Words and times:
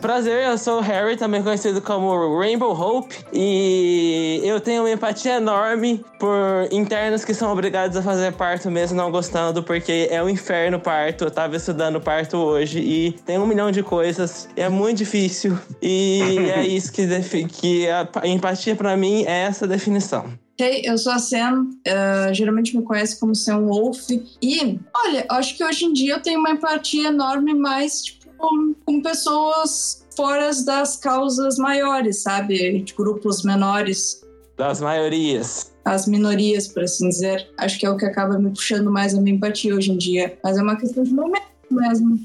Prazer, 0.00 0.44
eu 0.44 0.56
sou 0.56 0.78
o 0.78 0.80
Harry, 0.80 1.16
também 1.16 1.42
conhecido 1.42 1.82
como 1.82 2.38
Rainbow 2.38 2.72
Hope, 2.72 3.16
e 3.32 4.40
eu 4.44 4.60
tenho 4.60 4.82
uma 4.82 4.90
empatia 4.90 5.36
enorme 5.36 6.04
por 6.20 6.68
internos 6.70 7.24
que 7.24 7.34
são 7.34 7.52
obrigados 7.52 7.96
a 7.96 8.02
fazer 8.02 8.32
parto 8.32 8.70
mesmo 8.70 8.96
não 8.96 9.10
gostando, 9.10 9.62
porque 9.62 10.08
é 10.10 10.22
um 10.22 10.28
inferno 10.28 10.78
parto. 10.78 11.24
Eu 11.24 11.30
tava 11.30 11.56
estudando 11.56 12.00
parto 12.00 12.36
hoje 12.36 12.78
e 12.78 13.12
tem 13.26 13.38
um 13.38 13.46
milhão 13.46 13.72
de 13.72 13.82
coisas, 13.82 14.48
é 14.54 14.68
muito 14.68 14.98
difícil, 14.98 15.58
e 15.82 16.38
é 16.54 16.66
isso 16.66 16.92
que, 16.92 17.04
que 17.48 17.88
a 17.88 18.26
empatia 18.26 18.76
para 18.76 18.96
mim 18.96 19.24
é 19.24 19.42
essa 19.42 19.66
definição. 19.66 20.26
Hey, 20.60 20.82
eu 20.84 20.98
sou 20.98 21.12
a 21.12 21.20
Sam, 21.20 21.68
uh, 21.86 22.34
geralmente 22.34 22.76
me 22.76 22.82
conhece 22.82 23.20
como 23.20 23.32
Sam 23.32 23.60
Wolf. 23.60 24.10
E, 24.10 24.80
olha, 24.92 25.24
acho 25.30 25.56
que 25.56 25.62
hoje 25.62 25.84
em 25.84 25.92
dia 25.92 26.14
eu 26.14 26.20
tenho 26.20 26.40
uma 26.40 26.50
empatia 26.50 27.10
enorme, 27.10 27.54
mais 27.54 28.02
tipo, 28.02 28.17
com, 28.38 28.74
com 28.84 29.02
pessoas 29.02 30.06
fora 30.16 30.50
das 30.64 30.96
causas 30.96 31.58
maiores, 31.58 32.22
sabe? 32.22 32.82
De 32.82 32.94
grupos 32.94 33.42
menores. 33.42 34.22
Das 34.56 34.80
maiorias. 34.80 35.72
As 35.84 36.06
minorias, 36.06 36.68
por 36.68 36.82
assim 36.82 37.08
dizer. 37.08 37.48
Acho 37.58 37.78
que 37.78 37.86
é 37.86 37.90
o 37.90 37.96
que 37.96 38.04
acaba 38.04 38.38
me 38.38 38.50
puxando 38.50 38.90
mais 38.90 39.14
a 39.14 39.20
minha 39.20 39.36
empatia 39.36 39.74
hoje 39.74 39.92
em 39.92 39.96
dia. 39.96 40.38
Mas 40.42 40.58
é 40.58 40.62
uma 40.62 40.76
questão 40.76 41.04
de 41.04 41.12
momento 41.12 41.46
mesmo. 41.70 42.18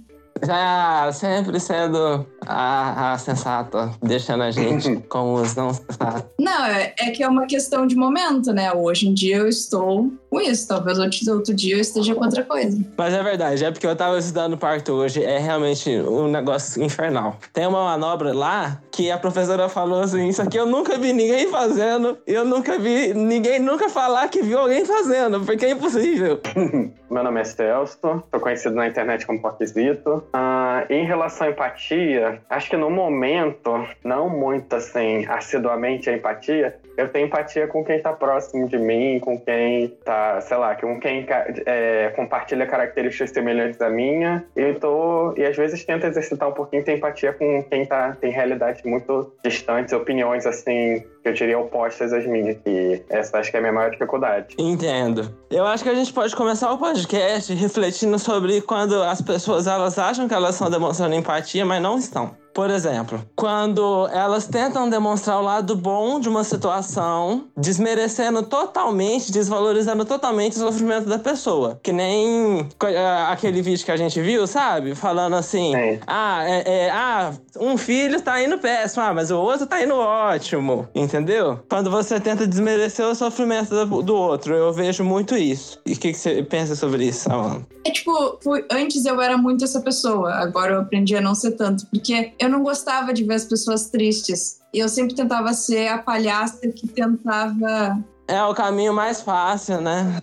Já 0.45 1.09
sempre 1.13 1.59
sendo 1.59 2.25
a, 2.45 3.13
a 3.13 3.17
sensata, 3.17 3.91
deixando 4.01 4.43
a 4.43 4.51
gente 4.51 4.97
com 5.07 5.35
os 5.35 5.55
não 5.55 5.73
sensatos. 5.73 6.23
Não, 6.39 6.65
é, 6.65 6.93
é, 6.99 7.11
que 7.11 7.23
é 7.23 7.27
uma 7.27 7.45
questão 7.45 7.87
de 7.87 7.95
momento, 7.95 8.51
né? 8.51 8.73
Hoje 8.73 9.07
em 9.07 9.13
dia 9.13 9.37
eu 9.37 9.47
estou 9.47 10.11
com 10.33 10.41
isso, 10.41 10.67
talvez 10.67 10.97
outro 11.27 11.53
dia 11.53 11.75
eu 11.75 11.79
esteja 11.79 12.15
com 12.15 12.25
outra 12.25 12.43
coisa. 12.43 12.83
Mas 12.97 13.13
é 13.13 13.21
verdade, 13.21 13.63
é 13.63 13.69
porque 13.69 13.85
eu 13.85 13.95
tava 13.95 14.17
estudando 14.17 14.57
parto 14.57 14.91
hoje, 14.93 15.23
é 15.23 15.37
realmente 15.37 15.91
um 15.91 16.27
negócio 16.27 16.81
infernal. 16.81 17.37
Tem 17.53 17.67
uma 17.67 17.83
manobra 17.83 18.33
lá 18.33 18.81
que 18.91 19.11
a 19.11 19.17
professora 19.17 19.69
falou 19.69 20.01
assim: 20.01 20.27
Isso 20.27 20.41
aqui 20.41 20.57
eu 20.57 20.65
nunca 20.65 20.97
vi 20.97 21.13
ninguém 21.13 21.47
fazendo, 21.49 22.17
eu 22.25 22.43
nunca 22.43 22.79
vi 22.79 23.13
ninguém 23.13 23.59
nunca 23.59 23.89
falar 23.89 24.27
que 24.27 24.41
viu 24.41 24.57
alguém 24.57 24.83
fazendo, 24.85 25.41
porque 25.41 25.65
é 25.65 25.71
impossível. 25.71 26.39
Meu 27.13 27.23
nome 27.23 27.41
é 27.41 27.43
Celso, 27.43 27.99
sou 28.01 28.39
conhecido 28.39 28.73
na 28.73 28.87
internet 28.87 29.27
como 29.27 29.39
Porquisito. 29.39 30.23
Uh, 30.33 30.91
em 30.91 31.05
relação 31.05 31.45
à 31.45 31.51
empatia, 31.51 32.41
acho 32.49 32.71
que 32.71 32.75
no 32.75 32.89
momento, 32.89 33.87
não 34.03 34.27
muito 34.27 34.75
assim, 34.75 35.23
assiduamente 35.27 36.09
a 36.09 36.13
empatia, 36.13 36.75
eu 36.97 37.09
tenho 37.09 37.27
empatia 37.27 37.67
com 37.67 37.83
quem 37.83 37.97
está 37.97 38.13
próximo 38.13 38.67
de 38.67 38.77
mim, 38.77 39.19
com 39.19 39.39
quem 39.39 39.89
tá, 40.03 40.39
sei 40.41 40.57
lá, 40.57 40.75
com 40.75 40.99
quem 40.99 41.25
é, 41.65 42.11
compartilha 42.15 42.65
características 42.65 43.31
semelhantes 43.31 43.81
à 43.81 43.89
minha. 43.89 44.45
E 44.55 44.73
tô, 44.73 45.33
e 45.37 45.43
às 45.43 45.55
vezes 45.55 45.83
tento 45.83 46.05
exercitar 46.05 46.49
um 46.49 46.53
pouquinho 46.53 46.83
de 46.83 46.93
empatia 46.93 47.33
com 47.33 47.63
quem 47.63 47.85
tá, 47.85 48.15
tem 48.19 48.31
realidades 48.31 48.83
muito 48.83 49.33
distantes, 49.43 49.93
opiniões 49.93 50.45
assim, 50.45 51.03
que 51.21 51.29
eu 51.29 51.33
diria 51.33 51.57
opostas 51.57 52.13
às 52.13 52.25
minhas, 52.25 52.57
que 52.57 53.03
essa 53.09 53.37
acho 53.37 53.49
que 53.49 53.57
é 53.57 53.59
a 53.59 53.61
minha 53.61 53.73
maior 53.73 53.91
dificuldade. 53.91 54.55
Entendo. 54.59 55.33
Eu 55.49 55.65
acho 55.65 55.83
que 55.83 55.89
a 55.89 55.95
gente 55.95 56.13
pode 56.13 56.35
começar 56.35 56.71
o 56.71 56.77
podcast 56.77 57.53
refletindo 57.53 58.17
sobre 58.19 58.61
quando 58.61 59.01
as 59.01 59.21
pessoas 59.21 59.67
elas 59.67 59.97
acham 59.97 60.27
que 60.27 60.33
elas 60.33 60.55
estão 60.55 60.69
demonstrando 60.69 61.15
empatia, 61.15 61.65
mas 61.65 61.81
não 61.81 61.97
estão. 61.97 62.42
Por 62.53 62.69
exemplo, 62.69 63.23
quando 63.35 64.07
elas 64.11 64.45
tentam 64.47 64.89
demonstrar 64.89 65.39
o 65.39 65.41
lado 65.41 65.75
bom 65.75 66.19
de 66.19 66.29
uma 66.29 66.43
situação, 66.43 67.45
desmerecendo 67.57 68.43
totalmente, 68.43 69.31
desvalorizando 69.31 70.05
totalmente 70.05 70.53
o 70.53 70.59
sofrimento 70.59 71.09
da 71.09 71.17
pessoa. 71.17 71.79
Que 71.81 71.91
nem 71.91 72.67
é, 72.83 73.05
aquele 73.29 73.61
vídeo 73.61 73.83
que 73.83 73.91
a 73.91 73.97
gente 73.97 74.21
viu, 74.21 74.45
sabe? 74.45 74.93
Falando 74.93 75.35
assim: 75.35 75.75
é. 75.75 75.99
ah, 76.05 76.43
é, 76.45 76.63
é, 76.65 76.89
ah, 76.91 77.33
um 77.59 77.77
filho 77.77 78.21
tá 78.21 78.41
indo 78.41 78.57
péssimo, 78.57 79.03
ah, 79.03 79.13
mas 79.13 79.31
o 79.31 79.39
outro 79.39 79.65
tá 79.65 79.81
indo 79.81 79.95
ótimo. 79.95 80.87
Entendeu? 80.93 81.59
Quando 81.69 81.89
você 81.89 82.19
tenta 82.19 82.45
desmerecer 82.45 83.05
o 83.05 83.15
sofrimento 83.15 83.69
do, 83.69 84.01
do 84.01 84.15
outro, 84.15 84.53
eu 84.53 84.71
vejo 84.71 85.03
muito 85.03 85.35
isso. 85.35 85.79
E 85.85 85.93
o 85.93 85.97
que, 85.97 86.11
que, 86.11 86.17
você 86.17 86.43
pensa 86.43 86.75
sobre 86.75 87.05
isso, 87.05 87.31
Amanda? 87.31 87.65
É 87.85 87.91
tipo, 87.91 88.39
antes 88.71 89.05
eu 89.05 89.21
era 89.21 89.37
muito 89.37 89.63
essa 89.63 89.81
pessoa, 89.81 90.33
agora 90.35 90.73
eu 90.73 90.81
aprendi 90.81 91.15
a 91.15 91.21
não 91.21 91.35
ser 91.35 91.51
tanto. 91.51 91.85
Porque 91.87 92.33
eu 92.43 92.49
não 92.49 92.61
gostava 92.61 93.13
de 93.13 93.23
ver 93.23 93.35
as 93.35 93.45
pessoas 93.45 93.89
tristes. 93.89 94.59
E 94.73 94.79
eu 94.79 94.89
sempre 94.89 95.15
tentava 95.15 95.53
ser 95.53 95.87
a 95.87 95.97
palhaça 95.97 96.67
que 96.67 96.87
tentava. 96.87 98.03
É 98.27 98.43
o 98.43 98.53
caminho 98.53 98.93
mais 98.93 99.21
fácil, 99.21 99.79
né? 99.79 100.19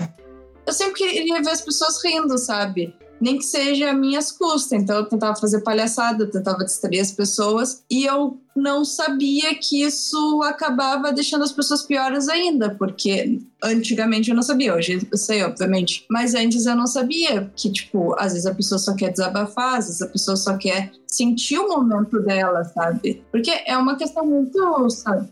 Eu 0.66 0.72
sempre 0.72 0.94
queria 0.94 1.42
ver 1.42 1.50
as 1.50 1.62
pessoas 1.62 2.02
rindo, 2.04 2.36
sabe? 2.36 2.94
Nem 3.20 3.38
que 3.38 3.44
seja 3.44 3.90
a 3.90 3.94
minhas 3.94 4.30
custas. 4.32 4.82
Então 4.82 4.96
eu 4.96 5.08
tentava 5.08 5.34
fazer 5.36 5.62
palhaçada, 5.62 6.24
eu 6.24 6.30
tentava 6.30 6.64
distrair 6.64 7.00
as 7.00 7.10
pessoas. 7.10 7.82
E 7.90 8.04
eu 8.04 8.38
não 8.54 8.84
sabia 8.84 9.54
que 9.54 9.82
isso 9.82 10.42
acabava 10.42 11.12
deixando 11.12 11.44
as 11.44 11.52
pessoas 11.52 11.82
piores 11.82 12.28
ainda, 12.28 12.70
porque 12.70 13.40
antigamente 13.62 14.30
eu 14.30 14.36
não 14.36 14.42
sabia, 14.42 14.74
hoje 14.74 15.06
eu 15.10 15.18
sei, 15.18 15.42
obviamente, 15.42 16.04
mas 16.10 16.34
antes 16.34 16.66
eu 16.66 16.74
não 16.74 16.86
sabia 16.86 17.50
que, 17.54 17.70
tipo, 17.70 18.14
às 18.18 18.32
vezes 18.32 18.46
a 18.46 18.54
pessoa 18.54 18.78
só 18.78 18.94
quer 18.94 19.10
desabafar, 19.10 19.78
às 19.78 19.86
vezes 19.86 20.02
a 20.02 20.08
pessoa 20.08 20.36
só 20.36 20.56
quer 20.56 20.90
sentir 21.06 21.58
o 21.58 21.68
momento 21.68 22.20
dela, 22.22 22.64
sabe? 22.64 23.22
Porque 23.30 23.50
é 23.66 23.76
uma 23.76 23.96
questão 23.96 24.24
muito, 24.24 24.88
sabe? 24.90 25.28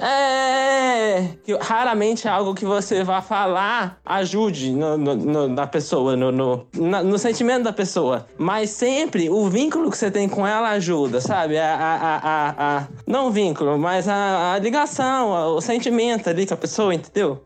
É, 0.00 1.36
que 1.42 1.52
raramente 1.60 2.28
é 2.28 2.30
algo 2.30 2.54
que 2.54 2.64
você 2.64 3.02
vá 3.02 3.20
falar 3.20 3.98
ajude 4.04 4.70
no, 4.70 4.96
no, 4.96 5.14
no 5.16 5.48
na 5.48 5.66
pessoa, 5.66 6.16
no, 6.16 6.30
no, 6.30 7.18
sentimento 7.18 7.64
da 7.64 7.72
pessoa. 7.72 8.26
Mas 8.38 8.70
sempre 8.70 9.28
o 9.28 9.48
vínculo 9.48 9.90
que 9.90 9.98
você 9.98 10.10
tem 10.10 10.28
com 10.28 10.46
ela 10.46 10.70
ajuda, 10.70 11.20
sabe? 11.20 11.58
A, 11.58 11.74
a, 11.74 12.16
a, 12.16 12.54
a 12.56 12.67
não 13.06 13.28
o 13.28 13.30
vínculo, 13.30 13.78
mas 13.78 14.08
a, 14.08 14.54
a 14.54 14.58
ligação, 14.58 15.56
o 15.56 15.60
sentimento 15.60 16.28
ali 16.28 16.46
com 16.46 16.54
a 16.54 16.56
pessoa, 16.56 16.94
entendeu? 16.94 17.42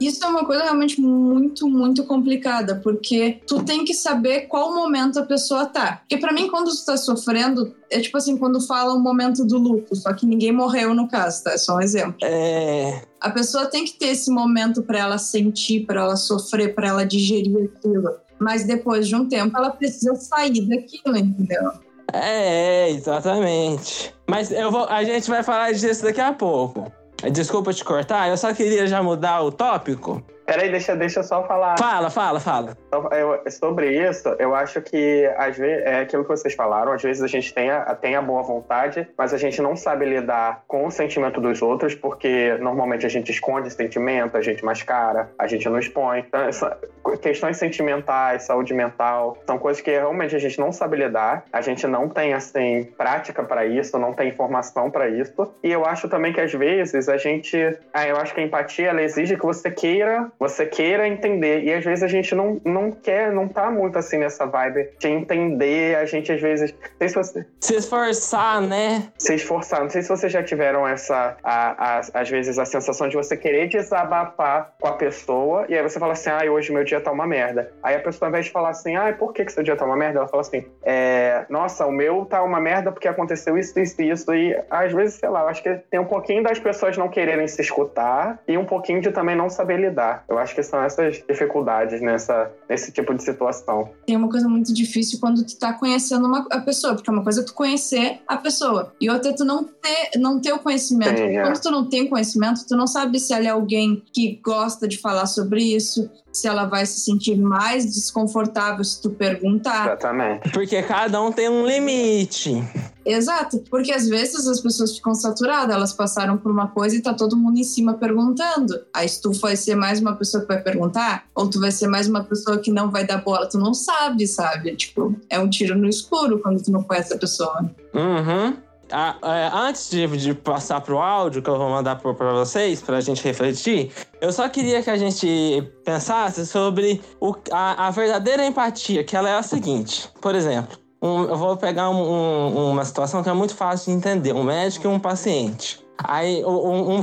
Isso 0.00 0.24
é 0.24 0.28
uma 0.28 0.44
coisa 0.44 0.64
realmente 0.64 1.00
muito, 1.00 1.68
muito 1.68 2.04
complicada, 2.04 2.76
porque 2.76 3.40
tu 3.46 3.62
tem 3.62 3.84
que 3.84 3.94
saber 3.94 4.42
qual 4.48 4.74
momento 4.74 5.20
a 5.20 5.22
pessoa 5.22 5.66
tá. 5.66 5.98
Porque 5.98 6.16
para 6.16 6.32
mim, 6.32 6.48
quando 6.48 6.70
tu 6.70 6.84
tá 6.84 6.96
sofrendo, 6.96 7.74
é 7.90 8.00
tipo 8.00 8.16
assim, 8.16 8.36
quando 8.36 8.60
fala 8.60 8.94
o 8.94 8.98
momento 8.98 9.44
do 9.44 9.58
luto, 9.58 9.94
só 9.94 10.12
que 10.12 10.26
ninguém 10.26 10.52
morreu 10.52 10.94
no 10.94 11.08
caso, 11.08 11.44
tá? 11.44 11.52
É 11.52 11.58
só 11.58 11.76
um 11.76 11.80
exemplo. 11.80 12.16
É. 12.22 13.02
A 13.20 13.30
pessoa 13.30 13.66
tem 13.66 13.84
que 13.84 13.92
ter 13.92 14.06
esse 14.06 14.30
momento 14.30 14.82
para 14.82 14.98
ela 14.98 15.18
sentir, 15.18 15.86
para 15.86 16.00
ela 16.00 16.16
sofrer, 16.16 16.74
para 16.74 16.88
ela 16.88 17.04
digerir 17.04 17.70
aquilo. 17.76 18.16
Mas 18.38 18.64
depois 18.64 19.06
de 19.06 19.14
um 19.14 19.28
tempo, 19.28 19.56
ela 19.56 19.70
precisa 19.70 20.14
sair 20.14 20.62
daquilo, 20.62 21.16
entendeu? 21.16 21.72
É, 22.12 22.90
exatamente. 22.90 24.14
Mas 24.28 24.50
eu 24.50 24.70
vou, 24.70 24.84
a 24.86 25.04
gente 25.04 25.28
vai 25.28 25.42
falar 25.42 25.72
disso 25.72 26.02
daqui 26.02 26.20
a 26.20 26.32
pouco. 26.32 26.90
Desculpa 27.32 27.72
te 27.72 27.84
cortar, 27.84 28.28
eu 28.28 28.36
só 28.36 28.52
queria 28.54 28.86
já 28.86 29.02
mudar 29.02 29.42
o 29.42 29.52
tópico. 29.52 30.22
Peraí, 30.50 30.68
deixa, 30.68 30.96
deixa 30.96 31.20
eu 31.20 31.24
só 31.24 31.46
falar. 31.46 31.78
Fala, 31.78 32.10
fala, 32.10 32.40
fala. 32.40 32.76
Eu, 33.12 33.40
sobre 33.50 34.08
isso, 34.08 34.34
eu 34.40 34.52
acho 34.52 34.82
que 34.82 35.24
às 35.36 35.56
vezes 35.56 35.86
é 35.86 36.00
aquilo 36.00 36.24
que 36.24 36.30
vocês 36.30 36.54
falaram, 36.54 36.92
às 36.92 37.00
vezes 37.00 37.22
a 37.22 37.28
gente 37.28 37.54
tem 37.54 37.70
a, 37.70 37.94
tem 37.94 38.16
a 38.16 38.22
boa 38.22 38.42
vontade, 38.42 39.06
mas 39.16 39.32
a 39.32 39.38
gente 39.38 39.62
não 39.62 39.76
sabe 39.76 40.06
lidar 40.06 40.64
com 40.66 40.86
o 40.86 40.90
sentimento 40.90 41.40
dos 41.40 41.62
outros, 41.62 41.94
porque 41.94 42.56
normalmente 42.60 43.06
a 43.06 43.08
gente 43.08 43.30
esconde 43.30 43.70
sentimento, 43.70 44.36
a 44.36 44.42
gente 44.42 44.64
mascara, 44.64 45.30
a 45.38 45.46
gente 45.46 45.68
não 45.68 45.78
expõe. 45.78 46.24
Então, 46.26 46.40
essa, 46.40 46.76
questões 47.22 47.56
sentimentais, 47.56 48.42
saúde 48.42 48.74
mental, 48.74 49.38
são 49.46 49.56
coisas 49.56 49.80
que 49.80 49.90
realmente 49.90 50.34
a 50.34 50.38
gente 50.40 50.58
não 50.58 50.72
sabe 50.72 50.96
lidar, 50.96 51.44
a 51.52 51.60
gente 51.60 51.86
não 51.86 52.08
tem 52.08 52.34
assim 52.34 52.88
prática 52.98 53.44
para 53.44 53.66
isso, 53.66 53.96
não 53.98 54.12
tem 54.12 54.28
informação 54.28 54.90
para 54.90 55.08
isso. 55.08 55.54
E 55.62 55.70
eu 55.70 55.84
acho 55.84 56.08
também 56.08 56.32
que 56.32 56.40
às 56.40 56.52
vezes 56.52 57.08
a 57.08 57.16
gente, 57.16 57.56
ah, 57.92 58.06
eu 58.06 58.16
acho 58.16 58.34
que 58.34 58.40
a 58.40 58.44
empatia 58.44 58.88
ela 58.88 59.02
exige 59.02 59.36
que 59.36 59.46
você 59.46 59.70
queira 59.70 60.28
você 60.40 60.64
queira 60.64 61.06
entender. 61.06 61.62
E 61.64 61.72
às 61.72 61.84
vezes 61.84 62.02
a 62.02 62.08
gente 62.08 62.34
não, 62.34 62.58
não 62.64 62.90
quer, 62.90 63.30
não 63.30 63.46
tá 63.46 63.70
muito 63.70 63.98
assim 63.98 64.16
nessa 64.16 64.46
vibe 64.46 64.88
de 64.98 65.08
entender. 65.08 65.96
A 65.96 66.06
gente 66.06 66.32
às 66.32 66.40
vezes. 66.40 66.72
Não 66.72 66.88
sei 66.98 67.08
se, 67.08 67.14
você... 67.14 67.46
se 67.60 67.74
esforçar, 67.76 68.62
né? 68.62 69.12
Se 69.18 69.34
esforçar. 69.34 69.82
Não 69.82 69.90
sei 69.90 70.00
se 70.00 70.08
vocês 70.08 70.32
já 70.32 70.42
tiveram 70.42 70.88
essa. 70.88 71.36
A, 71.44 71.98
a, 71.98 72.00
às 72.14 72.30
vezes 72.30 72.58
a 72.58 72.64
sensação 72.64 73.06
de 73.06 73.16
você 73.16 73.36
querer 73.36 73.68
desabafar 73.68 74.72
com 74.80 74.88
a 74.88 74.92
pessoa. 74.92 75.66
E 75.68 75.76
aí 75.76 75.82
você 75.82 76.00
fala 76.00 76.14
assim: 76.14 76.30
ai, 76.30 76.48
ah, 76.48 76.52
hoje 76.52 76.72
meu 76.72 76.84
dia 76.84 77.00
tá 77.02 77.12
uma 77.12 77.26
merda. 77.26 77.70
Aí 77.82 77.94
a 77.94 78.00
pessoa, 78.00 78.26
ao 78.26 78.30
invés 78.30 78.46
de 78.46 78.52
falar 78.52 78.70
assim: 78.70 78.96
ai, 78.96 79.10
ah, 79.10 79.14
por 79.14 79.34
que, 79.34 79.44
que 79.44 79.52
seu 79.52 79.62
dia 79.62 79.76
tá 79.76 79.84
uma 79.84 79.96
merda? 79.96 80.20
Ela 80.20 80.28
fala 80.28 80.40
assim: 80.40 80.64
é, 80.82 81.44
nossa, 81.50 81.84
o 81.84 81.92
meu 81.92 82.24
tá 82.24 82.42
uma 82.42 82.60
merda 82.60 82.90
porque 82.90 83.08
aconteceu 83.08 83.58
isso, 83.58 83.78
isso 83.78 84.00
e 84.00 84.10
isso. 84.10 84.34
E 84.34 84.58
às 84.70 84.90
vezes, 84.90 85.16
sei 85.16 85.28
lá, 85.28 85.42
eu 85.42 85.48
acho 85.48 85.62
que 85.62 85.74
tem 85.90 86.00
um 86.00 86.06
pouquinho 86.06 86.42
das 86.42 86.58
pessoas 86.58 86.96
não 86.96 87.08
quererem 87.08 87.46
se 87.46 87.60
escutar 87.60 88.38
e 88.48 88.56
um 88.56 88.64
pouquinho 88.64 89.02
de 89.02 89.10
também 89.10 89.36
não 89.36 89.50
saber 89.50 89.78
lidar. 89.78 90.24
Eu 90.30 90.38
acho 90.38 90.54
que 90.54 90.62
são 90.62 90.80
essas 90.80 91.24
dificuldades 91.28 92.00
nessa, 92.00 92.52
nesse 92.68 92.92
tipo 92.92 93.12
de 93.12 93.20
situação. 93.20 93.90
Tem 94.06 94.16
uma 94.16 94.30
coisa 94.30 94.48
muito 94.48 94.72
difícil 94.72 95.18
quando 95.18 95.44
tu 95.44 95.58
tá 95.58 95.72
conhecendo 95.72 96.24
uma, 96.24 96.46
a 96.52 96.60
pessoa, 96.60 96.94
porque 96.94 97.10
uma 97.10 97.24
coisa 97.24 97.40
é 97.40 97.44
tu 97.44 97.52
conhecer 97.52 98.20
a 98.28 98.36
pessoa 98.36 98.94
e 99.00 99.10
outra 99.10 99.30
é 99.30 99.34
tu 99.34 99.44
não 99.44 99.64
ter, 99.64 100.18
não 100.20 100.40
ter 100.40 100.52
o 100.52 100.60
conhecimento. 100.60 101.18
Sim, 101.18 101.36
é. 101.36 101.42
Quando 101.42 101.60
tu 101.60 101.70
não 101.72 101.88
tem 101.88 102.08
conhecimento, 102.08 102.64
tu 102.64 102.76
não 102.76 102.86
sabe 102.86 103.18
se 103.18 103.34
ela 103.34 103.46
é 103.46 103.50
alguém 103.50 104.04
que 104.12 104.40
gosta 104.40 104.86
de 104.86 104.98
falar 104.98 105.26
sobre 105.26 105.64
isso, 105.64 106.08
se 106.32 106.46
ela 106.46 106.64
vai 106.64 106.86
se 106.86 107.00
sentir 107.00 107.36
mais 107.36 107.84
desconfortável 107.86 108.84
se 108.84 109.00
tu 109.00 109.10
perguntar. 109.10 109.86
Exatamente. 109.86 110.50
Porque 110.50 110.82
cada 110.82 111.20
um 111.20 111.32
tem 111.32 111.48
um 111.48 111.66
limite. 111.66 112.62
Exato, 113.04 113.58
porque 113.70 113.92
às 113.92 114.08
vezes 114.08 114.46
as 114.46 114.60
pessoas 114.60 114.94
ficam 114.94 115.14
saturadas, 115.14 115.74
elas 115.74 115.92
passaram 115.92 116.36
por 116.36 116.52
uma 116.52 116.68
coisa 116.68 116.96
e 116.96 117.02
tá 117.02 117.14
todo 117.14 117.36
mundo 117.36 117.58
em 117.58 117.64
cima 117.64 117.94
perguntando. 117.94 118.80
Aí 118.94 119.08
se 119.08 119.20
tu 119.20 119.32
vai 119.32 119.56
ser 119.56 119.74
mais 119.74 120.00
uma 120.00 120.14
pessoa 120.14 120.42
que 120.42 120.48
vai 120.48 120.62
perguntar, 120.62 121.24
ou 121.34 121.48
tu 121.48 121.58
vai 121.58 121.72
ser 121.72 121.88
mais 121.88 122.08
uma 122.08 122.22
pessoa 122.22 122.58
que 122.58 122.70
não 122.70 122.90
vai 122.90 123.04
dar 123.04 123.18
bola, 123.18 123.48
tu 123.48 123.58
não 123.58 123.74
sabe, 123.74 124.26
sabe? 124.26 124.76
Tipo, 124.76 125.16
é 125.28 125.38
um 125.38 125.48
tiro 125.48 125.76
no 125.76 125.88
escuro 125.88 126.40
quando 126.40 126.62
tu 126.62 126.70
não 126.70 126.82
conhece 126.82 127.12
a 127.14 127.18
pessoa. 127.18 127.70
Uhum. 127.94 128.69
Ah, 128.92 129.16
é, 129.22 129.50
antes 129.52 129.90
de, 129.90 130.06
de 130.16 130.34
passar 130.34 130.80
pro 130.80 130.98
áudio 130.98 131.42
que 131.42 131.48
eu 131.48 131.56
vou 131.56 131.70
mandar 131.70 131.96
para 131.96 132.32
vocês, 132.32 132.82
para 132.82 132.96
a 132.96 133.00
gente 133.00 133.22
refletir, 133.22 133.92
eu 134.20 134.32
só 134.32 134.48
queria 134.48 134.82
que 134.82 134.90
a 134.90 134.96
gente 134.96 135.62
pensasse 135.84 136.46
sobre 136.46 137.00
o, 137.20 137.34
a, 137.52 137.86
a 137.86 137.90
verdadeira 137.90 138.44
empatia, 138.44 139.04
que 139.04 139.16
ela 139.16 139.28
é 139.28 139.36
a 139.36 139.42
seguinte. 139.42 140.08
Por 140.20 140.34
exemplo, 140.34 140.76
um, 141.02 141.22
eu 141.22 141.36
vou 141.36 141.56
pegar 141.56 141.88
um, 141.88 141.96
um, 141.96 142.70
uma 142.72 142.84
situação 142.84 143.22
que 143.22 143.28
é 143.28 143.32
muito 143.32 143.54
fácil 143.54 143.92
de 143.92 143.98
entender: 143.98 144.34
um 144.34 144.42
médico 144.42 144.86
e 144.86 144.88
um 144.88 144.98
paciente. 144.98 145.80
Aí, 146.02 146.44
um, 146.44 146.96
um, 146.96 147.00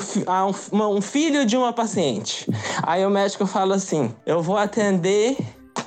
um, 0.96 1.02
filho 1.02 1.46
de 1.46 1.56
uma 1.56 1.72
paciente. 1.72 2.50
Aí 2.84 3.06
o 3.06 3.10
médico 3.10 3.46
fala 3.46 3.76
assim: 3.76 4.14
Eu 4.26 4.42
vou 4.42 4.58
atender 4.58 5.38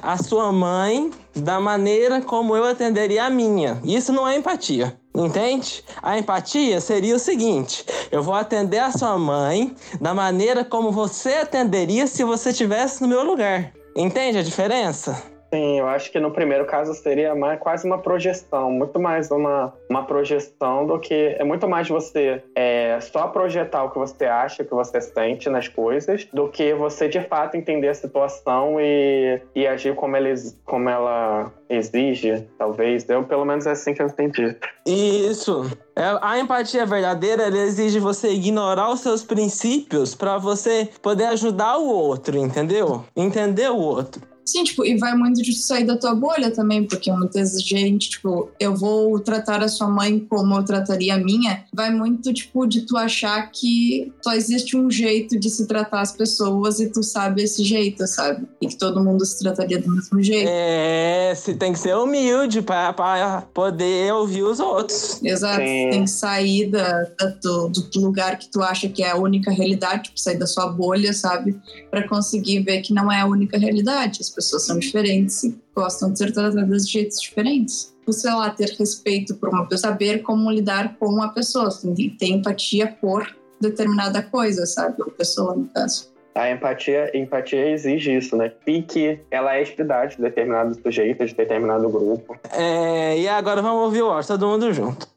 a 0.02 0.16
sua 0.16 0.52
mãe 0.52 1.10
da 1.34 1.60
maneira 1.60 2.20
como 2.20 2.56
eu 2.56 2.64
atenderia 2.64 3.24
a 3.24 3.30
minha. 3.30 3.80
Isso 3.84 4.12
não 4.12 4.26
é 4.26 4.36
empatia. 4.36 4.98
Entende? 5.14 5.84
A 6.02 6.18
empatia 6.18 6.80
seria 6.80 7.16
o 7.16 7.18
seguinte: 7.18 7.84
eu 8.12 8.22
vou 8.22 8.34
atender 8.34 8.78
a 8.78 8.92
sua 8.92 9.18
mãe 9.18 9.74
da 10.00 10.14
maneira 10.14 10.64
como 10.64 10.92
você 10.92 11.34
atenderia 11.34 12.06
se 12.06 12.22
você 12.24 12.50
estivesse 12.50 13.02
no 13.02 13.08
meu 13.08 13.24
lugar. 13.24 13.72
Entende 13.96 14.38
a 14.38 14.42
diferença? 14.42 15.39
Sim, 15.52 15.80
eu 15.80 15.88
acho 15.88 16.12
que 16.12 16.20
no 16.20 16.30
primeiro 16.30 16.64
caso 16.64 16.94
seria 16.94 17.34
mais, 17.34 17.58
quase 17.58 17.84
uma 17.84 17.98
projeção, 17.98 18.70
muito 18.70 19.00
mais 19.00 19.30
uma, 19.32 19.74
uma 19.88 20.04
projeção 20.04 20.86
do 20.86 20.98
que. 20.98 21.34
É 21.38 21.42
muito 21.42 21.68
mais 21.68 21.88
você 21.88 22.40
é, 22.54 23.00
só 23.00 23.26
projetar 23.26 23.82
o 23.82 23.90
que 23.90 23.98
você 23.98 24.26
acha, 24.26 24.62
o 24.62 24.66
que 24.66 24.72
você 24.72 25.00
sente 25.00 25.50
nas 25.50 25.66
coisas, 25.66 26.26
do 26.32 26.48
que 26.48 26.72
você 26.74 27.08
de 27.08 27.20
fato 27.22 27.56
entender 27.56 27.88
a 27.88 27.94
situação 27.94 28.80
e, 28.80 29.42
e 29.54 29.66
agir 29.66 29.96
como 29.96 30.16
ela, 30.16 30.34
como 30.64 30.88
ela 30.88 31.52
exige, 31.68 32.46
talvez. 32.56 33.08
Eu, 33.08 33.24
pelo 33.24 33.44
menos, 33.44 33.66
é 33.66 33.72
assim 33.72 33.92
que 33.92 34.02
eu 34.02 34.06
entendi. 34.06 34.56
Isso. 34.86 35.68
É, 35.96 36.16
a 36.22 36.38
empatia 36.38 36.86
verdadeira 36.86 37.48
exige 37.48 37.98
você 37.98 38.30
ignorar 38.30 38.90
os 38.90 39.00
seus 39.00 39.24
princípios 39.24 40.14
para 40.14 40.38
você 40.38 40.88
poder 41.02 41.26
ajudar 41.26 41.76
o 41.76 41.88
outro, 41.88 42.38
entendeu? 42.38 43.04
Entender 43.16 43.70
o 43.70 43.76
outro. 43.76 44.29
Sim, 44.44 44.64
tipo, 44.64 44.84
e 44.84 44.96
vai 44.96 45.14
muito 45.14 45.42
de 45.42 45.52
sair 45.54 45.84
da 45.84 45.96
tua 45.96 46.14
bolha 46.14 46.50
também, 46.50 46.84
porque 46.84 47.12
muitas 47.12 47.60
gente, 47.62 48.10
tipo, 48.10 48.50
eu 48.58 48.74
vou 48.74 49.18
tratar 49.20 49.62
a 49.62 49.68
sua 49.68 49.88
mãe 49.88 50.18
como 50.18 50.56
eu 50.56 50.64
trataria 50.64 51.14
a 51.14 51.18
minha, 51.18 51.64
vai 51.72 51.90
muito, 51.90 52.32
tipo, 52.32 52.66
de 52.66 52.82
tu 52.82 52.96
achar 52.96 53.50
que 53.50 54.12
só 54.22 54.32
existe 54.32 54.76
um 54.76 54.90
jeito 54.90 55.38
de 55.38 55.48
se 55.50 55.66
tratar 55.66 56.00
as 56.00 56.12
pessoas 56.12 56.80
e 56.80 56.88
tu 56.88 57.02
sabe 57.02 57.42
esse 57.42 57.62
jeito, 57.62 58.06
sabe? 58.06 58.46
E 58.60 58.66
que 58.66 58.76
todo 58.76 59.02
mundo 59.02 59.24
se 59.24 59.38
trataria 59.38 59.78
do 59.78 59.94
mesmo 59.94 60.22
jeito. 60.22 60.48
É, 60.50 61.32
você 61.34 61.54
tem 61.54 61.72
que 61.72 61.78
ser 61.78 61.94
humilde 61.94 62.62
pra, 62.62 62.92
pra 62.92 63.42
poder 63.54 64.12
ouvir 64.12 64.42
os 64.42 64.58
outros. 64.58 65.22
Exato, 65.22 65.60
Sim. 65.60 65.90
tem 65.90 66.04
que 66.04 66.10
sair 66.10 66.70
da, 66.70 67.04
da 67.18 67.26
do, 67.42 67.68
do, 67.68 68.00
lugar 68.00 68.38
que 68.38 68.50
tu 68.50 68.62
acha 68.62 68.88
que 68.88 69.02
é 69.02 69.10
a 69.10 69.16
única 69.16 69.50
realidade, 69.50 70.04
tipo, 70.04 70.18
sair 70.18 70.38
da 70.38 70.46
sua 70.46 70.66
bolha, 70.66 71.12
sabe? 71.12 71.60
Pra 71.90 72.06
conseguir 72.08 72.60
ver 72.60 72.80
que 72.80 72.92
não 72.92 73.10
é 73.10 73.20
a 73.20 73.26
única 73.26 73.58
realidade. 73.58 74.20
As 74.30 74.34
pessoas 74.34 74.62
são 74.62 74.78
diferentes 74.78 75.42
e 75.42 75.60
gostam 75.74 76.12
de 76.12 76.18
ser 76.18 76.32
tratadas 76.32 76.86
de 76.86 76.92
jeitos 76.92 77.20
diferentes. 77.20 77.92
Por, 78.04 78.12
sei 78.12 78.30
lá, 78.30 78.48
ter 78.50 78.70
respeito 78.78 79.34
por 79.34 79.48
uma 79.48 79.66
pessoa, 79.66 79.90
saber 79.90 80.22
como 80.22 80.48
lidar 80.52 80.96
com 80.98 81.06
uma 81.06 81.34
pessoa, 81.34 81.68
ter 82.16 82.26
empatia 82.26 82.96
por 83.00 83.26
determinada 83.60 84.22
coisa, 84.22 84.64
sabe? 84.66 85.02
Ou 85.02 85.10
pessoa, 85.10 85.56
no 85.56 85.66
caso. 85.66 86.12
A 86.32 86.48
empatia, 86.48 87.10
empatia 87.12 87.70
exige 87.70 88.16
isso, 88.16 88.36
né? 88.36 88.52
E 88.68 88.82
que 88.82 89.18
ela 89.32 89.56
é 89.56 89.62
espidade 89.62 90.14
de 90.14 90.22
determinado 90.22 90.80
sujeito, 90.80 91.26
de 91.26 91.34
determinado 91.34 91.88
grupo. 91.88 92.38
É, 92.52 93.18
e 93.18 93.26
agora 93.26 93.60
vamos 93.60 93.82
ouvir 93.82 94.02
o 94.02 94.06
Orson, 94.06 94.38
todo 94.38 94.46
mundo 94.46 94.72
junto. 94.72 95.08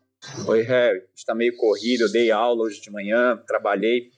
Oi, 0.47 0.63
Harry. 0.63 1.03
Está 1.15 1.35
meio 1.35 1.55
corrido, 1.55 2.05
eu 2.05 2.11
dei 2.11 2.31
aula 2.31 2.63
hoje 2.63 2.81
de 2.81 2.89
manhã, 2.89 3.39
trabalhei. 3.45 4.09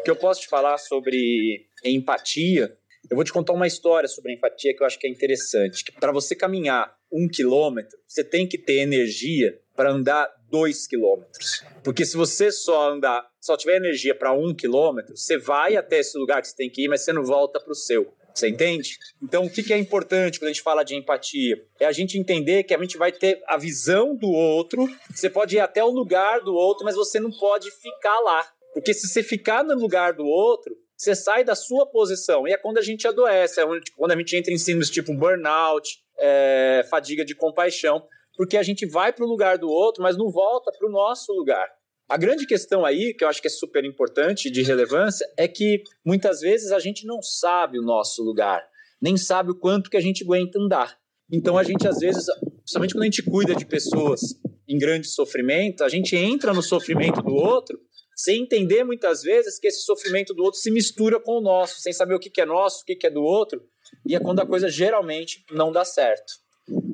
O 0.00 0.02
que 0.02 0.10
eu 0.10 0.16
posso 0.16 0.40
te 0.40 0.48
falar 0.48 0.76
sobre 0.78 1.66
empatia 1.84 2.76
eu 3.10 3.16
vou 3.16 3.24
te 3.24 3.32
contar 3.32 3.52
uma 3.52 3.66
história 3.66 4.08
sobre 4.08 4.32
empatia 4.32 4.72
que 4.74 4.80
eu 4.80 4.86
acho 4.86 4.98
que 4.98 5.06
é 5.06 5.10
interessante. 5.10 5.84
Para 5.98 6.12
você 6.12 6.36
caminhar 6.36 6.96
um 7.12 7.28
quilômetro, 7.28 7.98
você 8.06 8.22
tem 8.22 8.46
que 8.46 8.56
ter 8.56 8.78
energia 8.78 9.60
para 9.74 9.90
andar 9.90 10.30
dois 10.48 10.86
quilômetros. 10.86 11.64
Porque 11.82 12.06
se 12.06 12.16
você 12.16 12.52
só 12.52 12.90
andar, 12.90 13.28
só 13.40 13.56
tiver 13.56 13.76
energia 13.76 14.14
para 14.14 14.32
um 14.32 14.54
quilômetro, 14.54 15.16
você 15.16 15.36
vai 15.36 15.76
até 15.76 15.98
esse 15.98 16.16
lugar 16.16 16.40
que 16.40 16.48
você 16.48 16.56
tem 16.56 16.70
que 16.70 16.84
ir, 16.84 16.88
mas 16.88 17.02
você 17.02 17.12
não 17.12 17.24
volta 17.24 17.58
para 17.58 17.72
o 17.72 17.74
seu. 17.74 18.14
Você 18.32 18.48
entende? 18.48 18.96
Então, 19.20 19.44
o 19.44 19.50
que 19.50 19.72
é 19.72 19.76
importante 19.76 20.38
quando 20.38 20.50
a 20.50 20.52
gente 20.52 20.62
fala 20.62 20.84
de 20.84 20.94
empatia? 20.94 21.60
É 21.80 21.86
a 21.86 21.92
gente 21.92 22.16
entender 22.16 22.62
que 22.62 22.72
a 22.72 22.78
gente 22.78 22.96
vai 22.96 23.10
ter 23.10 23.42
a 23.48 23.56
visão 23.56 24.14
do 24.14 24.30
outro. 24.30 24.88
Você 25.12 25.28
pode 25.28 25.56
ir 25.56 25.60
até 25.60 25.82
o 25.82 25.90
lugar 25.90 26.40
do 26.42 26.54
outro, 26.54 26.84
mas 26.84 26.94
você 26.94 27.18
não 27.18 27.32
pode 27.32 27.70
ficar 27.72 28.20
lá. 28.20 28.46
Porque 28.72 28.94
se 28.94 29.08
você 29.08 29.20
ficar 29.20 29.64
no 29.64 29.74
lugar 29.74 30.12
do 30.12 30.24
outro, 30.24 30.76
você 31.00 31.14
sai 31.14 31.42
da 31.42 31.54
sua 31.54 31.86
posição. 31.86 32.46
E 32.46 32.52
é 32.52 32.58
quando 32.58 32.76
a 32.76 32.82
gente 32.82 33.08
adoece, 33.08 33.58
é 33.58 33.64
quando 33.96 34.12
a 34.12 34.16
gente 34.16 34.36
entra 34.36 34.52
em 34.52 34.58
síndromes 34.58 34.90
tipo 34.90 35.14
burnout, 35.14 35.98
é, 36.18 36.86
fadiga 36.90 37.24
de 37.24 37.34
compaixão, 37.34 38.06
porque 38.36 38.58
a 38.58 38.62
gente 38.62 38.84
vai 38.86 39.10
para 39.10 39.24
o 39.24 39.28
lugar 39.28 39.56
do 39.56 39.70
outro, 39.70 40.02
mas 40.02 40.18
não 40.18 40.30
volta 40.30 40.70
para 40.70 40.86
o 40.86 40.92
nosso 40.92 41.32
lugar. 41.32 41.66
A 42.06 42.18
grande 42.18 42.46
questão 42.46 42.84
aí, 42.84 43.14
que 43.14 43.24
eu 43.24 43.28
acho 43.28 43.40
que 43.40 43.46
é 43.46 43.50
super 43.50 43.82
importante 43.82 44.50
de 44.50 44.60
relevância, 44.62 45.26
é 45.38 45.48
que 45.48 45.82
muitas 46.04 46.40
vezes 46.40 46.70
a 46.70 46.78
gente 46.78 47.06
não 47.06 47.22
sabe 47.22 47.78
o 47.78 47.82
nosso 47.82 48.22
lugar, 48.22 48.62
nem 49.00 49.16
sabe 49.16 49.52
o 49.52 49.58
quanto 49.58 49.88
que 49.88 49.96
a 49.96 50.00
gente 50.00 50.22
aguenta 50.22 50.58
andar. 50.58 50.98
Então 51.32 51.56
a 51.56 51.62
gente 51.62 51.88
às 51.88 52.00
vezes, 52.00 52.26
principalmente 52.58 52.92
quando 52.92 53.02
a 53.04 53.06
gente 53.06 53.22
cuida 53.22 53.54
de 53.54 53.64
pessoas 53.64 54.20
em 54.68 54.76
grande 54.76 55.06
sofrimento, 55.06 55.82
a 55.82 55.88
gente 55.88 56.14
entra 56.14 56.52
no 56.52 56.62
sofrimento 56.62 57.22
do 57.22 57.32
outro 57.32 57.80
sem 58.22 58.42
entender 58.42 58.84
muitas 58.84 59.22
vezes 59.22 59.58
que 59.58 59.66
esse 59.66 59.82
sofrimento 59.82 60.34
do 60.34 60.42
outro 60.42 60.60
se 60.60 60.70
mistura 60.70 61.18
com 61.18 61.38
o 61.38 61.40
nosso, 61.40 61.80
sem 61.80 61.92
saber 61.92 62.14
o 62.14 62.18
que 62.18 62.40
é 62.40 62.44
nosso, 62.44 62.82
o 62.82 62.84
que 62.84 63.06
é 63.06 63.10
do 63.10 63.22
outro, 63.22 63.62
e 64.06 64.14
é 64.14 64.20
quando 64.20 64.40
a 64.40 64.46
coisa 64.46 64.68
geralmente 64.68 65.44
não 65.50 65.72
dá 65.72 65.84
certo. 65.84 66.34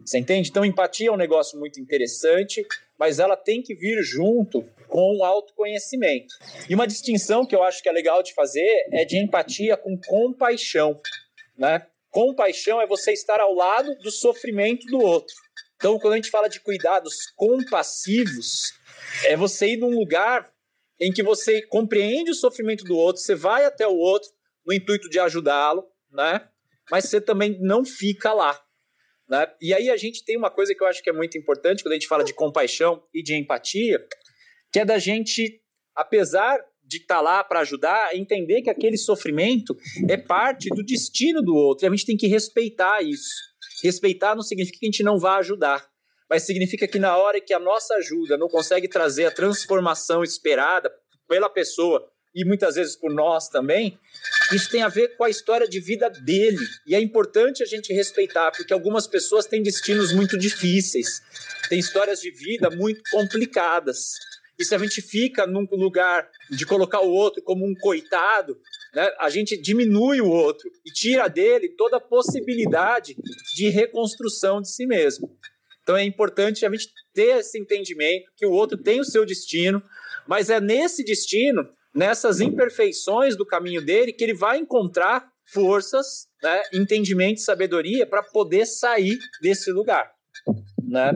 Você 0.04 0.18
entende? 0.18 0.48
Então, 0.48 0.64
empatia 0.64 1.08
é 1.08 1.12
um 1.12 1.16
negócio 1.16 1.58
muito 1.58 1.80
interessante, 1.80 2.64
mas 2.98 3.18
ela 3.18 3.36
tem 3.36 3.60
que 3.60 3.74
vir 3.74 4.02
junto 4.02 4.62
com 4.88 5.18
o 5.18 5.24
autoconhecimento. 5.24 6.34
E 6.68 6.74
uma 6.74 6.86
distinção 6.86 7.44
que 7.44 7.54
eu 7.54 7.62
acho 7.62 7.82
que 7.82 7.88
é 7.88 7.92
legal 7.92 8.22
de 8.22 8.32
fazer 8.32 8.86
é 8.92 9.04
de 9.04 9.18
empatia 9.18 9.76
com 9.76 9.98
compaixão. 9.98 10.98
Né? 11.58 11.86
Compaixão 12.10 12.80
é 12.80 12.86
você 12.86 13.12
estar 13.12 13.40
ao 13.40 13.52
lado 13.52 13.94
do 13.96 14.10
sofrimento 14.10 14.86
do 14.86 14.98
outro. 14.98 15.34
Então, 15.76 15.98
quando 15.98 16.14
a 16.14 16.16
gente 16.16 16.30
fala 16.30 16.48
de 16.48 16.60
cuidados 16.60 17.14
compassivos, 17.36 18.72
é 19.24 19.36
você 19.36 19.72
ir 19.72 19.76
num 19.76 19.90
lugar 19.90 20.50
em 21.00 21.12
que 21.12 21.22
você 21.22 21.62
compreende 21.62 22.30
o 22.30 22.34
sofrimento 22.34 22.84
do 22.84 22.96
outro, 22.96 23.22
você 23.22 23.34
vai 23.34 23.64
até 23.64 23.86
o 23.86 23.96
outro 23.96 24.30
no 24.66 24.72
intuito 24.72 25.08
de 25.08 25.18
ajudá-lo, 25.18 25.84
né? 26.10 26.48
Mas 26.90 27.04
você 27.04 27.20
também 27.20 27.58
não 27.60 27.84
fica 27.84 28.32
lá, 28.32 28.58
né? 29.28 29.46
E 29.60 29.74
aí 29.74 29.90
a 29.90 29.96
gente 29.96 30.24
tem 30.24 30.36
uma 30.36 30.50
coisa 30.50 30.74
que 30.74 30.82
eu 30.82 30.86
acho 30.86 31.02
que 31.02 31.10
é 31.10 31.12
muito 31.12 31.36
importante 31.36 31.82
quando 31.82 31.92
a 31.92 31.96
gente 31.96 32.08
fala 32.08 32.24
de 32.24 32.34
compaixão 32.34 33.02
e 33.14 33.22
de 33.22 33.34
empatia, 33.34 34.04
que 34.72 34.78
é 34.78 34.84
da 34.84 34.98
gente, 34.98 35.62
apesar 35.94 36.58
de 36.82 36.98
estar 36.98 37.20
lá 37.20 37.42
para 37.42 37.60
ajudar, 37.60 38.14
entender 38.14 38.62
que 38.62 38.70
aquele 38.70 38.96
sofrimento 38.96 39.76
é 40.08 40.16
parte 40.16 40.68
do 40.70 40.84
destino 40.84 41.42
do 41.42 41.54
outro. 41.54 41.84
E 41.84 41.88
a 41.88 41.90
gente 41.90 42.06
tem 42.06 42.16
que 42.16 42.28
respeitar 42.28 43.02
isso. 43.02 43.34
Respeitar 43.82 44.34
não 44.34 44.42
significa 44.42 44.78
que 44.78 44.86
a 44.86 44.90
gente 44.90 45.02
não 45.02 45.18
vá 45.18 45.38
ajudar, 45.38 45.84
mas 46.28 46.44
significa 46.44 46.86
que 46.86 46.98
na 46.98 47.16
hora 47.16 47.40
que 47.40 47.54
a 47.54 47.58
nossa 47.58 47.94
ajuda 47.94 48.36
não 48.36 48.48
consegue 48.48 48.88
trazer 48.88 49.26
a 49.26 49.30
transformação 49.30 50.22
esperada 50.22 50.92
pela 51.28 51.48
pessoa 51.48 52.06
e 52.34 52.44
muitas 52.44 52.74
vezes 52.74 52.94
por 52.94 53.12
nós 53.14 53.48
também, 53.48 53.98
isso 54.52 54.70
tem 54.70 54.82
a 54.82 54.88
ver 54.88 55.16
com 55.16 55.24
a 55.24 55.30
história 55.30 55.66
de 55.66 55.80
vida 55.80 56.10
dele. 56.10 56.58
E 56.86 56.94
é 56.94 57.00
importante 57.00 57.62
a 57.62 57.66
gente 57.66 57.94
respeitar, 57.94 58.52
porque 58.52 58.74
algumas 58.74 59.06
pessoas 59.06 59.46
têm 59.46 59.62
destinos 59.62 60.12
muito 60.12 60.36
difíceis, 60.36 61.22
têm 61.70 61.78
histórias 61.78 62.20
de 62.20 62.30
vida 62.30 62.68
muito 62.68 63.00
complicadas. 63.10 64.12
E 64.58 64.64
se 64.66 64.74
a 64.74 64.78
gente 64.78 65.00
fica 65.00 65.46
num 65.46 65.66
lugar 65.72 66.28
de 66.50 66.66
colocar 66.66 67.00
o 67.00 67.10
outro 67.10 67.42
como 67.42 67.66
um 67.66 67.74
coitado, 67.74 68.58
né, 68.94 69.10
a 69.18 69.30
gente 69.30 69.56
diminui 69.56 70.20
o 70.20 70.28
outro 70.28 70.70
e 70.84 70.90
tira 70.90 71.28
dele 71.28 71.70
toda 71.70 71.96
a 71.96 72.00
possibilidade 72.00 73.16
de 73.54 73.68
reconstrução 73.70 74.60
de 74.60 74.70
si 74.70 74.86
mesmo. 74.86 75.34
Então 75.86 75.96
é 75.96 76.02
importante 76.02 76.66
a 76.66 76.68
gente 76.68 76.88
ter 77.14 77.38
esse 77.38 77.56
entendimento 77.56 78.28
que 78.36 78.44
o 78.44 78.50
outro 78.50 78.76
tem 78.76 78.98
o 78.98 79.04
seu 79.04 79.24
destino, 79.24 79.80
mas 80.26 80.50
é 80.50 80.60
nesse 80.60 81.04
destino, 81.04 81.64
nessas 81.94 82.40
imperfeições 82.40 83.36
do 83.36 83.46
caminho 83.46 83.80
dele, 83.80 84.12
que 84.12 84.24
ele 84.24 84.34
vai 84.34 84.58
encontrar 84.58 85.28
forças, 85.48 86.26
né, 86.42 86.60
entendimento, 86.74 87.40
sabedoria 87.40 88.04
para 88.04 88.20
poder 88.20 88.66
sair 88.66 89.16
desse 89.40 89.70
lugar, 89.70 90.10
né? 90.82 91.12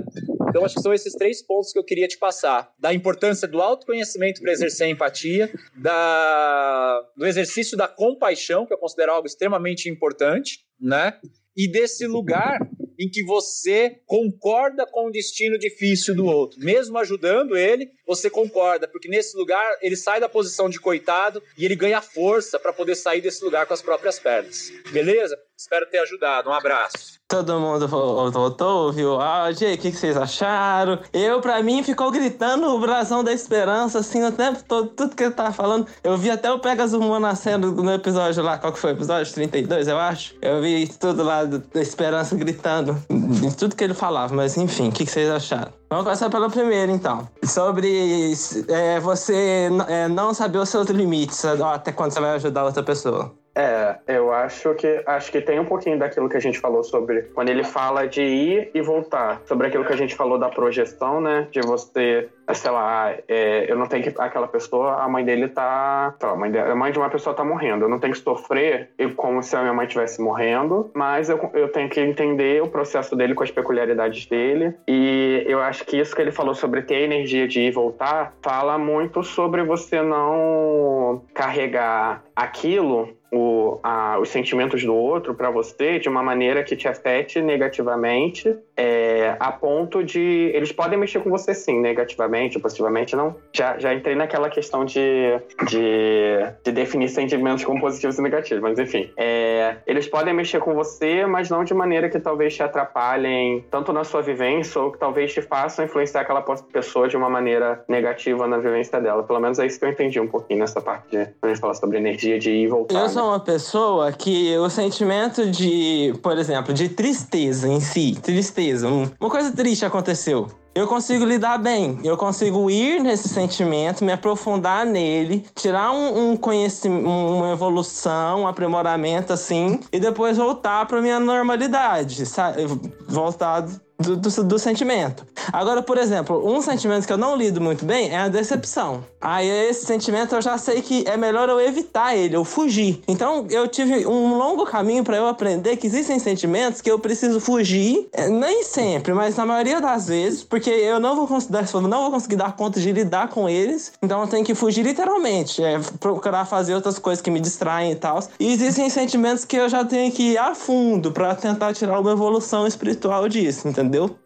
Então 0.48 0.64
acho 0.64 0.76
que 0.76 0.82
são 0.82 0.94
esses 0.94 1.14
três 1.14 1.42
pontos 1.42 1.72
que 1.72 1.78
eu 1.78 1.84
queria 1.84 2.06
te 2.06 2.16
passar: 2.16 2.72
da 2.78 2.94
importância 2.94 3.48
do 3.48 3.60
autoconhecimento 3.60 4.40
para 4.40 4.52
exercer 4.52 4.86
a 4.86 4.90
empatia, 4.90 5.52
da 5.76 7.04
do 7.16 7.26
exercício 7.26 7.76
da 7.76 7.88
compaixão, 7.88 8.64
que 8.64 8.72
eu 8.72 8.78
considero 8.78 9.10
algo 9.10 9.26
extremamente 9.26 9.88
importante, 9.88 10.60
né? 10.80 11.18
E 11.56 11.68
desse 11.68 12.06
lugar 12.06 12.60
em 13.00 13.09
que 13.09 13.25
você 13.25 13.99
concorda 14.04 14.85
com 14.87 15.09
o 15.09 15.11
destino 15.11 15.59
difícil 15.59 16.14
do 16.14 16.26
outro. 16.26 16.61
Mesmo 16.61 16.99
ajudando 16.99 17.57
ele, 17.57 17.88
você 18.07 18.28
concorda, 18.28 18.87
porque 18.87 19.09
nesse 19.09 19.35
lugar 19.38 19.64
ele 19.80 19.97
sai 19.97 20.21
da 20.21 20.28
posição 20.28 20.69
de 20.69 20.78
coitado 20.78 21.42
e 21.57 21.64
ele 21.64 21.75
ganha 21.75 22.02
força 22.02 22.59
para 22.59 22.75
poder 22.75 22.95
sair 22.95 23.23
desse 23.23 23.42
lugar 23.42 23.64
com 23.66 23.73
as 23.73 23.80
próprias 23.80 24.19
pernas. 24.19 24.71
Beleza? 24.92 25.35
Espero 25.60 25.84
ter 25.90 25.98
ajudado. 25.98 26.48
Um 26.48 26.54
abraço. 26.54 27.20
Todo 27.28 27.60
mundo 27.60 27.86
voltou, 27.86 28.86
ouviu 28.86 29.10
o 29.10 29.20
áudio, 29.20 29.70
o 29.70 29.76
que, 29.76 29.92
vocês 29.92 30.16
acharam? 30.16 30.98
Eu, 31.12 31.42
pra 31.42 31.62
mim, 31.62 31.82
ficou 31.82 32.10
gritando 32.10 32.66
o 32.66 32.80
brasão 32.80 33.22
da 33.22 33.30
esperança, 33.30 33.98
assim, 33.98 34.24
o 34.24 34.32
tempo 34.32 34.64
todo, 34.66 34.88
tudo 34.88 35.14
que 35.14 35.22
ele 35.22 35.34
tava 35.34 35.52
falando. 35.52 35.86
Eu 36.02 36.16
vi 36.16 36.30
até 36.30 36.50
o 36.50 36.58
Pegasus 36.58 36.98
Moon 36.98 37.20
nascendo 37.20 37.72
no 37.72 37.92
episódio 37.92 38.42
lá, 38.42 38.56
qual 38.56 38.72
que 38.72 38.78
foi 38.78 38.92
episódio? 38.92 39.34
32, 39.34 39.86
eu 39.86 39.98
acho. 39.98 40.34
Eu 40.40 40.62
vi 40.62 40.88
tudo 40.98 41.22
lá 41.22 41.44
da 41.44 41.80
esperança 41.80 42.34
gritando, 42.34 42.96
em 43.10 43.52
tudo 43.52 43.76
que 43.76 43.84
ele 43.84 43.94
falava, 43.94 44.34
mas 44.34 44.56
enfim, 44.56 44.88
o 44.88 44.92
que, 44.92 45.04
vocês 45.04 45.28
acharam? 45.28 45.72
Vamos 45.90 46.04
começar 46.04 46.30
pela 46.30 46.48
primeira, 46.48 46.90
então. 46.90 47.28
Sobre 47.44 48.32
é, 48.66 48.98
você 48.98 49.68
é, 49.88 50.08
não 50.08 50.32
saber 50.32 50.58
os 50.58 50.70
seus 50.70 50.88
limites, 50.88 51.44
até 51.44 51.92
quando 51.92 52.12
você 52.12 52.20
vai 52.20 52.30
ajudar 52.36 52.64
outra 52.64 52.82
pessoa. 52.82 53.38
É, 53.60 53.98
eu 54.08 54.32
acho 54.32 54.74
que 54.74 55.02
acho 55.04 55.30
que 55.30 55.38
tem 55.38 55.60
um 55.60 55.66
pouquinho 55.66 55.98
daquilo 55.98 56.30
que 56.30 56.36
a 56.36 56.40
gente 56.40 56.58
falou 56.58 56.82
sobre 56.82 57.24
quando 57.34 57.50
ele 57.50 57.62
fala 57.62 58.08
de 58.08 58.22
ir 58.22 58.70
e 58.72 58.80
voltar, 58.80 59.42
sobre 59.44 59.66
aquilo 59.66 59.84
que 59.84 59.92
a 59.92 59.96
gente 59.96 60.14
falou 60.14 60.38
da 60.38 60.48
projeção, 60.48 61.20
né? 61.20 61.46
De 61.50 61.60
você, 61.60 62.26
sei 62.54 62.70
lá, 62.70 63.14
é, 63.28 63.70
eu 63.70 63.76
não 63.76 63.86
tenho 63.86 64.02
que 64.02 64.14
aquela 64.18 64.48
pessoa, 64.48 65.02
a 65.02 65.08
mãe 65.10 65.22
dele 65.22 65.46
tá, 65.46 65.62
lá, 65.62 66.16
a, 66.22 66.34
mãe 66.34 66.50
de, 66.50 66.58
a 66.58 66.74
mãe 66.74 66.90
de 66.90 66.98
uma 66.98 67.10
pessoa 67.10 67.36
tá 67.36 67.44
morrendo, 67.44 67.84
eu 67.84 67.88
não 67.90 67.98
tenho 67.98 68.14
que 68.14 68.20
sofrer 68.20 68.88
como 69.14 69.42
se 69.42 69.54
a 69.54 69.60
minha 69.60 69.74
mãe 69.74 69.84
estivesse 69.84 70.22
morrendo, 70.22 70.90
mas 70.94 71.28
eu, 71.28 71.50
eu 71.52 71.68
tenho 71.70 71.90
que 71.90 72.00
entender 72.00 72.62
o 72.62 72.68
processo 72.68 73.14
dele 73.14 73.34
com 73.34 73.42
as 73.42 73.50
peculiaridades 73.50 74.24
dele 74.24 74.74
e 74.88 75.44
eu 75.46 75.60
acho 75.60 75.84
que 75.84 75.98
isso 75.98 76.16
que 76.16 76.22
ele 76.22 76.32
falou 76.32 76.54
sobre 76.54 76.80
ter 76.80 77.02
energia 77.02 77.46
de 77.46 77.60
ir 77.60 77.66
e 77.66 77.70
voltar 77.70 78.32
fala 78.40 78.78
muito 78.78 79.22
sobre 79.22 79.62
você 79.62 80.00
não 80.00 81.22
carregar 81.34 82.22
aquilo 82.34 83.19
o, 83.32 83.78
a, 83.82 84.18
os 84.18 84.28
sentimentos 84.28 84.84
do 84.84 84.94
outro 84.94 85.34
para 85.34 85.50
você 85.50 85.99
de 85.99 86.08
uma 86.08 86.22
maneira 86.22 86.62
que 86.62 86.76
te 86.76 86.88
afete 86.88 87.40
negativamente, 87.40 88.56
é, 88.76 89.37
a 89.38 89.52
ponto 89.52 90.02
de. 90.02 90.50
Eles 90.54 90.72
podem 90.72 90.99
mexer 90.99 91.20
com 91.20 91.30
você 91.30 91.54
sim, 91.54 91.80
negativamente 91.80 92.58
positivamente, 92.58 93.14
não. 93.14 93.37
Já, 93.52 93.78
já 93.78 93.94
entrei 93.94 94.14
naquela 94.14 94.49
questão 94.49 94.84
de, 94.84 95.38
de, 95.68 96.38
de 96.64 96.72
definir 96.72 97.08
sentimentos 97.08 97.64
como 97.64 97.80
positivos 97.80 98.18
e 98.18 98.22
negativos, 98.22 98.62
mas 98.62 98.78
enfim. 98.78 99.10
É, 99.16 99.76
eles 99.87 100.08
podem 100.08 100.34
mexer 100.34 100.60
com 100.60 100.75
você, 100.75 101.26
mas 101.26 101.50
não 101.50 101.62
de 101.62 101.75
maneira 101.75 102.08
que 102.08 102.18
talvez 102.18 102.54
te 102.54 102.62
atrapalhem 102.62 103.64
tanto 103.70 103.92
na 103.92 104.04
sua 104.04 104.22
vivência 104.22 104.80
ou 104.80 104.90
que 104.90 104.99
talvez 104.99 105.32
te 105.32 105.42
façam 105.42 105.84
influenciar 105.84 106.22
aquela 106.22 106.42
pessoa 106.42 107.08
de 107.08 107.16
uma 107.16 107.28
maneira 107.28 107.84
negativa 107.88 108.46
na 108.46 108.58
vivência 108.58 109.00
dela. 109.00 109.22
Pelo 109.22 109.40
menos 109.40 109.58
é 109.58 109.66
isso 109.66 109.78
que 109.78 109.84
eu 109.84 109.90
entendi 109.90 110.18
um 110.18 110.28
pouquinho 110.28 110.60
nessa 110.60 110.80
parte 110.80 111.10
de 111.10 111.26
quando 111.26 111.44
a 111.44 111.49
gente 111.49 111.60
fala 111.60 111.75
sobre 111.75 111.99
energia 111.99 112.38
de 112.38 112.50
ir 112.50 112.64
e 112.64 112.68
voltar. 112.68 113.04
Uma 113.22 113.40
pessoa 113.40 114.12
que 114.12 114.56
o 114.58 114.68
sentimento 114.70 115.50
de, 115.50 116.14
por 116.22 116.36
exemplo, 116.38 116.72
de 116.72 116.88
tristeza 116.88 117.68
em 117.68 117.80
si, 117.80 118.18
tristeza, 118.22 118.88
uma 118.88 119.30
coisa 119.30 119.52
triste 119.52 119.84
aconteceu. 119.84 120.48
Eu 120.80 120.87
consigo 120.87 121.26
lidar 121.26 121.58
bem, 121.58 122.00
eu 122.02 122.16
consigo 122.16 122.70
ir 122.70 123.02
nesse 123.02 123.28
sentimento, 123.28 124.02
me 124.02 124.12
aprofundar 124.12 124.87
nele, 124.87 125.44
tirar 125.54 125.92
um, 125.92 126.30
um 126.30 126.37
conhecimento, 126.38 127.06
uma 127.06 127.52
evolução, 127.52 128.40
um 128.40 128.46
aprimoramento 128.46 129.30
assim, 129.30 129.78
e 129.92 130.00
depois 130.00 130.38
voltar 130.38 130.87
para 130.87 131.02
minha 131.02 131.20
normalidade, 131.20 132.25
sabe? 132.25 132.64
Voltar 133.06 133.66
do, 134.00 134.16
do, 134.16 134.44
do, 134.44 134.58
sentimento. 134.58 135.26
Agora, 135.52 135.82
por 135.82 135.99
exemplo, 135.99 136.42
um 136.44 136.60
sentimento 136.62 137.06
que 137.06 137.12
eu 137.12 137.18
não 137.18 137.37
lido 137.37 137.60
muito 137.60 137.84
bem 137.84 138.10
é 138.10 138.16
a 138.16 138.28
decepção. 138.28 139.04
Aí 139.20 139.46
esse 139.46 139.84
sentimento 139.84 140.34
eu 140.34 140.40
já 140.40 140.56
sei 140.56 140.80
que 140.80 141.04
é 141.06 141.16
melhor 141.16 141.49
eu 141.49 141.60
evitar 141.60 142.16
ele, 142.16 142.34
eu 142.34 142.44
fugir. 142.44 143.02
Então 143.06 143.46
eu 143.50 143.68
tive 143.68 144.06
um 144.06 144.37
longo 144.38 144.64
caminho 144.64 145.04
para 145.04 145.16
eu 145.16 145.26
aprender 145.26 145.76
que 145.76 145.87
existem 145.87 146.18
sentimentos 146.18 146.80
que 146.80 146.90
eu 146.90 146.99
preciso 146.99 147.38
fugir, 147.40 148.08
é, 148.12 148.28
nem 148.28 148.64
sempre, 148.64 149.12
mas 149.12 149.37
na 149.37 149.44
maioria 149.44 149.80
das 149.80 150.08
vezes, 150.08 150.42
porque 150.42 150.69
eu 150.70 151.00
não 151.00 151.16
vou 151.16 151.26
conseguir, 151.26 151.58
não 151.88 152.02
vou 152.02 152.10
conseguir 152.10 152.36
dar 152.36 152.56
conta 152.56 152.80
de 152.80 152.92
lidar 152.92 153.28
com 153.28 153.48
eles. 153.48 153.92
Então 154.02 154.20
eu 154.22 154.28
tenho 154.28 154.44
que 154.44 154.54
fugir 154.54 154.84
literalmente, 154.84 155.62
é, 155.62 155.78
procurar 155.98 156.44
fazer 156.44 156.74
outras 156.74 156.98
coisas 156.98 157.22
que 157.22 157.30
me 157.30 157.40
distraem 157.40 157.92
e 157.92 157.96
tal. 157.96 158.20
E 158.38 158.52
existem 158.52 158.88
sentimentos 158.90 159.44
que 159.44 159.56
eu 159.56 159.68
já 159.68 159.84
tenho 159.84 160.10
que 160.12 160.32
ir 160.32 160.38
a 160.38 160.54
fundo 160.54 161.12
para 161.12 161.34
tentar 161.34 161.74
tirar 161.74 162.00
uma 162.00 162.12
evolução 162.12 162.66
espiritual 162.66 163.28
disso, 163.28 163.68
entendeu? 163.68 164.16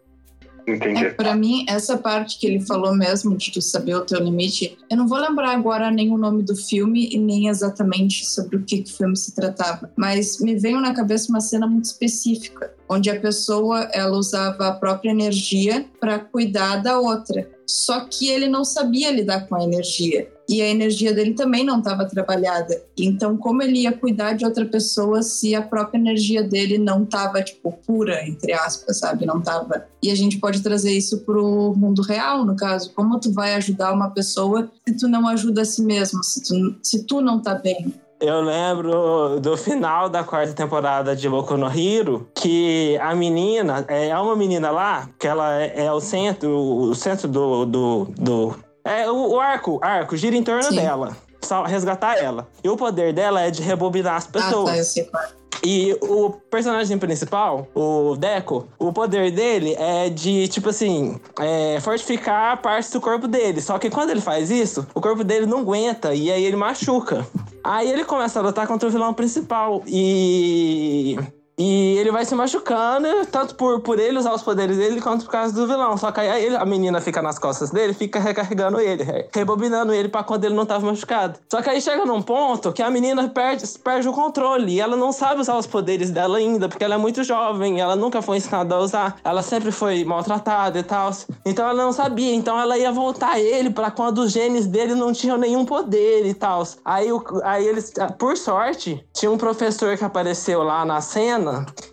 Entendi. 0.67 1.05
É, 1.05 1.11
pra 1.11 1.35
mim, 1.35 1.63
essa 1.69 1.97
parte 1.97 2.39
que 2.39 2.47
ele 2.47 2.59
falou 2.59 2.95
mesmo, 2.95 3.37
de 3.37 3.51
tu 3.51 3.61
saber 3.61 3.95
o 3.95 4.05
teu 4.05 4.19
limite, 4.19 4.77
eu 4.89 4.97
não 4.97 5.07
vou 5.07 5.19
lembrar 5.19 5.51
agora 5.51 5.91
nem 5.91 6.11
o 6.11 6.17
nome 6.17 6.41
do 6.41 6.55
filme 6.55 7.09
e 7.11 7.19
nem 7.19 7.47
exatamente 7.47 8.25
sobre 8.25 8.57
o 8.57 8.63
que, 8.63 8.81
que 8.81 8.91
o 8.91 8.97
filme 8.97 9.15
se 9.15 9.33
tratava, 9.33 9.91
mas 9.95 10.39
me 10.39 10.55
veio 10.55 10.81
na 10.81 10.93
cabeça 10.93 11.29
uma 11.29 11.39
cena 11.39 11.67
muito 11.67 11.85
específica, 11.85 12.73
onde 12.89 13.09
a 13.09 13.19
pessoa 13.19 13.89
ela 13.93 14.17
usava 14.17 14.67
a 14.67 14.73
própria 14.73 15.11
energia 15.11 15.85
para 15.99 16.19
cuidar 16.19 16.77
da 16.77 16.99
outra. 16.99 17.49
Só 17.67 18.01
que 18.01 18.29
ele 18.29 18.47
não 18.47 18.63
sabia 18.63 19.11
lidar 19.11 19.47
com 19.47 19.55
a 19.55 19.63
energia 19.63 20.31
e 20.47 20.61
a 20.61 20.67
energia 20.67 21.13
dele 21.13 21.33
também 21.33 21.63
não 21.63 21.79
estava 21.79 22.05
trabalhada. 22.05 22.79
Então, 22.97 23.35
como 23.35 23.63
ele 23.63 23.79
ia 23.79 23.91
cuidar 23.91 24.33
de 24.33 24.45
outra 24.45 24.65
pessoa 24.65 25.23
se 25.23 25.55
a 25.55 25.61
própria 25.61 25.97
energia 25.97 26.43
dele 26.43 26.77
não 26.77 27.03
estava 27.03 27.41
tipo 27.41 27.71
pura, 27.85 28.23
entre 28.27 28.53
aspas, 28.53 28.99
sabe? 28.99 29.25
Não 29.25 29.39
estava. 29.39 29.87
E 30.01 30.11
a 30.11 30.15
gente 30.15 30.37
pode 30.37 30.61
trazer 30.61 30.91
isso 30.91 31.21
pro 31.21 31.73
mundo 31.75 32.03
real, 32.03 32.45
no 32.45 32.55
caso, 32.55 32.93
como 32.93 33.19
tu 33.19 33.31
vai 33.31 33.55
ajudar 33.55 33.93
uma 33.93 34.11
pessoa 34.11 34.71
se 34.87 34.95
tu 34.95 35.07
não 35.07 35.27
ajuda 35.27 35.63
a 35.63 35.65
si 35.65 35.81
mesmo, 35.81 36.23
se 36.23 36.43
tu, 36.43 36.75
se 36.83 37.03
tu 37.03 37.21
não 37.21 37.41
tá 37.41 37.55
bem? 37.55 37.93
Eu 38.19 38.41
lembro 38.41 39.39
do 39.41 39.57
final 39.57 40.07
da 40.07 40.23
quarta 40.23 40.53
temporada 40.53 41.15
de 41.15 41.27
Boku 41.27 41.57
no 41.57 41.67
Hero, 41.67 42.27
que 42.33 42.97
a 43.01 43.13
menina, 43.13 43.85
é 43.87 44.17
uma 44.17 44.35
menina 44.35 44.71
lá, 44.71 45.09
que 45.19 45.27
ela 45.27 45.61
é, 45.61 45.85
é 45.85 45.91
o 45.91 45.99
centro, 45.99 46.49
o 46.49 46.95
centro 46.95 47.27
do, 47.27 47.65
do, 47.65 48.05
do 48.17 48.55
é, 48.85 49.09
o, 49.09 49.31
o 49.31 49.39
arco, 49.39 49.79
arco 49.81 50.15
gira 50.15 50.35
em 50.35 50.43
torno 50.43 50.63
Sim. 50.63 50.75
dela. 50.75 51.17
Só 51.41 51.63
resgatar 51.63 52.17
ela. 52.17 52.47
E 52.63 52.69
o 52.69 52.77
poder 52.77 53.13
dela 53.13 53.41
é 53.41 53.51
de 53.51 53.61
rebobinar 53.61 54.15
as 54.15 54.27
pessoas. 54.27 54.69
Ah, 54.69 54.73
tá, 54.73 54.77
eu 54.77 54.83
sei 54.83 55.03
qual. 55.05 55.23
E 55.67 55.97
o 55.99 56.29
personagem 56.29 56.95
principal, 56.99 57.67
o 57.73 58.15
Deco, 58.15 58.67
o 58.77 58.93
poder 58.93 59.31
dele 59.31 59.73
é 59.79 60.11
de, 60.11 60.47
tipo 60.47 60.69
assim, 60.69 61.19
é, 61.39 61.79
fortificar 61.81 62.61
partes 62.61 62.91
do 62.91 63.01
corpo 63.01 63.27
dele. 63.27 63.59
Só 63.59 63.79
que 63.79 63.89
quando 63.89 64.11
ele 64.11 64.21
faz 64.21 64.51
isso, 64.51 64.85
o 64.93 65.01
corpo 65.01 65.23
dele 65.23 65.47
não 65.47 65.61
aguenta 65.61 66.13
e 66.13 66.31
aí 66.31 66.45
ele 66.45 66.55
machuca. 66.55 67.25
Aí 67.63 67.89
ele 67.89 68.05
começa 68.05 68.39
a 68.39 68.43
lutar 68.43 68.67
contra 68.67 68.87
o 68.87 68.91
vilão 68.91 69.11
principal. 69.11 69.81
E 69.87 71.17
e 71.57 71.97
ele 71.97 72.11
vai 72.11 72.25
se 72.25 72.35
machucando, 72.35 73.07
tanto 73.31 73.55
por, 73.55 73.79
por 73.79 73.97
ele 73.97 74.17
usar 74.17 74.33
os 74.33 74.43
poderes 74.43 74.77
dele, 74.77 74.99
quanto 74.99 75.25
por 75.25 75.31
causa 75.31 75.53
do 75.53 75.65
vilão. 75.65 75.95
Só 75.97 76.11
que 76.11 76.19
aí 76.19 76.53
a 76.53 76.65
menina 76.65 76.99
fica 76.99 77.21
nas 77.21 77.39
costas 77.39 77.71
dele, 77.71 77.93
fica 77.93 78.19
recarregando 78.19 78.79
ele, 78.79 79.05
rebobinando 79.33 79.93
ele 79.93 80.09
para 80.09 80.23
quando 80.23 80.43
ele 80.43 80.53
não 80.53 80.65
tava 80.65 80.85
machucado. 80.85 81.39
Só 81.49 81.61
que 81.61 81.69
aí 81.69 81.81
chega 81.81 82.05
num 82.05 82.21
ponto 82.21 82.73
que 82.73 82.81
a 82.81 82.89
menina 82.89 83.27
perde, 83.29 83.65
perde 83.79 84.07
o 84.07 84.13
controle 84.13 84.73
e 84.73 84.79
ela 84.81 84.97
não 84.97 85.11
sabe 85.11 85.41
usar 85.41 85.57
os 85.57 85.65
poderes 85.65 86.11
dela 86.11 86.37
ainda, 86.37 86.67
porque 86.67 86.83
ela 86.83 86.95
é 86.95 86.97
muito 86.97 87.23
jovem, 87.23 87.79
ela 87.79 87.95
nunca 87.95 88.21
foi 88.21 88.37
ensinada 88.37 88.75
a 88.75 88.79
usar, 88.79 89.17
ela 89.23 89.41
sempre 89.41 89.71
foi 89.71 90.03
maltratada 90.03 90.77
e 90.79 90.83
tal. 90.83 91.11
Então 91.45 91.67
ela 91.67 91.83
não 91.83 91.93
sabia, 91.93 92.33
então 92.33 92.59
ela 92.59 92.77
ia 92.77 92.91
voltar 92.91 93.39
ele 93.39 93.69
para 93.69 93.89
quando 93.91 94.19
os 94.19 94.31
genes 94.31 94.67
dele 94.67 94.93
não 94.93 95.13
tinham 95.13 95.37
nenhum 95.37 95.63
poder 95.63 96.25
e 96.25 96.33
tal. 96.33 96.63
Aí, 96.83 97.07
aí 97.43 97.65
eles, 97.65 97.93
por 98.17 98.35
sorte, 98.35 99.05
tinha 99.13 99.31
um 99.31 99.37
professor 99.37 99.97
que 99.97 100.03
apareceu 100.03 100.61
lá 100.63 100.83
na 100.83 100.99
cena 100.99 101.44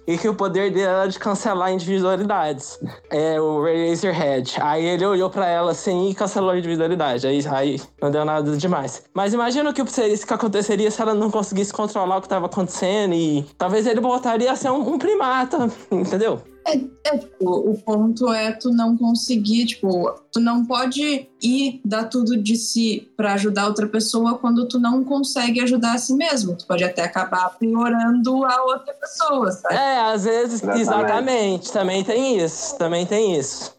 e 0.06 0.18
que 0.18 0.28
o 0.28 0.34
poder 0.34 0.70
dele 0.70 0.86
era 0.86 1.06
de 1.06 1.18
cancelar 1.18 1.72
individualidades. 1.72 2.78
É 3.10 3.40
o 3.40 3.62
Razorhead. 3.62 4.56
Aí 4.60 4.84
ele 4.84 5.04
olhou 5.04 5.30
para 5.30 5.48
ela 5.48 5.72
assim 5.72 6.10
e 6.10 6.14
cancelou 6.14 6.50
a 6.50 6.58
individualidade. 6.58 7.26
Aí, 7.26 7.44
aí 7.48 7.80
não 8.00 8.10
deu 8.10 8.24
nada 8.24 8.56
demais. 8.56 9.02
Mas 9.14 9.32
imagina 9.34 9.70
o 9.70 9.72
que, 9.72 9.84
seria, 9.90 10.16
que 10.16 10.34
aconteceria 10.34 10.90
se 10.90 11.00
ela 11.00 11.14
não 11.14 11.30
conseguisse 11.30 11.72
controlar 11.72 12.16
o 12.16 12.20
que 12.20 12.26
estava 12.26 12.46
acontecendo 12.46 13.14
e 13.14 13.44
talvez 13.56 13.86
ele 13.86 14.00
voltaria 14.00 14.50
a 14.50 14.56
ser 14.56 14.70
um, 14.70 14.94
um 14.94 14.98
primata, 14.98 15.68
entendeu? 15.90 16.40
É, 16.66 16.76
é, 17.04 17.18
tipo, 17.18 17.50
o 17.50 17.76
ponto 17.78 18.32
é 18.32 18.52
tu 18.52 18.70
não 18.70 18.96
conseguir, 18.96 19.66
tipo, 19.66 20.14
tu 20.30 20.40
não 20.40 20.64
pode 20.64 21.28
ir 21.42 21.80
dar 21.84 22.04
tudo 22.04 22.36
de 22.36 22.56
si 22.56 23.10
para 23.16 23.34
ajudar 23.34 23.66
outra 23.66 23.86
pessoa 23.86 24.38
quando 24.38 24.66
tu 24.68 24.78
não 24.78 25.02
consegue 25.02 25.60
ajudar 25.60 25.94
a 25.94 25.98
si 25.98 26.14
mesmo. 26.14 26.56
Tu 26.56 26.66
pode 26.66 26.84
até 26.84 27.02
acabar 27.02 27.58
piorando 27.58 28.44
a 28.44 28.62
outra 28.64 28.94
pessoa, 28.94 29.50
sabe? 29.50 29.74
É, 29.74 30.00
às 30.00 30.24
vezes, 30.24 30.62
Exatamente. 30.62 30.80
exatamente. 30.80 31.72
Também 31.72 32.04
tem 32.04 32.38
isso. 32.38 32.78
Também 32.78 33.06
tem 33.06 33.36
isso. 33.38 33.71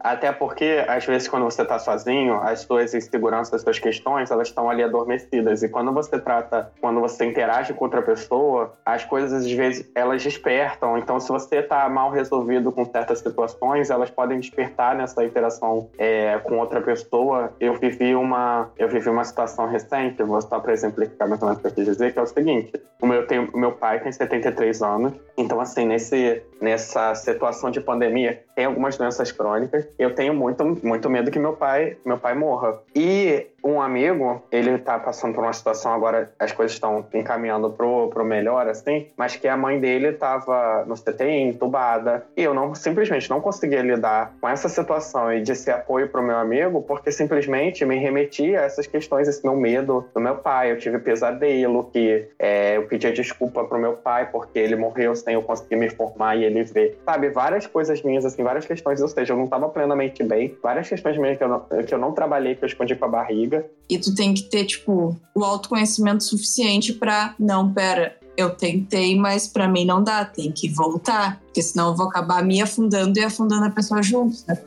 Até 0.00 0.32
porque, 0.32 0.84
às 0.86 1.04
vezes, 1.04 1.28
quando 1.28 1.44
você 1.44 1.62
está 1.62 1.78
sozinho, 1.78 2.34
as 2.34 2.60
suas 2.60 2.94
inseguranças, 2.94 3.54
as 3.54 3.62
suas 3.62 3.78
questões, 3.78 4.30
elas 4.30 4.48
estão 4.48 4.70
ali 4.70 4.82
adormecidas. 4.82 5.62
E 5.62 5.68
quando 5.68 5.92
você 5.92 6.18
trata, 6.18 6.72
quando 6.80 7.00
você 7.00 7.24
interage 7.24 7.72
com 7.74 7.84
outra 7.84 8.02
pessoa, 8.02 8.74
as 8.84 9.04
coisas, 9.04 9.44
às 9.44 9.50
vezes, 9.50 9.90
elas 9.94 10.22
despertam. 10.22 10.96
Então, 10.98 11.18
se 11.18 11.28
você 11.28 11.56
está 11.56 11.88
mal 11.88 12.10
resolvido 12.10 12.70
com 12.70 12.84
certas 12.84 13.18
situações, 13.18 13.90
elas 13.90 14.10
podem 14.10 14.40
despertar 14.40 14.94
nessa 14.94 15.24
interação 15.24 15.90
é, 15.98 16.38
com 16.38 16.58
outra 16.58 16.80
pessoa. 16.80 17.52
Eu 17.58 17.74
vivi 17.74 18.14
uma, 18.14 18.70
eu 18.78 18.88
vivi 18.88 19.08
uma 19.08 19.24
situação 19.24 19.66
recente, 19.66 20.22
vou 20.22 20.40
só 20.40 20.60
para 20.60 20.72
exemplificar 20.72 21.28
mais 21.28 21.40
ou 21.42 21.48
menos 21.48 21.58
o 21.58 21.62
que 21.62 21.68
eu 21.68 21.74
quis 21.74 21.84
dizer, 21.84 22.12
que 22.12 22.18
é 22.18 22.22
o 22.22 22.26
seguinte. 22.26 22.72
O 23.00 23.06
meu, 23.06 23.26
tem, 23.26 23.48
meu 23.54 23.72
pai 23.72 24.00
tem 24.00 24.10
73 24.10 24.82
anos, 24.82 25.12
então, 25.36 25.60
assim, 25.60 25.86
nesse, 25.86 26.42
nessa 26.60 27.14
situação 27.14 27.70
de 27.70 27.80
pandemia, 27.80 28.42
tem 28.54 28.64
algumas 28.64 28.96
doenças 28.96 29.30
crônicas. 29.30 29.87
Eu 29.98 30.14
tenho 30.14 30.34
muito, 30.34 30.64
muito 30.84 31.08
medo 31.10 31.30
que 31.30 31.38
meu 31.38 31.54
pai, 31.54 31.96
meu 32.04 32.18
pai 32.18 32.34
morra. 32.34 32.78
E 32.94 33.46
um 33.62 33.80
amigo, 33.80 34.42
ele 34.52 34.78
tá 34.78 34.98
passando 34.98 35.34
por 35.34 35.42
uma 35.42 35.52
situação 35.52 35.92
agora, 35.92 36.32
as 36.38 36.52
coisas 36.52 36.72
estão 36.72 37.04
encaminhando 37.12 37.70
pro, 37.70 38.08
pro 38.08 38.24
melhor, 38.24 38.68
assim, 38.68 39.08
mas 39.16 39.36
que 39.36 39.48
a 39.48 39.56
mãe 39.56 39.80
dele 39.80 40.12
tava 40.12 40.84
no 40.86 40.94
CTI, 40.94 41.42
entubada, 41.42 42.24
e 42.36 42.42
eu 42.42 42.54
não, 42.54 42.74
simplesmente 42.74 43.28
não 43.28 43.40
conseguia 43.40 43.82
lidar 43.82 44.32
com 44.40 44.48
essa 44.48 44.68
situação 44.68 45.32
e 45.32 45.42
de 45.42 45.54
ser 45.56 45.72
apoio 45.72 46.08
pro 46.08 46.22
meu 46.22 46.36
amigo, 46.36 46.82
porque 46.82 47.10
simplesmente 47.10 47.84
me 47.84 47.96
remetia 47.96 48.60
a 48.60 48.64
essas 48.64 48.86
questões, 48.86 49.26
esse 49.28 49.44
meu 49.44 49.56
medo 49.56 50.08
do 50.14 50.20
meu 50.20 50.36
pai. 50.36 50.70
Eu 50.70 50.78
tive 50.78 50.98
pesadelo, 50.98 51.90
que 51.92 52.28
é, 52.38 52.76
eu 52.76 52.86
pedia 52.86 53.12
desculpa 53.12 53.64
pro 53.64 53.78
meu 53.78 53.94
pai, 53.94 54.30
porque 54.30 54.58
ele 54.58 54.76
morreu 54.76 55.14
sem 55.14 55.34
eu 55.34 55.42
conseguir 55.42 55.76
me 55.76 55.90
formar 55.90 56.36
e 56.36 56.44
ele 56.44 56.62
ver, 56.62 56.98
sabe, 57.04 57.28
várias 57.30 57.66
coisas 57.66 58.02
minhas, 58.02 58.24
assim, 58.24 58.42
várias 58.42 58.66
questões, 58.66 59.00
ou 59.00 59.08
seja, 59.08 59.32
eu 59.32 59.36
não 59.36 59.46
tava 59.46 59.68
plenamente 59.78 60.24
bem, 60.24 60.56
várias 60.60 60.88
questões 60.88 61.16
minhas 61.16 61.38
que 61.38 61.44
eu 61.44 61.48
não, 61.48 61.60
que 61.86 61.94
eu 61.94 61.98
não 61.98 62.10
trabalhei, 62.10 62.56
que 62.56 62.64
eu 62.64 62.66
escondi 62.66 62.96
com 62.96 63.04
a 63.04 63.08
barriga, 63.08 63.64
E 63.88 63.96
tu 63.96 64.12
tem 64.12 64.34
que 64.34 64.42
ter, 64.42 64.64
tipo, 64.64 65.16
o 65.32 65.44
autoconhecimento 65.44 66.24
suficiente 66.24 66.92
pra. 66.92 67.36
Não, 67.38 67.72
pera, 67.72 68.16
eu 68.36 68.50
tentei, 68.50 69.16
mas 69.16 69.46
pra 69.46 69.68
mim 69.68 69.86
não 69.86 70.02
dá, 70.02 70.24
tem 70.24 70.50
que 70.50 70.68
voltar. 70.68 71.40
Porque 71.44 71.62
senão 71.62 71.88
eu 71.88 71.96
vou 71.96 72.08
acabar 72.08 72.42
me 72.42 72.60
afundando 72.60 73.16
e 73.20 73.24
afundando 73.24 73.66
a 73.66 73.70
pessoa 73.70 74.02
junto, 74.02 74.36
né? 74.48 74.58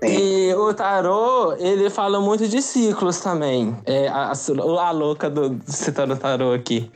E 0.00 0.54
o 0.54 0.72
tarô, 0.72 1.54
ele 1.54 1.90
fala 1.90 2.20
muito 2.20 2.46
de 2.46 2.62
ciclos 2.62 3.18
também. 3.18 3.76
É, 3.84 4.06
a, 4.06 4.30
a, 4.30 4.86
a 4.86 4.90
louca 4.92 5.28
do 5.28 5.58
citando 5.66 6.14
o 6.14 6.16
tarô 6.16 6.52
aqui. 6.52 6.88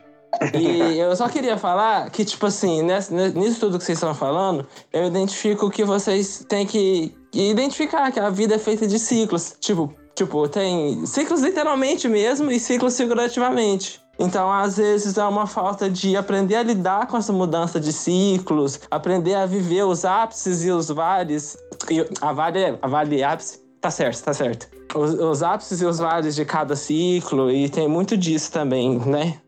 E 0.54 0.98
eu 0.98 1.14
só 1.14 1.28
queria 1.28 1.58
falar 1.58 2.08
que, 2.10 2.24
tipo 2.24 2.46
assim, 2.46 2.82
nessa, 2.82 3.12
nisso 3.12 3.60
tudo 3.60 3.78
que 3.78 3.84
vocês 3.84 3.98
estão 3.98 4.14
falando, 4.14 4.66
eu 4.92 5.04
identifico 5.04 5.68
que 5.68 5.84
vocês 5.84 6.44
têm 6.48 6.64
que 6.64 7.14
identificar 7.32 8.10
que 8.12 8.20
a 8.20 8.30
vida 8.30 8.54
é 8.54 8.58
feita 8.58 8.86
de 8.86 8.98
ciclos. 8.98 9.54
Tipo, 9.60 9.94
tipo 10.14 10.48
tem 10.48 11.04
ciclos 11.06 11.40
literalmente 11.40 12.08
mesmo 12.08 12.50
e 12.50 12.60
ciclos 12.60 12.96
figurativamente. 12.96 14.02
Então, 14.18 14.52
às 14.52 14.76
vezes, 14.76 15.16
é 15.16 15.24
uma 15.24 15.46
falta 15.46 15.88
de 15.88 16.16
aprender 16.16 16.56
a 16.56 16.62
lidar 16.62 17.06
com 17.06 17.16
essa 17.16 17.32
mudança 17.32 17.80
de 17.80 17.92
ciclos, 17.92 18.78
aprender 18.90 19.34
a 19.34 19.46
viver 19.46 19.84
os 19.84 20.04
ápices 20.04 20.64
e 20.64 20.70
os 20.70 20.88
vales. 20.88 21.56
E 21.90 22.06
a 22.20 22.32
vale, 22.32 22.78
a 22.80 22.86
vale 22.86 23.16
e 23.16 23.22
ápice, 23.24 23.58
tá 23.80 23.90
certo, 23.90 24.22
tá 24.22 24.34
certo. 24.34 24.68
Os, 24.94 25.14
os 25.14 25.42
ápices 25.42 25.80
e 25.80 25.86
os 25.86 25.98
vales 25.98 26.34
de 26.34 26.44
cada 26.44 26.76
ciclo, 26.76 27.50
e 27.50 27.68
tem 27.68 27.88
muito 27.88 28.16
disso 28.16 28.52
também, 28.52 28.98
né? 28.98 29.40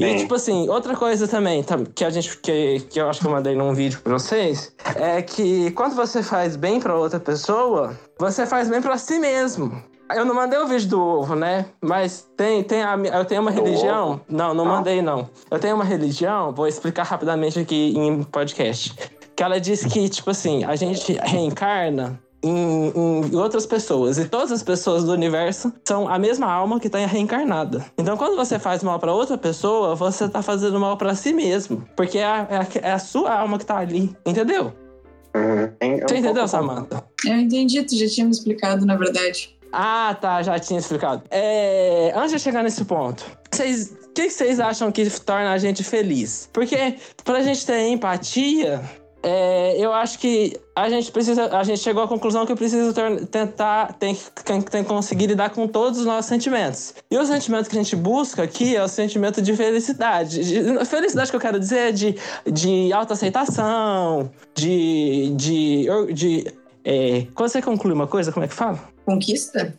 E, 0.00 0.16
tipo 0.18 0.34
assim, 0.34 0.68
outra 0.68 0.96
coisa 0.96 1.28
também 1.28 1.62
tam- 1.62 1.84
que 1.84 2.04
a 2.04 2.10
gente 2.10 2.36
que, 2.38 2.80
que 2.88 3.00
eu 3.00 3.08
acho 3.08 3.20
que 3.20 3.26
eu 3.26 3.30
mandei 3.30 3.54
num 3.54 3.72
vídeo 3.74 4.00
pra 4.02 4.14
vocês 4.14 4.72
é 4.96 5.20
que 5.22 5.70
quando 5.72 5.94
você 5.94 6.22
faz 6.22 6.56
bem 6.56 6.80
pra 6.80 6.94
outra 6.96 7.20
pessoa, 7.20 7.98
você 8.18 8.46
faz 8.46 8.68
bem 8.68 8.80
pra 8.80 8.96
si 8.98 9.18
mesmo. 9.18 9.82
Eu 10.12 10.24
não 10.24 10.34
mandei 10.34 10.58
o 10.58 10.66
vídeo 10.66 10.88
do 10.88 11.00
ovo, 11.00 11.36
né? 11.36 11.66
Mas 11.80 12.28
tem, 12.36 12.64
tem 12.64 12.82
a, 12.82 12.96
eu 12.96 13.24
tenho 13.24 13.42
uma 13.42 13.52
Do 13.52 13.62
religião. 13.62 14.10
ovo? 14.12 14.20
Não, 14.28 14.52
não 14.52 14.64
Não. 14.64 14.72
mandei, 14.72 15.00
não. 15.00 15.30
Eu 15.48 15.58
tenho 15.60 15.76
uma 15.76 15.84
religião, 15.84 16.52
vou 16.52 16.66
explicar 16.66 17.04
rapidamente 17.04 17.60
aqui 17.60 17.94
em 17.96 18.22
podcast. 18.24 18.92
Que 19.36 19.42
ela 19.44 19.60
diz 19.60 19.84
que, 19.84 20.08
tipo 20.08 20.30
assim, 20.30 20.64
a 20.64 20.74
gente 20.74 21.12
reencarna 21.22 22.18
em, 22.42 22.88
em 23.30 23.36
outras 23.36 23.66
pessoas. 23.66 24.18
E 24.18 24.24
todas 24.26 24.50
as 24.52 24.62
pessoas 24.62 25.04
do 25.04 25.12
universo 25.12 25.72
são 25.84 26.08
a 26.08 26.18
mesma 26.18 26.50
alma 26.50 26.78
que 26.80 26.86
está 26.86 26.98
reencarnada. 26.98 27.84
Então, 27.98 28.16
quando 28.16 28.36
você 28.36 28.58
faz 28.58 28.82
mal 28.82 28.98
para 28.98 29.12
outra 29.12 29.36
pessoa, 29.36 29.94
você 29.94 30.28
tá 30.28 30.42
fazendo 30.42 30.78
mal 30.80 30.96
para 30.96 31.14
si 31.14 31.32
mesmo. 31.32 31.84
Porque 31.96 32.18
é 32.18 32.24
a, 32.24 32.46
é 32.50 32.56
a- 32.88 32.94
é 32.94 32.98
sua 32.98 33.32
alma 33.34 33.58
que 33.58 33.66
tá 33.66 33.76
ali. 33.78 34.14
Entendeu? 34.26 34.72
Uhum. 35.34 35.70
É 35.80 36.00
Você 36.06 36.16
entendeu, 36.16 36.48
Samantha? 36.48 37.04
Eu 37.24 37.36
entendi, 37.36 37.82
tu 37.84 37.96
já 37.96 38.06
tinha 38.08 38.24
me 38.26 38.32
explicado, 38.32 38.84
na 38.84 38.96
verdade. 38.96 39.56
Ah, 39.72 40.16
tá, 40.20 40.42
já 40.42 40.58
tinha 40.58 40.80
explicado. 40.80 41.22
É, 41.30 42.12
antes 42.16 42.32
de 42.32 42.38
chegar 42.40 42.64
nesse 42.64 42.84
ponto, 42.84 43.24
vocês, 43.52 43.92
o 44.04 44.08
que 44.12 44.28
vocês 44.28 44.58
acham 44.58 44.90
que 44.90 45.08
torna 45.20 45.52
a 45.52 45.58
gente 45.58 45.84
feliz? 45.84 46.48
Porque 46.52 46.96
pra 47.22 47.40
gente 47.42 47.64
ter 47.64 47.86
empatia, 47.86 48.82
é, 49.22 49.76
eu 49.78 49.92
acho 49.92 50.18
que 50.18 50.58
a 50.74 50.88
gente 50.88 51.12
precisa, 51.12 51.54
a 51.56 51.62
gente 51.62 51.80
chegou 51.80 52.02
à 52.02 52.08
conclusão 52.08 52.46
que 52.46 52.54
precisa 52.54 52.92
tentar, 53.30 53.92
tem, 53.98 54.14
que- 54.14 54.44
tem, 54.44 54.62
que- 54.62 54.70
tem 54.70 54.82
que 54.82 54.88
conseguir 54.88 55.26
lidar 55.26 55.50
com 55.50 55.68
todos 55.68 55.98
os 56.00 56.06
nossos 56.06 56.26
sentimentos. 56.26 56.94
E 57.10 57.18
o 57.18 57.26
sentimento 57.26 57.68
que 57.68 57.76
a 57.78 57.82
gente 57.82 57.94
busca 57.96 58.42
aqui 58.42 58.74
é 58.74 58.82
o 58.82 58.88
sentimento 58.88 59.42
de 59.42 59.54
felicidade. 59.54 60.42
De- 60.42 60.84
felicidade 60.86 61.30
que 61.30 61.36
eu 61.36 61.40
quero 61.40 61.58
dizer 61.60 61.78
é 61.88 61.92
de, 61.92 62.14
de 62.50 62.92
autoaceitação, 62.92 64.30
de, 64.54 65.32
de, 65.36 65.86
de 66.14 66.52
é, 66.84 67.26
quando 67.34 67.50
você 67.50 67.60
conclui 67.60 67.92
uma 67.92 68.06
coisa, 68.06 68.32
como 68.32 68.44
é 68.44 68.48
que 68.48 68.54
fala? 68.54 68.78
Conquista? 69.04 69.74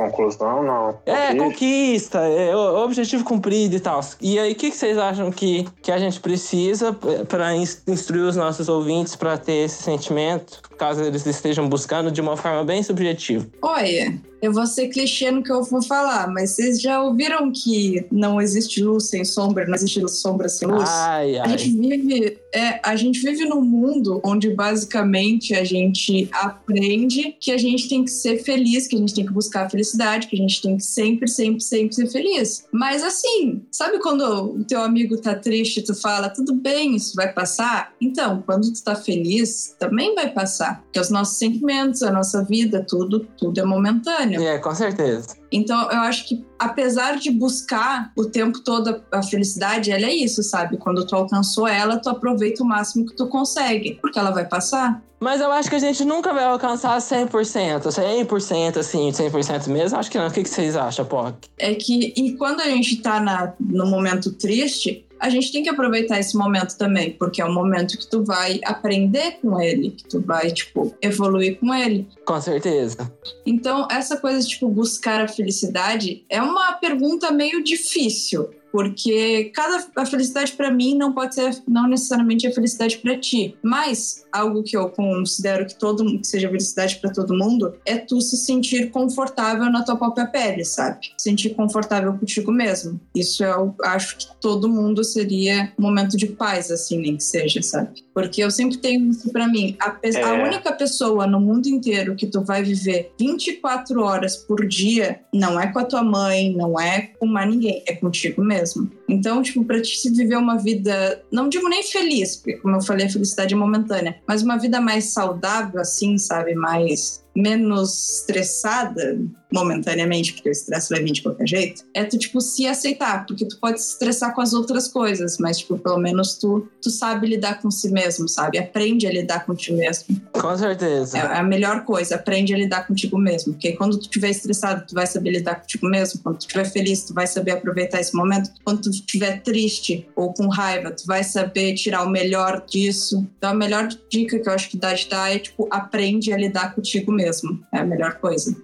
Conclusão, 0.00 0.62
não. 0.62 0.98
É, 1.04 1.34
conquista, 1.34 2.20
é, 2.20 2.56
objetivo 2.56 3.22
cumprido 3.22 3.76
e 3.76 3.80
tal. 3.80 4.00
E 4.18 4.38
aí, 4.38 4.52
o 4.52 4.54
que, 4.54 4.70
que 4.70 4.76
vocês 4.76 4.96
acham 4.96 5.30
que, 5.30 5.68
que 5.82 5.92
a 5.92 5.98
gente 5.98 6.18
precisa 6.20 6.96
para 7.28 7.54
instruir 7.54 8.24
os 8.24 8.34
nossos 8.34 8.70
ouvintes 8.70 9.14
para 9.14 9.36
ter 9.36 9.64
esse 9.66 9.82
sentimento, 9.82 10.62
caso 10.80 11.02
eles 11.02 11.26
estejam 11.26 11.68
buscando 11.68 12.10
de 12.10 12.22
uma 12.22 12.38
forma 12.38 12.64
bem 12.64 12.82
subjetiva? 12.82 13.46
Olha, 13.60 14.18
eu 14.40 14.50
vou 14.50 14.66
ser 14.66 14.88
clichê 14.88 15.30
no 15.30 15.42
que 15.42 15.52
eu 15.52 15.62
vou 15.62 15.82
falar, 15.82 16.26
mas 16.28 16.52
vocês 16.52 16.80
já 16.80 17.02
ouviram 17.02 17.52
que 17.52 18.06
não 18.10 18.40
existe 18.40 18.82
luz 18.82 19.08
sem 19.10 19.22
sombra, 19.22 19.66
não 19.66 19.74
existe 19.74 20.00
sombra 20.08 20.48
sem 20.48 20.66
luz? 20.66 20.88
Ai, 20.88 21.36
A 21.36 21.42
ai. 21.42 21.58
gente 21.58 21.76
vive, 21.76 22.38
é, 22.54 22.80
a 22.82 22.96
gente 22.96 23.20
vive 23.20 23.44
num 23.44 23.60
mundo 23.60 24.20
onde 24.24 24.48
basicamente 24.54 25.54
a 25.54 25.62
gente 25.64 26.28
aprende 26.32 27.36
que 27.38 27.52
a 27.52 27.58
gente 27.58 27.86
tem 27.86 28.02
que 28.02 28.10
ser 28.10 28.42
feliz, 28.42 28.86
que 28.86 28.96
a 28.96 28.98
gente 28.98 29.14
tem 29.14 29.26
que 29.26 29.32
buscar 29.32 29.66
a 29.66 29.68
felicidade, 29.68 30.26
que 30.26 30.36
a 30.36 30.38
gente 30.38 30.62
tem 30.62 30.78
que 30.78 30.82
sempre, 30.82 31.28
sempre, 31.28 31.60
sempre 31.60 31.94
ser 31.94 32.06
feliz. 32.06 32.64
Mas 32.72 33.02
assim, 33.02 33.60
sabe 33.70 33.98
quando 33.98 34.22
o 34.22 34.64
teu 34.64 34.80
amigo 34.80 35.18
tá 35.18 35.34
triste, 35.34 35.82
tu 35.82 35.94
fala, 35.94 36.30
tudo 36.30 36.54
bem, 36.54 36.96
isso 36.96 37.14
vai 37.14 37.30
passar? 37.30 37.92
Então, 38.00 38.42
quando 38.46 38.72
tu 38.72 38.82
tá 38.82 38.94
feliz, 38.94 39.74
também 39.78 40.14
vai 40.14 40.30
passar. 40.30 40.69
Porque 40.74 41.00
os 41.00 41.10
nossos 41.10 41.38
sentimentos, 41.38 42.02
a 42.02 42.10
nossa 42.10 42.44
vida, 42.44 42.84
tudo, 42.88 43.20
tudo 43.36 43.60
é 43.60 43.64
momentâneo. 43.64 44.42
É, 44.42 44.58
com 44.58 44.74
certeza. 44.74 45.36
Então, 45.52 45.80
eu 45.90 46.00
acho 46.00 46.28
que, 46.28 46.44
apesar 46.58 47.16
de 47.18 47.30
buscar 47.30 48.12
o 48.16 48.24
tempo 48.24 48.60
todo 48.60 49.02
a- 49.12 49.22
felicidade, 49.22 49.90
ela 49.90 50.06
é 50.06 50.14
isso, 50.14 50.42
sabe? 50.42 50.76
Quando 50.76 51.06
tu 51.06 51.14
alcançou 51.16 51.66
ela, 51.66 51.98
tu 51.98 52.08
aproveita 52.08 52.62
o 52.62 52.66
máximo 52.66 53.06
que 53.06 53.16
tu 53.16 53.26
consegue, 53.26 53.98
porque 54.00 54.18
ela 54.18 54.30
vai 54.30 54.46
passar. 54.46 55.02
Mas 55.22 55.40
eu 55.40 55.52
acho 55.52 55.68
que 55.68 55.76
a 55.76 55.80
gente 55.80 56.02
nunca 56.04 56.32
vai 56.32 56.44
alcançar 56.44 56.98
100%, 56.98 57.90
100% 57.90 58.78
assim, 58.78 59.10
100% 59.12 59.68
mesmo. 59.68 59.98
Acho 59.98 60.10
que 60.10 60.16
não. 60.16 60.28
O 60.28 60.30
que, 60.30 60.42
que 60.42 60.48
vocês 60.48 60.74
acham, 60.76 61.04
Poc? 61.04 61.34
É 61.58 61.74
que, 61.74 62.14
e 62.16 62.36
quando 62.36 62.60
a 62.60 62.66
gente 62.66 62.96
tá 63.02 63.20
na, 63.20 63.52
no 63.60 63.86
momento 63.86 64.32
triste, 64.32 65.04
a 65.20 65.28
gente 65.28 65.52
tem 65.52 65.62
que 65.62 65.68
aproveitar 65.68 66.18
esse 66.18 66.36
momento 66.36 66.76
também, 66.76 67.12
porque 67.12 67.42
é 67.42 67.44
um 67.44 67.52
momento 67.52 67.98
que 67.98 68.06
tu 68.06 68.24
vai 68.24 68.58
aprender 68.64 69.38
com 69.42 69.60
ele, 69.60 69.90
que 69.90 70.04
tu 70.04 70.20
vai, 70.20 70.50
tipo, 70.50 70.94
evoluir 71.02 71.58
com 71.58 71.74
ele. 71.74 72.08
Com 72.24 72.40
certeza. 72.40 73.12
Então, 73.44 73.86
essa 73.90 74.16
coisa 74.16 74.40
de, 74.40 74.48
tipo, 74.48 74.68
buscar 74.68 75.20
a 75.20 75.28
felicidade 75.28 76.24
é 76.28 76.40
uma 76.40 76.72
pergunta 76.72 77.30
meio 77.30 77.62
difícil. 77.62 78.48
Porque 78.72 79.50
cada 79.54 79.86
a 79.96 80.06
felicidade 80.06 80.52
para 80.52 80.70
mim 80.70 80.96
não 80.96 81.12
pode 81.12 81.34
ser 81.34 81.62
não 81.66 81.88
necessariamente 81.88 82.46
a 82.46 82.52
felicidade 82.52 82.98
para 82.98 83.18
ti, 83.18 83.56
mas 83.62 84.24
algo 84.32 84.62
que 84.62 84.76
eu 84.76 84.88
considero 84.90 85.66
que 85.66 85.74
todo 85.74 86.18
que 86.18 86.26
seja 86.26 86.48
felicidade 86.48 86.96
para 86.96 87.12
todo 87.12 87.36
mundo 87.36 87.74
é 87.84 87.96
tu 87.96 88.20
se 88.20 88.36
sentir 88.36 88.90
confortável 88.90 89.70
na 89.70 89.82
tua 89.82 89.96
própria 89.96 90.26
pele, 90.26 90.64
sabe? 90.64 91.10
Sentir 91.18 91.50
confortável 91.50 92.12
contigo 92.14 92.52
mesmo. 92.52 93.00
Isso 93.14 93.42
eu 93.44 93.74
acho 93.82 94.16
que 94.18 94.26
todo 94.40 94.68
mundo 94.68 95.02
seria 95.04 95.72
um 95.78 95.82
momento 95.82 96.16
de 96.16 96.26
paz 96.26 96.70
assim, 96.70 96.98
nem 96.98 97.16
que 97.16 97.24
seja, 97.24 97.62
sabe? 97.62 98.04
Porque 98.14 98.42
eu 98.42 98.50
sempre 98.50 98.78
tenho 98.78 99.10
isso 99.10 99.30
para 99.30 99.48
mim, 99.48 99.76
a, 99.80 99.96
é. 100.02 100.22
a 100.22 100.44
única 100.44 100.72
pessoa 100.72 101.26
no 101.26 101.40
mundo 101.40 101.66
inteiro 101.68 102.14
que 102.14 102.26
tu 102.26 102.42
vai 102.42 102.62
viver 102.62 103.12
24 103.18 104.02
horas 104.02 104.36
por 104.36 104.66
dia 104.66 105.20
não 105.32 105.60
é 105.60 105.66
com 105.72 105.78
a 105.78 105.84
tua 105.84 106.02
mãe, 106.02 106.54
não 106.54 106.78
é 106.78 107.12
com 107.18 107.26
mais 107.26 107.48
ninguém, 107.48 107.82
é 107.86 107.94
contigo 107.94 108.42
mesmo. 108.42 108.59
mesmo. 108.60 108.90
Então, 109.10 109.42
tipo, 109.42 109.64
pra 109.64 109.80
te 109.80 110.10
viver 110.10 110.36
uma 110.36 110.56
vida, 110.56 111.22
não 111.30 111.48
digo 111.48 111.68
nem 111.68 111.82
feliz, 111.82 112.36
porque 112.36 112.58
como 112.58 112.76
eu 112.76 112.82
falei, 112.82 113.06
a 113.06 113.10
felicidade 113.10 113.54
é 113.54 113.56
momentânea, 113.56 114.16
mas 114.26 114.42
uma 114.42 114.56
vida 114.56 114.80
mais 114.80 115.06
saudável, 115.06 115.80
assim, 115.80 116.16
sabe? 116.18 116.54
Mais 116.54 117.20
menos 117.34 118.18
estressada, 118.18 119.18
momentaneamente, 119.52 120.32
porque 120.32 120.48
o 120.48 120.52
estresse 120.52 120.90
vai 120.90 121.02
vir 121.02 121.12
de 121.12 121.22
qualquer 121.22 121.46
jeito, 121.46 121.84
é 121.94 122.04
tu, 122.04 122.18
tipo, 122.18 122.40
se 122.40 122.66
aceitar, 122.66 123.26
porque 123.26 123.44
tu 123.44 123.58
pode 123.58 123.80
se 123.82 123.92
estressar 123.92 124.34
com 124.34 124.40
as 124.40 124.52
outras 124.52 124.88
coisas, 124.88 125.38
mas, 125.38 125.58
tipo, 125.58 125.78
pelo 125.78 125.98
menos 125.98 126.34
tu, 126.34 126.68
tu 126.82 126.90
sabe 126.90 127.26
lidar 127.26 127.60
com 127.60 127.70
si 127.70 127.90
mesmo, 127.90 128.28
sabe? 128.28 128.58
Aprende 128.58 129.06
a 129.06 129.12
lidar 129.12 129.46
contigo 129.46 129.76
mesmo. 129.76 130.20
Com 130.32 130.56
certeza. 130.56 131.18
É 131.18 131.38
a 131.38 131.42
melhor 131.42 131.84
coisa, 131.84 132.16
aprende 132.16 132.54
a 132.54 132.58
lidar 132.58 132.86
contigo 132.86 133.18
mesmo, 133.18 133.52
porque 133.54 133.72
quando 133.72 133.96
tu 133.98 134.02
estiver 134.02 134.30
estressado, 134.30 134.84
tu 134.86 134.94
vai 134.94 135.06
saber 135.06 135.30
lidar 135.30 135.56
contigo 135.60 135.88
mesmo, 135.88 136.20
quando 136.22 136.38
tu 136.38 136.42
estiver 136.42 136.64
feliz, 136.64 137.04
tu 137.04 137.14
vai 137.14 137.26
saber 137.26 137.52
aproveitar 137.52 138.00
esse 138.00 138.14
momento, 138.14 138.50
quando 138.64 138.82
tu 138.82 138.90
estiver 139.00 139.42
triste 139.42 140.08
ou 140.14 140.32
com 140.32 140.48
raiva, 140.48 140.90
tu 140.90 141.06
vai 141.06 141.22
saber 141.22 141.74
tirar 141.74 142.04
o 142.04 142.10
melhor 142.10 142.64
disso. 142.66 143.26
Então, 143.36 143.50
a 143.50 143.54
melhor 143.54 143.88
dica 144.10 144.38
que 144.38 144.48
eu 144.48 144.52
acho 144.52 144.70
que 144.70 144.76
dá 144.76 144.94
de 144.94 145.08
dar 145.08 145.34
é, 145.34 145.38
tipo, 145.38 145.68
aprende 145.70 146.32
a 146.32 146.36
lidar 146.36 146.74
contigo 146.74 147.12
mesmo. 147.12 147.60
É 147.72 147.78
a 147.78 147.84
melhor 147.84 148.14
coisa. 148.14 148.54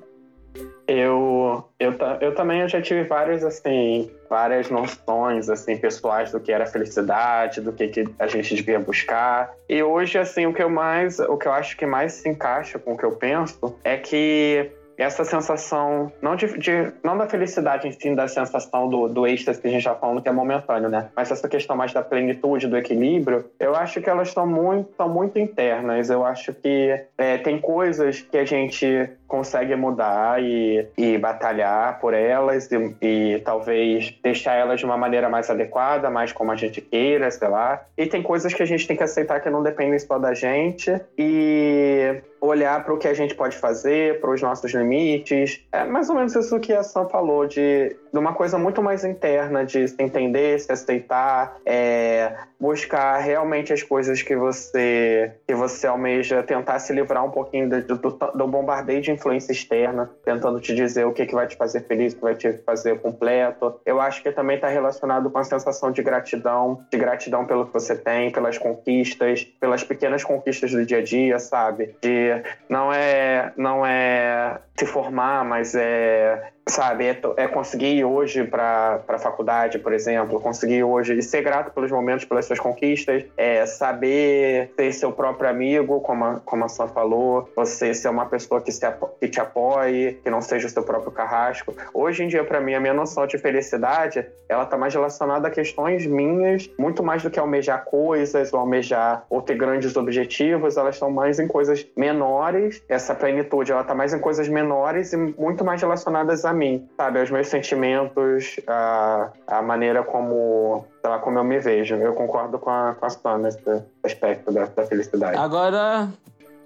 Eu, 0.88 1.64
eu, 1.80 1.94
eu 2.20 2.34
também 2.34 2.68
já 2.68 2.80
tive 2.80 3.02
vários, 3.04 3.42
assim, 3.42 4.08
várias 4.30 4.70
noções, 4.70 5.50
assim, 5.50 5.76
pessoais 5.76 6.30
do 6.30 6.38
que 6.38 6.52
era 6.52 6.64
felicidade, 6.64 7.60
do 7.60 7.72
que, 7.72 7.88
que 7.88 8.04
a 8.18 8.28
gente 8.28 8.54
devia 8.54 8.78
buscar. 8.78 9.52
E 9.68 9.82
hoje, 9.82 10.16
assim, 10.16 10.46
o 10.46 10.54
que 10.54 10.62
eu 10.62 10.70
mais, 10.70 11.18
o 11.18 11.36
que 11.36 11.48
eu 11.48 11.52
acho 11.52 11.76
que 11.76 11.84
mais 11.84 12.12
se 12.12 12.28
encaixa 12.28 12.78
com 12.78 12.92
o 12.92 12.96
que 12.96 13.04
eu 13.04 13.12
penso 13.12 13.76
é 13.82 13.96
que 13.96 14.70
essa 14.98 15.24
sensação, 15.24 16.12
não, 16.22 16.36
de, 16.36 16.46
de, 16.58 16.92
não 17.02 17.16
da 17.16 17.26
felicidade 17.26 17.86
em 17.86 17.92
si, 17.92 18.14
da 18.14 18.26
sensação 18.28 18.88
do, 18.88 19.08
do 19.08 19.26
êxtase 19.26 19.60
que 19.60 19.66
a 19.66 19.70
gente 19.70 19.82
já 19.82 19.94
tá 19.94 20.00
falando 20.00 20.22
que 20.22 20.28
é 20.28 20.32
momentâneo, 20.32 20.88
né? 20.88 21.08
Mas 21.14 21.30
essa 21.30 21.48
questão 21.48 21.76
mais 21.76 21.92
da 21.92 22.02
plenitude, 22.02 22.66
do 22.66 22.76
equilíbrio, 22.76 23.44
eu 23.58 23.74
acho 23.74 24.00
que 24.00 24.08
elas 24.08 24.28
estão 24.28 24.46
muito, 24.46 25.08
muito 25.08 25.38
internas. 25.38 26.10
Eu 26.10 26.24
acho 26.24 26.52
que 26.54 26.98
é, 27.18 27.38
tem 27.38 27.60
coisas 27.60 28.20
que 28.20 28.38
a 28.38 28.44
gente 28.44 29.10
consegue 29.26 29.74
mudar 29.76 30.42
e, 30.42 30.86
e 30.96 31.18
batalhar 31.18 31.98
por 32.00 32.14
elas 32.14 32.70
e, 32.70 32.96
e, 33.00 33.42
talvez 33.44 34.14
deixar 34.22 34.54
elas 34.54 34.80
de 34.80 34.86
uma 34.86 34.96
maneira 34.96 35.28
mais 35.28 35.50
adequada, 35.50 36.10
mais 36.10 36.32
como 36.32 36.52
a 36.52 36.56
gente 36.56 36.80
queira, 36.80 37.30
sei 37.30 37.48
lá. 37.48 37.84
E 37.96 38.06
tem 38.06 38.22
coisas 38.22 38.52
que 38.54 38.62
a 38.62 38.66
gente 38.66 38.86
tem 38.86 38.96
que 38.96 39.02
aceitar 39.02 39.40
que 39.40 39.50
não 39.50 39.62
dependem 39.62 39.98
só 39.98 40.18
da 40.18 40.34
gente 40.34 41.00
e 41.18 42.22
olhar 42.40 42.84
para 42.84 42.94
o 42.94 42.98
que 42.98 43.08
a 43.08 43.14
gente 43.14 43.34
pode 43.34 43.56
fazer, 43.56 44.20
para 44.20 44.30
os 44.30 44.40
nossos 44.40 44.72
limites. 44.72 45.64
É 45.72 45.84
mais 45.84 46.08
ou 46.08 46.16
menos 46.16 46.34
isso 46.34 46.58
que 46.60 46.72
a 46.72 46.82
Sam 46.82 47.08
falou, 47.08 47.46
de, 47.46 47.96
de 48.12 48.18
uma 48.18 48.34
coisa 48.34 48.58
muito 48.58 48.82
mais 48.82 49.04
interna, 49.04 49.64
de 49.64 49.88
se 49.88 49.96
entender, 50.02 50.60
se 50.60 50.70
aceitar, 50.70 51.56
é, 51.64 52.32
buscar 52.58 53.18
realmente 53.18 53.72
as 53.72 53.82
coisas 53.82 54.22
que 54.22 54.34
você 54.34 55.32
que 55.46 55.54
você 55.54 55.86
almeja, 55.86 56.42
tentar 56.42 56.78
se 56.78 56.92
livrar 56.92 57.24
um 57.24 57.30
pouquinho 57.30 57.68
do, 57.68 57.96
do, 57.96 58.10
do 58.10 58.46
bombardeio 58.46 59.00
de 59.00 59.10
influência 59.10 59.52
externa, 59.52 60.10
tentando 60.24 60.60
te 60.60 60.74
dizer 60.74 61.06
o 61.06 61.12
que, 61.12 61.26
que 61.26 61.34
vai 61.34 61.46
te 61.46 61.56
fazer 61.56 61.82
feliz, 61.86 62.12
o 62.12 62.16
que 62.16 62.22
vai 62.22 62.34
te 62.34 62.52
fazer 62.64 62.98
completo. 63.00 63.80
Eu 63.84 64.00
acho 64.00 64.22
que 64.22 64.32
também 64.32 64.56
está 64.56 64.68
relacionado 64.68 65.30
com 65.30 65.38
a 65.38 65.44
sensação 65.44 65.90
de 65.90 66.02
gratidão, 66.02 66.84
de 66.90 66.98
gratidão 66.98 67.46
pelo 67.46 67.66
que 67.66 67.72
você 67.72 67.94
tem, 67.94 68.30
pelas 68.30 68.58
conquistas, 68.58 69.44
pelas 69.60 69.84
pequenas 69.84 70.24
conquistas 70.24 70.72
do 70.72 70.84
dia 70.84 70.98
a 70.98 71.02
dia, 71.02 71.38
sabe? 71.38 71.94
De 72.02 72.42
não 72.68 72.92
é 72.92 73.52
não 73.56 73.84
é 73.84 74.60
se 74.76 74.86
formar, 74.86 75.44
mas 75.44 75.74
é 75.74 76.52
sabe, 76.68 77.06
é, 77.06 77.20
é 77.36 77.48
conseguir 77.48 77.94
ir 77.94 78.04
hoje 78.04 78.42
para 78.44 79.00
a 79.06 79.18
faculdade, 79.18 79.78
por 79.78 79.92
exemplo, 79.92 80.40
conseguir 80.40 80.82
hoje 80.82 81.22
ser 81.22 81.42
grato 81.42 81.70
pelos 81.70 81.92
momentos, 81.92 82.24
pelas 82.24 82.44
suas 82.44 82.58
conquistas, 82.58 83.24
é 83.36 83.64
saber 83.66 84.72
ser 84.76 84.92
seu 84.92 85.12
próprio 85.12 85.48
amigo, 85.48 86.00
como 86.00 86.24
a, 86.24 86.40
como 86.44 86.64
a 86.64 86.68
Sam 86.68 86.88
falou, 86.88 87.48
você 87.54 87.94
ser 87.94 88.08
uma 88.08 88.26
pessoa 88.26 88.60
que, 88.60 88.72
se, 88.72 88.84
que 89.20 89.28
te 89.28 89.40
apoie, 89.40 90.18
que 90.24 90.30
não 90.30 90.40
seja 90.40 90.66
o 90.66 90.70
seu 90.70 90.82
próprio 90.82 91.12
carrasco. 91.12 91.72
Hoje 91.94 92.24
em 92.24 92.28
dia, 92.28 92.42
para 92.42 92.60
mim, 92.60 92.74
a 92.74 92.80
minha 92.80 92.94
noção 92.94 93.26
de 93.26 93.38
felicidade, 93.38 94.26
ela 94.48 94.66
tá 94.66 94.76
mais 94.76 94.92
relacionada 94.92 95.46
a 95.46 95.50
questões 95.50 96.04
minhas, 96.04 96.68
muito 96.78 97.02
mais 97.02 97.22
do 97.22 97.30
que 97.30 97.38
almejar 97.38 97.84
coisas 97.84 98.52
ou 98.52 98.58
almejar 98.58 99.24
ou 99.30 99.40
ter 99.40 99.54
grandes 99.54 99.96
objetivos, 99.96 100.76
elas 100.76 100.96
estão 100.96 101.10
mais 101.10 101.38
em 101.38 101.46
coisas 101.46 101.86
menores. 101.96 102.82
Essa 102.88 103.14
plenitude, 103.14 103.70
ela 103.70 103.84
tá 103.84 103.94
mais 103.94 104.12
em 104.12 104.18
coisas 104.18 104.48
menores 104.48 105.12
e 105.12 105.16
muito 105.16 105.64
mais 105.64 105.80
relacionadas 105.80 106.44
a 106.44 106.55
mim, 106.56 106.88
sabe? 106.96 107.20
Aos 107.20 107.30
meus 107.30 107.48
sentimentos, 107.48 108.56
a, 108.66 109.30
a 109.46 109.62
maneira 109.62 110.02
como, 110.02 110.84
sei 111.00 111.10
lá, 111.10 111.18
como 111.18 111.38
eu 111.38 111.44
me 111.44 111.60
vejo. 111.60 111.94
Eu 111.94 112.14
concordo 112.14 112.58
com 112.58 112.70
a, 112.70 112.94
com 112.94 113.06
a 113.06 113.10
Sam 113.10 113.38
nesse 113.38 113.82
aspecto 114.02 114.52
da, 114.52 114.64
da 114.64 114.84
felicidade. 114.84 115.36
Agora, 115.36 116.08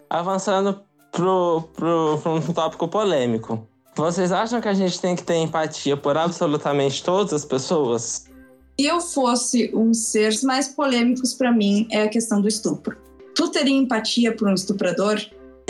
avançando 0.08 0.80
pro, 1.12 1.62
pro, 1.74 2.18
pro 2.22 2.32
um 2.32 2.52
tópico 2.52 2.88
polêmico. 2.88 3.66
Vocês 3.94 4.32
acham 4.32 4.60
que 4.60 4.68
a 4.68 4.74
gente 4.74 5.00
tem 5.00 5.16
que 5.16 5.22
ter 5.22 5.36
empatia 5.36 5.96
por 5.96 6.16
absolutamente 6.16 7.02
todas 7.04 7.32
as 7.32 7.44
pessoas? 7.44 8.24
Se 8.80 8.86
eu 8.86 9.00
fosse 9.00 9.70
um 9.74 9.92
ser 9.92 10.32
mais 10.42 10.68
polêmicos 10.68 11.34
para 11.34 11.52
mim 11.52 11.86
é 11.90 12.02
a 12.02 12.08
questão 12.08 12.40
do 12.40 12.48
estupro. 12.48 12.96
Tu 13.34 13.48
teria 13.50 13.76
empatia 13.76 14.34
por 14.34 14.48
um 14.48 14.54
estuprador? 14.54 15.20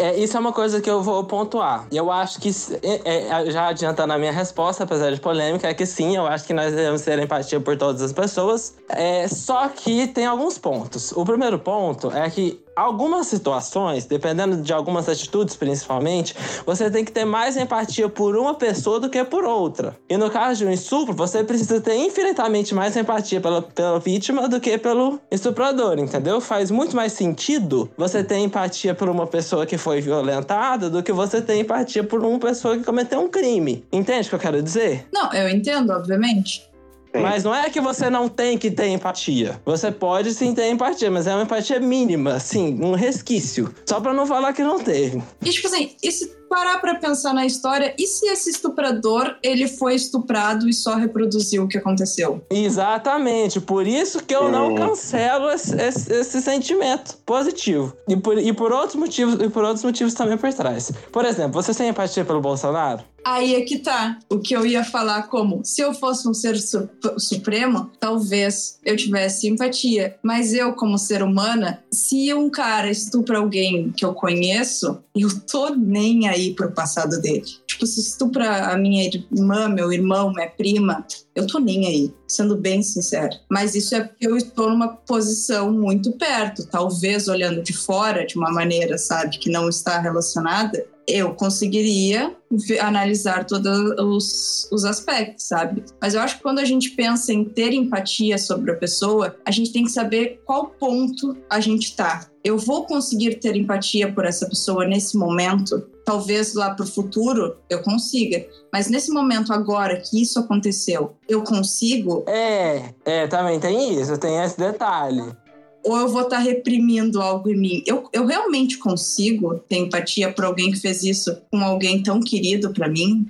É, 0.00 0.18
isso 0.18 0.36
é 0.36 0.40
uma 0.40 0.52
coisa 0.52 0.80
que 0.80 0.88
eu 0.88 1.02
vou 1.02 1.22
pontuar. 1.24 1.86
E 1.92 1.96
eu 1.96 2.10
acho 2.10 2.40
que, 2.40 2.50
é, 2.82 3.28
é, 3.28 3.50
já 3.50 3.68
adiantando 3.68 4.12
a 4.12 4.18
minha 4.18 4.32
resposta, 4.32 4.84
apesar 4.84 5.12
de 5.12 5.20
polêmica, 5.20 5.68
é 5.68 5.74
que 5.74 5.84
sim, 5.84 6.16
eu 6.16 6.26
acho 6.26 6.46
que 6.46 6.54
nós 6.54 6.72
devemos 6.72 7.02
ter 7.02 7.18
empatia 7.18 7.60
por 7.60 7.76
todas 7.76 8.00
as 8.00 8.12
pessoas. 8.12 8.74
É, 8.88 9.28
só 9.28 9.68
que 9.68 10.06
tem 10.08 10.24
alguns 10.24 10.56
pontos. 10.56 11.12
O 11.12 11.24
primeiro 11.24 11.58
ponto 11.58 12.10
é 12.10 12.28
que 12.30 12.58
algumas 12.74 13.26
situações, 13.26 14.04
dependendo 14.06 14.56
de 14.58 14.72
algumas 14.72 15.08
atitudes 15.08 15.56
principalmente, 15.56 16.34
você 16.64 16.90
tem 16.90 17.04
que 17.04 17.12
ter 17.12 17.24
mais 17.24 17.56
empatia 17.56 18.08
por 18.08 18.36
uma 18.36 18.54
pessoa 18.54 19.00
do 19.00 19.08
que 19.08 19.22
por 19.24 19.44
outra. 19.44 19.96
E 20.08 20.16
no 20.16 20.30
caso 20.30 20.60
de 20.60 20.66
um 20.66 20.70
estupro, 20.70 21.14
você 21.14 21.44
precisa 21.44 21.80
ter 21.80 21.96
infinitamente 21.96 22.74
mais 22.74 22.96
empatia 22.96 23.40
pela, 23.40 23.62
pela 23.62 23.98
vítima 23.98 24.48
do 24.48 24.60
que 24.60 24.78
pelo 24.78 25.20
estuprador, 25.30 25.98
entendeu? 25.98 26.40
Faz 26.40 26.70
muito 26.70 26.96
mais 26.96 27.12
sentido 27.12 27.90
você 27.96 28.22
ter 28.24 28.38
empatia 28.38 28.94
por 28.94 29.08
uma 29.08 29.26
pessoa 29.26 29.66
que 29.66 29.76
foi 29.76 30.00
violentada 30.00 30.88
do 30.88 31.02
que 31.02 31.12
você 31.12 31.40
ter 31.40 31.58
empatia 31.58 32.04
por 32.04 32.24
uma 32.24 32.38
pessoa 32.38 32.76
que 32.76 32.84
cometeu 32.84 33.20
um 33.20 33.28
crime. 33.28 33.84
Entende 33.92 34.26
o 34.26 34.30
que 34.30 34.34
eu 34.36 34.40
quero 34.40 34.62
dizer? 34.62 35.06
Não, 35.12 35.32
eu 35.32 35.48
entendo, 35.48 35.90
obviamente. 35.92 36.69
Mas 37.14 37.44
não 37.44 37.54
é 37.54 37.68
que 37.68 37.80
você 37.80 38.08
não 38.08 38.28
tem 38.28 38.56
que 38.56 38.70
ter 38.70 38.88
empatia. 38.88 39.60
Você 39.64 39.90
pode 39.90 40.32
sim 40.34 40.54
ter 40.54 40.70
empatia, 40.70 41.10
mas 41.10 41.26
é 41.26 41.34
uma 41.34 41.42
empatia 41.42 41.80
mínima, 41.80 42.34
assim, 42.34 42.78
um 42.82 42.94
resquício. 42.94 43.74
Só 43.86 44.00
pra 44.00 44.12
não 44.12 44.26
falar 44.26 44.52
que 44.52 44.62
não 44.62 44.78
teve. 44.78 45.22
E 45.44 45.50
tipo 45.50 45.66
assim, 45.66 45.96
e 46.02 46.12
se 46.12 46.39
parar 46.50 46.78
pra 46.80 46.96
pensar 46.96 47.32
na 47.32 47.46
história, 47.46 47.94
e 47.96 48.08
se 48.08 48.26
esse 48.26 48.50
estuprador, 48.50 49.36
ele 49.40 49.68
foi 49.68 49.94
estuprado 49.94 50.68
e 50.68 50.74
só 50.74 50.96
reproduziu 50.96 51.62
o 51.62 51.68
que 51.68 51.78
aconteceu? 51.78 52.44
Exatamente. 52.50 53.60
Por 53.60 53.86
isso 53.86 54.22
que 54.24 54.34
eu 54.34 54.50
não 54.50 54.74
cancelo 54.74 55.48
esse, 55.48 55.80
esse, 55.80 56.12
esse 56.12 56.42
sentimento 56.42 57.16
positivo. 57.24 57.96
E 58.08 58.16
por, 58.16 58.36
e 58.36 58.52
por 58.52 58.72
outros 58.72 58.96
motivos, 58.96 59.34
e 59.40 59.48
por 59.48 59.62
outros 59.62 59.84
motivos 59.84 60.12
também 60.12 60.36
por 60.36 60.52
trás. 60.52 60.90
Por 61.12 61.24
exemplo, 61.24 61.62
você 61.62 61.72
tem 61.72 61.88
empatia 61.88 62.24
pelo 62.24 62.40
Bolsonaro? 62.40 63.04
Aí 63.24 63.54
é 63.54 63.60
que 63.62 63.78
tá. 63.78 64.18
O 64.28 64.38
que 64.38 64.54
eu 64.54 64.64
ia 64.64 64.82
falar 64.82 65.24
como 65.24 65.60
se 65.64 65.80
eu 65.80 65.92
fosse 65.92 66.28
um 66.28 66.34
ser 66.34 66.56
su 66.56 66.88
supremo, 67.18 67.90
talvez 67.98 68.78
eu 68.84 68.96
tivesse 68.96 69.42
simpatia. 69.42 70.16
Mas 70.22 70.52
eu, 70.52 70.72
como 70.72 70.98
ser 70.98 71.22
humana, 71.22 71.82
se 71.92 72.32
um 72.32 72.48
cara 72.48 72.90
estupra 72.90 73.38
alguém 73.38 73.90
que 73.90 74.04
eu 74.04 74.14
conheço, 74.14 74.98
eu 75.14 75.28
tô 75.40 75.70
nem 75.74 76.28
aí 76.28 76.39
pro 76.56 76.72
passado 76.72 77.20
dele. 77.20 77.44
Tipo, 77.66 77.86
se 77.86 78.00
estupra 78.00 78.72
a 78.72 78.76
minha 78.76 79.04
irmã, 79.06 79.68
meu 79.68 79.92
irmão, 79.92 80.32
minha 80.32 80.48
prima, 80.48 81.06
eu 81.34 81.46
tô 81.46 81.58
nem 81.58 81.86
aí, 81.86 82.14
sendo 82.26 82.56
bem 82.56 82.82
sincera. 82.82 83.30
Mas 83.50 83.74
isso 83.74 83.94
é 83.94 84.00
porque 84.00 84.26
eu 84.26 84.36
estou 84.36 84.70
numa 84.70 84.88
posição 84.88 85.72
muito 85.72 86.12
perto, 86.12 86.66
talvez 86.66 87.28
olhando 87.28 87.62
de 87.62 87.72
fora 87.72 88.26
de 88.26 88.36
uma 88.36 88.50
maneira, 88.50 88.98
sabe, 88.98 89.38
que 89.38 89.50
não 89.50 89.68
está 89.68 89.98
relacionada, 90.00 90.84
eu 91.10 91.34
conseguiria 91.34 92.34
analisar 92.80 93.44
todos 93.44 93.92
os, 93.98 94.68
os 94.72 94.84
aspectos, 94.84 95.46
sabe? 95.46 95.84
Mas 96.00 96.14
eu 96.14 96.20
acho 96.20 96.36
que 96.36 96.42
quando 96.42 96.58
a 96.58 96.64
gente 96.64 96.90
pensa 96.90 97.32
em 97.32 97.44
ter 97.44 97.72
empatia 97.72 98.38
sobre 98.38 98.72
a 98.72 98.76
pessoa, 98.76 99.36
a 99.44 99.50
gente 99.50 99.72
tem 99.72 99.84
que 99.84 99.90
saber 99.90 100.40
qual 100.44 100.66
ponto 100.66 101.36
a 101.48 101.60
gente 101.60 101.94
tá. 101.94 102.26
Eu 102.42 102.58
vou 102.58 102.86
conseguir 102.86 103.36
ter 103.36 103.54
empatia 103.54 104.12
por 104.12 104.24
essa 104.24 104.46
pessoa 104.48 104.86
nesse 104.86 105.16
momento? 105.16 105.86
Talvez 106.04 106.54
lá 106.54 106.74
para 106.74 106.84
o 106.84 106.88
futuro 106.88 107.56
eu 107.68 107.82
consiga, 107.82 108.44
mas 108.72 108.88
nesse 108.88 109.12
momento 109.12 109.52
agora 109.52 110.00
que 110.00 110.20
isso 110.20 110.38
aconteceu, 110.38 111.16
eu 111.28 111.42
consigo? 111.42 112.24
É, 112.26 112.94
é, 113.04 113.26
também 113.28 113.60
tem 113.60 114.00
isso, 114.00 114.18
tem 114.18 114.42
esse 114.42 114.58
detalhe 114.58 115.36
ou 115.84 115.96
eu 115.96 116.08
vou 116.08 116.22
estar 116.22 116.36
tá 116.36 116.42
reprimindo 116.42 117.20
algo 117.20 117.50
em 117.50 117.56
mim? 117.56 117.82
Eu, 117.86 118.08
eu 118.12 118.26
realmente 118.26 118.78
consigo 118.78 119.58
ter 119.68 119.76
empatia 119.76 120.32
por 120.32 120.44
alguém 120.44 120.70
que 120.70 120.80
fez 120.80 121.02
isso 121.02 121.40
com 121.50 121.58
alguém 121.58 122.02
tão 122.02 122.20
querido 122.20 122.72
para 122.72 122.88
mim? 122.88 123.26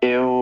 Eu 0.00 0.33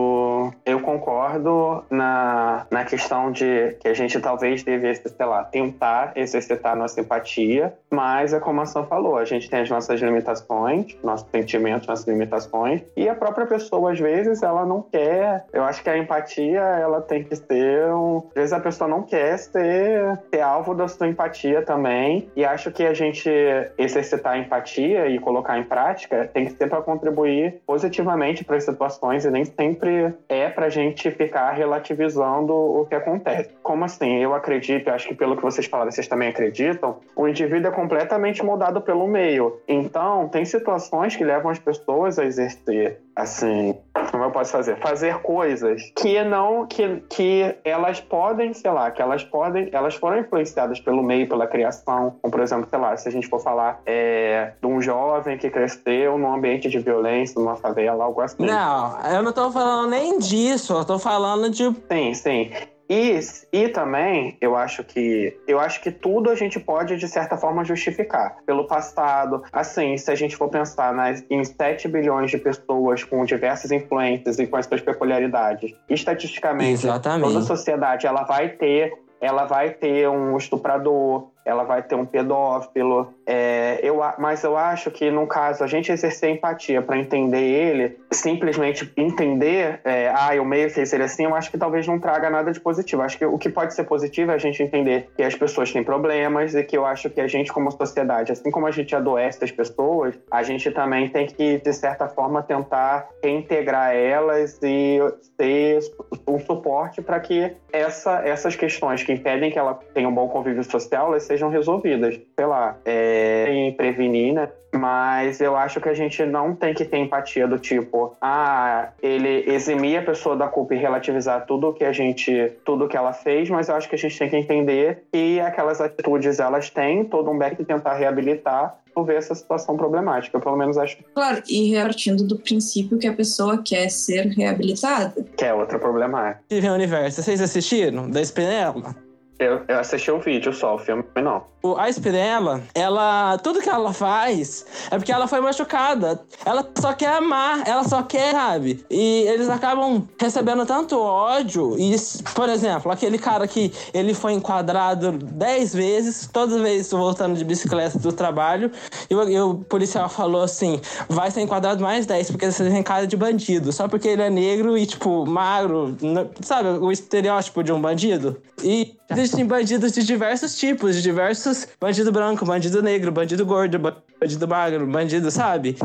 eu 0.65 0.79
concordo 0.79 1.83
na, 1.89 2.65
na 2.71 2.85
questão 2.85 3.31
de 3.31 3.75
que 3.79 3.87
a 3.87 3.93
gente 3.93 4.19
talvez 4.19 4.63
devesse, 4.63 5.09
sei 5.09 5.25
lá, 5.25 5.43
tentar 5.43 6.13
exercitar 6.15 6.75
nossa 6.75 7.01
empatia, 7.01 7.73
mas 7.89 8.33
é 8.33 8.39
como 8.39 8.61
a 8.61 8.65
Sam 8.65 8.85
falou, 8.85 9.17
a 9.17 9.25
gente 9.25 9.49
tem 9.49 9.61
as 9.61 9.69
nossas 9.69 9.99
limitações, 10.01 10.97
nossos 11.03 11.27
sentimentos, 11.29 11.87
nossas 11.87 12.07
limitações, 12.07 12.81
e 12.95 13.07
a 13.07 13.15
própria 13.15 13.45
pessoa, 13.45 13.91
às 13.91 13.99
vezes, 13.99 14.41
ela 14.41 14.65
não 14.65 14.81
quer. 14.81 15.45
Eu 15.51 15.63
acho 15.63 15.83
que 15.83 15.89
a 15.89 15.97
empatia, 15.97 16.61
ela 16.61 17.01
tem 17.01 17.23
que 17.23 17.35
ser 17.35 17.85
um. 17.93 18.23
Às 18.29 18.33
vezes 18.33 18.53
a 18.53 18.59
pessoa 18.59 18.87
não 18.87 19.03
quer 19.03 19.37
ser, 19.37 20.19
ser 20.33 20.41
alvo 20.41 20.73
da 20.73 20.87
sua 20.87 21.07
empatia 21.07 21.61
também, 21.61 22.29
e 22.35 22.45
acho 22.45 22.71
que 22.71 22.83
a 22.83 22.93
gente 22.93 23.29
exercitar 23.77 24.33
a 24.33 24.37
empatia 24.37 25.07
e 25.07 25.19
colocar 25.19 25.57
em 25.57 25.63
prática 25.63 26.29
tem 26.33 26.45
que 26.45 26.53
ser 26.53 26.69
para 26.69 26.81
contribuir 26.81 27.61
positivamente 27.65 28.43
para 28.43 28.55
as 28.55 28.63
situações 28.63 29.25
e 29.25 29.31
nem 29.31 29.45
sempre 29.45 30.13
é 30.29 30.52
para 30.53 30.67
a 30.67 30.69
gente 30.69 31.09
ficar 31.11 31.51
relativizando 31.51 32.53
o 32.53 32.85
que 32.85 32.95
acontece. 32.95 33.49
Como 33.61 33.83
assim? 33.83 34.17
Eu 34.17 34.33
acredito, 34.33 34.89
acho 34.89 35.07
que 35.07 35.15
pelo 35.15 35.35
que 35.35 35.41
vocês 35.41 35.67
falaram, 35.67 35.91
vocês 35.91 36.07
também 36.07 36.29
acreditam, 36.29 36.97
o 37.15 37.27
indivíduo 37.27 37.69
é 37.69 37.71
completamente 37.71 38.43
moldado 38.43 38.81
pelo 38.81 39.07
meio. 39.07 39.59
Então, 39.67 40.27
tem 40.29 40.45
situações 40.45 41.15
que 41.15 41.23
levam 41.23 41.51
as 41.51 41.59
pessoas 41.59 42.19
a 42.19 42.25
exercer, 42.25 42.99
assim, 43.15 43.75
como 44.13 44.25
eu 44.25 44.29
posso 44.29 44.51
fazer? 44.51 44.77
Fazer 44.77 45.17
coisas 45.23 45.91
que 45.95 46.23
não, 46.23 46.67
que, 46.67 47.03
que 47.09 47.55
elas 47.65 47.99
podem, 47.99 48.53
sei 48.53 48.69
lá, 48.69 48.91
que 48.91 49.01
elas 49.01 49.23
podem, 49.23 49.69
elas 49.71 49.95
foram 49.95 50.19
influenciadas 50.19 50.79
pelo 50.79 51.01
meio, 51.01 51.27
pela 51.27 51.47
criação. 51.47 52.15
Como, 52.21 52.31
por 52.31 52.39
exemplo, 52.39 52.67
sei 52.69 52.77
lá, 52.77 52.95
se 52.95 53.09
a 53.09 53.11
gente 53.11 53.27
for 53.27 53.39
falar 53.39 53.81
é, 53.87 54.51
de 54.61 54.67
um 54.67 54.79
jovem 54.79 55.35
que 55.35 55.49
cresceu 55.49 56.15
num 56.19 56.31
ambiente 56.31 56.69
de 56.69 56.77
violência, 56.77 57.41
numa 57.41 57.55
favela, 57.55 58.03
algo 58.03 58.21
assim. 58.21 58.45
Não, 58.45 58.99
eu 59.11 59.23
não 59.23 59.33
tô 59.33 59.49
falando 59.49 59.89
nem 59.89 60.19
disso, 60.19 60.73
eu 60.73 60.85
tô 60.85 60.99
falando 60.99 61.49
de. 61.49 61.63
Sim, 61.91 62.13
sim. 62.13 62.51
E, 62.89 63.19
e 63.51 63.69
também, 63.69 64.37
eu 64.41 64.55
acho 64.55 64.83
que 64.83 65.37
eu 65.47 65.59
acho 65.59 65.81
que 65.81 65.91
tudo 65.91 66.29
a 66.29 66.35
gente 66.35 66.59
pode, 66.59 66.97
de 66.97 67.07
certa 67.07 67.37
forma, 67.37 67.63
justificar. 67.63 68.37
Pelo 68.45 68.67
passado. 68.67 69.43
Assim, 69.51 69.97
se 69.97 70.11
a 70.11 70.15
gente 70.15 70.35
for 70.35 70.49
pensar 70.49 70.93
nas, 70.93 71.23
em 71.29 71.43
7 71.43 71.87
bilhões 71.87 72.29
de 72.29 72.37
pessoas 72.37 73.03
com 73.03 73.23
diversas 73.25 73.71
influências 73.71 74.37
e 74.37 74.47
com 74.47 74.57
as 74.57 74.65
suas 74.65 74.81
peculiaridades, 74.81 75.73
estatisticamente, 75.89 76.85
Exatamente. 76.85 77.27
toda 77.27 77.39
a 77.39 77.41
sociedade 77.41 78.05
ela 78.05 78.23
vai 78.23 78.49
ter 78.49 78.93
ela 79.23 79.45
vai 79.45 79.69
ter 79.69 80.09
um 80.09 80.35
estuprador, 80.35 81.29
ela 81.45 81.63
vai 81.63 81.81
ter 81.81 81.95
um 81.95 82.05
pedófilo. 82.05 83.13
É, 83.25 83.79
eu, 83.83 84.01
mas 84.17 84.43
eu 84.43 84.57
acho 84.57 84.91
que, 84.91 85.09
no 85.09 85.27
caso, 85.27 85.63
a 85.63 85.67
gente 85.67 85.91
exercer 85.91 86.29
empatia 86.29 86.81
para 86.81 86.97
entender 86.97 87.41
ele, 87.41 87.97
simplesmente 88.11 88.91
entender, 88.97 89.79
é, 89.83 90.09
ah, 90.09 90.31
o 90.41 90.45
meio 90.45 90.69
fez 90.69 90.93
ele 90.93 91.03
assim, 91.03 91.25
eu 91.25 91.35
acho 91.35 91.51
que 91.51 91.57
talvez 91.57 91.87
não 91.87 91.99
traga 91.99 92.29
nada 92.29 92.51
de 92.51 92.59
positivo. 92.59 93.01
Acho 93.01 93.17
que 93.17 93.25
o 93.25 93.37
que 93.37 93.49
pode 93.49 93.73
ser 93.73 93.83
positivo 93.83 94.31
é 94.31 94.35
a 94.35 94.37
gente 94.37 94.61
entender 94.61 95.09
que 95.15 95.23
as 95.23 95.35
pessoas 95.35 95.71
têm 95.71 95.83
problemas 95.83 96.55
e 96.55 96.63
que 96.63 96.77
eu 96.77 96.85
acho 96.85 97.09
que 97.09 97.21
a 97.21 97.27
gente, 97.27 97.51
como 97.51 97.71
sociedade, 97.71 98.31
assim 98.31 98.51
como 98.51 98.67
a 98.67 98.71
gente 98.71 98.95
adoece 98.95 99.43
as 99.43 99.51
pessoas, 99.51 100.15
a 100.31 100.43
gente 100.43 100.69
também 100.71 101.09
tem 101.09 101.27
que, 101.27 101.57
de 101.59 101.73
certa 101.73 102.07
forma, 102.07 102.41
tentar 102.41 103.07
reintegrar 103.23 103.95
elas 103.95 104.59
e 104.61 104.99
ter 105.37 105.79
um 106.27 106.39
suporte 106.39 107.01
para 107.01 107.19
que 107.19 107.55
essa, 107.71 108.21
essas 108.25 108.55
questões 108.55 109.03
que 109.03 109.11
impedem 109.11 109.51
que 109.51 109.59
ela 109.59 109.73
tenha 109.93 110.07
um 110.07 110.13
bom 110.13 110.27
convívio 110.27 110.63
social, 110.63 111.07
elas 111.07 111.23
sejam 111.33 111.49
resolvidas. 111.49 112.19
Sei 112.35 112.45
lá, 112.45 112.77
é, 112.85 113.47
em 113.49 113.73
prevenir, 113.73 114.33
né? 114.33 114.49
Mas 114.75 115.39
eu 115.39 115.55
acho 115.55 115.79
que 115.79 115.87
a 115.87 115.93
gente 115.93 116.25
não 116.25 116.55
tem 116.55 116.73
que 116.73 116.83
ter 116.83 116.97
empatia 116.97 117.47
do 117.47 117.59
tipo, 117.59 118.15
ah, 118.19 118.89
ele 119.03 119.43
eximir 119.47 119.99
a 119.99 120.01
pessoa 120.01 120.35
da 120.35 120.47
culpa 120.47 120.73
e 120.73 120.77
relativizar 120.77 121.45
tudo 121.45 121.73
que 121.73 121.83
a 121.83 121.91
gente, 121.91 122.51
tudo 122.65 122.87
que 122.87 122.97
ela 122.97 123.13
fez, 123.13 123.49
mas 123.51 123.69
eu 123.69 123.75
acho 123.75 123.87
que 123.87 123.93
a 123.93 123.97
gente 123.97 124.17
tem 124.17 124.29
que 124.29 124.35
entender 124.35 125.03
que 125.11 125.39
aquelas 125.39 125.79
atitudes 125.79 126.39
elas 126.39 126.71
têm 126.71 127.05
todo 127.05 127.29
um 127.29 127.37
back 127.37 127.55
de 127.55 127.65
tentar 127.65 127.93
reabilitar 127.93 128.79
resolver 128.87 129.15
essa 129.15 129.35
situação 129.35 129.75
problemática. 129.75 130.37
Eu, 130.37 130.41
pelo 130.41 130.55
menos 130.55 130.77
acho. 130.77 130.97
Claro, 131.13 131.41
e 131.49 131.71
repartindo 131.71 132.23
do 132.23 132.37
princípio 132.37 132.97
que 132.97 133.07
a 133.07 133.13
pessoa 133.13 133.61
quer 133.63 133.89
ser 133.89 134.27
reabilitada. 134.27 135.23
Que 135.35 135.45
é 135.45 135.53
outra 135.53 135.79
problemática. 135.79 136.43
Steven 136.45 136.71
Universo, 136.71 137.21
vocês 137.21 137.41
assistiram? 137.41 138.09
Da 138.09 138.21
Spinella? 138.21 138.95
Eu, 139.43 139.61
eu 139.67 139.79
assisti 139.79 140.09
o 140.09 140.19
vídeo 140.19 140.53
só, 140.53 140.75
o 140.75 140.79
filme 140.79 141.03
não. 141.15 141.43
A 141.77 141.89
Spinella, 141.89 142.61
ela. 142.75 143.37
Tudo 143.37 143.61
que 143.61 143.69
ela 143.69 143.93
faz 143.93 144.65
é 144.91 144.97
porque 144.97 145.13
ela 145.13 145.27
foi 145.27 145.39
machucada. 145.39 146.21
Ela 146.45 146.69
só 146.77 146.91
quer 146.91 147.15
amar, 147.15 147.63
ela 147.65 147.85
só 147.85 148.03
quer, 148.03 148.33
sabe? 148.33 148.85
E 148.89 149.23
eles 149.27 149.49
acabam 149.49 150.05
recebendo 150.19 150.65
tanto 150.65 150.99
ódio. 150.99 151.77
E, 151.79 151.95
por 152.35 152.49
exemplo, 152.49 152.91
aquele 152.91 153.17
cara 153.17 153.47
que 153.47 153.71
ele 153.93 154.13
foi 154.13 154.33
enquadrado 154.33 155.13
10 155.13 155.73
vezes, 155.73 156.29
todas 156.31 156.55
as 156.55 156.61
vezes 156.61 156.91
voltando 156.91 157.37
de 157.37 157.45
bicicleta 157.45 157.97
do 157.97 158.11
trabalho. 158.11 158.69
E 159.09 159.15
o, 159.15 159.29
e 159.29 159.39
o 159.39 159.55
policial 159.55 160.09
falou 160.09 160.41
assim: 160.41 160.81
vai 161.07 161.31
ser 161.31 161.41
enquadrado 161.41 161.81
mais 161.81 162.05
10, 162.05 162.31
porque 162.31 162.51
você 162.51 162.69
tem 162.69 162.83
cara 162.83 163.07
de 163.07 163.15
bandido. 163.15 163.71
Só 163.71 163.87
porque 163.87 164.09
ele 164.09 164.21
é 164.21 164.29
negro 164.29 164.77
e, 164.77 164.85
tipo, 164.85 165.25
magro. 165.25 165.95
Sabe 166.41 166.67
o 166.69 166.91
estereótipo 166.91 167.63
de 167.63 167.71
um 167.71 167.79
bandido? 167.79 168.41
E 168.61 168.97
existem 169.33 169.45
bandidos 169.45 169.91
de 169.91 170.03
diversos 170.03 170.55
tipos, 170.55 170.95
de 170.95 171.01
diversos. 171.01 171.67
Bandido 171.79 172.11
branco, 172.11 172.45
bandido 172.45 172.81
negro, 172.81 173.11
bandido 173.11 173.45
gordo, 173.45 173.79
bandido 173.79 174.47
magro, 174.47 174.85
bandido, 174.85 175.31
sabe? 175.31 175.75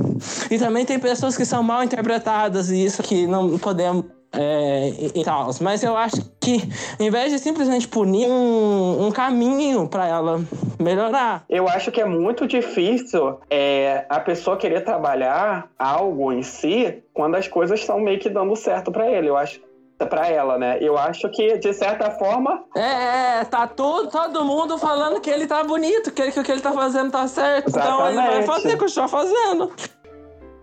E 0.50 0.58
também 0.58 0.84
tem 0.84 0.98
pessoas 0.98 1.36
que 1.36 1.44
são 1.44 1.62
mal 1.62 1.82
interpretadas 1.82 2.70
e 2.70 2.84
isso 2.84 3.02
que 3.02 3.26
não 3.26 3.58
podemos. 3.58 4.04
É, 4.30 4.92
e, 5.14 5.24
tal. 5.24 5.48
Mas 5.62 5.82
eu 5.82 5.96
acho 5.96 6.16
que, 6.38 6.62
em 7.00 7.10
vez 7.10 7.32
de 7.32 7.38
simplesmente 7.38 7.88
punir, 7.88 8.28
um, 8.28 9.06
um 9.06 9.10
caminho 9.10 9.88
para 9.88 10.06
ela 10.06 10.44
melhorar. 10.78 11.46
Eu 11.48 11.66
acho 11.66 11.90
que 11.90 11.98
é 11.98 12.04
muito 12.04 12.46
difícil 12.46 13.38
é, 13.48 14.04
a 14.06 14.20
pessoa 14.20 14.58
querer 14.58 14.82
trabalhar 14.82 15.70
algo 15.78 16.30
em 16.30 16.42
si 16.42 17.02
quando 17.14 17.36
as 17.36 17.48
coisas 17.48 17.80
estão 17.80 17.98
meio 17.98 18.18
que 18.18 18.28
dando 18.28 18.54
certo 18.54 18.92
para 18.92 19.10
ele. 19.10 19.30
Eu 19.30 19.36
acho 19.36 19.60
para 20.06 20.28
ela, 20.28 20.58
né? 20.58 20.78
Eu 20.80 20.96
acho 20.96 21.28
que, 21.30 21.58
de 21.58 21.72
certa 21.72 22.10
forma. 22.12 22.64
É, 22.76 23.40
é, 23.40 23.44
tá 23.44 23.66
tudo, 23.66 24.10
todo 24.10 24.44
mundo 24.44 24.78
falando 24.78 25.20
que 25.20 25.30
ele 25.30 25.46
tá 25.46 25.64
bonito, 25.64 26.12
que, 26.12 26.30
que 26.30 26.40
o 26.40 26.44
que 26.44 26.52
ele 26.52 26.60
tá 26.60 26.72
fazendo 26.72 27.10
tá 27.10 27.26
certo. 27.26 27.68
Exatamente. 27.68 27.96
Então 27.96 28.08
ele 28.08 28.16
vai 28.16 28.42
fazer, 28.42 28.76
continuar 28.76 29.08
fazendo. 29.08 29.72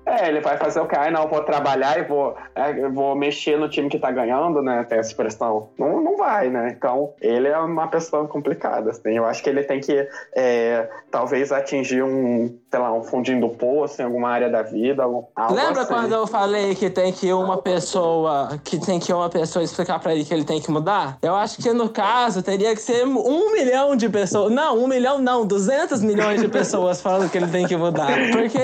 É, 0.05 0.27
ele 0.27 0.39
vai 0.39 0.55
fazer 0.57 0.79
o 0.79 0.87
que? 0.87 0.95
Ah, 0.95 1.09
não, 1.09 1.27
vou 1.27 1.43
trabalhar 1.43 1.97
e 1.97 2.03
vou, 2.03 2.37
é, 2.53 2.87
vou 2.89 3.15
mexer 3.15 3.57
no 3.57 3.67
time 3.67 3.89
que 3.89 3.97
tá 3.97 4.11
ganhando, 4.11 4.61
né? 4.61 4.83
Tem 4.83 4.99
essa 4.99 5.09
expressão. 5.09 5.71
Não, 5.79 5.99
não 5.99 6.15
vai, 6.15 6.47
né? 6.49 6.69
Então, 6.77 7.13
ele 7.19 7.47
é 7.47 7.57
uma 7.57 7.87
pessoa 7.87 8.27
complicada, 8.27 8.91
assim. 8.91 9.17
Eu 9.17 9.25
acho 9.25 9.41
que 9.41 9.49
ele 9.49 9.63
tem 9.63 9.79
que, 9.79 10.07
é, 10.35 10.87
talvez, 11.09 11.51
atingir 11.51 12.03
um, 12.03 12.55
sei 12.75 12.81
lá, 12.81 12.91
um 12.91 13.03
fundinho 13.03 13.39
do 13.39 13.47
poço 13.47 14.01
em 14.01 14.05
alguma 14.05 14.29
área 14.29 14.49
da 14.49 14.61
vida, 14.61 15.03
algo 15.03 15.29
Lembra 15.49 15.83
assim. 15.83 15.93
quando 15.93 16.11
eu 16.11 16.27
falei 16.27 16.75
que 16.75 16.89
tem 16.89 17.13
que 17.13 17.31
uma 17.31 17.55
pessoa, 17.57 18.59
que 18.65 18.77
tem 18.77 18.99
que 18.99 19.13
uma 19.13 19.29
pessoa 19.29 19.63
explicar 19.63 19.97
pra 19.97 20.13
ele 20.13 20.25
que 20.25 20.33
ele 20.33 20.43
tem 20.43 20.59
que 20.59 20.69
mudar? 20.69 21.17
Eu 21.21 21.33
acho 21.35 21.57
que, 21.61 21.71
no 21.71 21.87
caso, 21.87 22.43
teria 22.43 22.75
que 22.75 22.81
ser 22.81 23.05
um 23.05 23.53
milhão 23.53 23.95
de 23.95 24.09
pessoas. 24.09 24.51
Não, 24.51 24.77
um 24.77 24.87
milhão 24.87 25.19
não, 25.19 25.45
200 25.45 26.01
milhões 26.01 26.41
de 26.41 26.49
pessoas 26.49 26.99
falando 26.99 27.31
que 27.31 27.37
ele 27.37 27.47
tem 27.47 27.65
que 27.65 27.77
mudar. 27.77 28.11
Porque, 28.33 28.59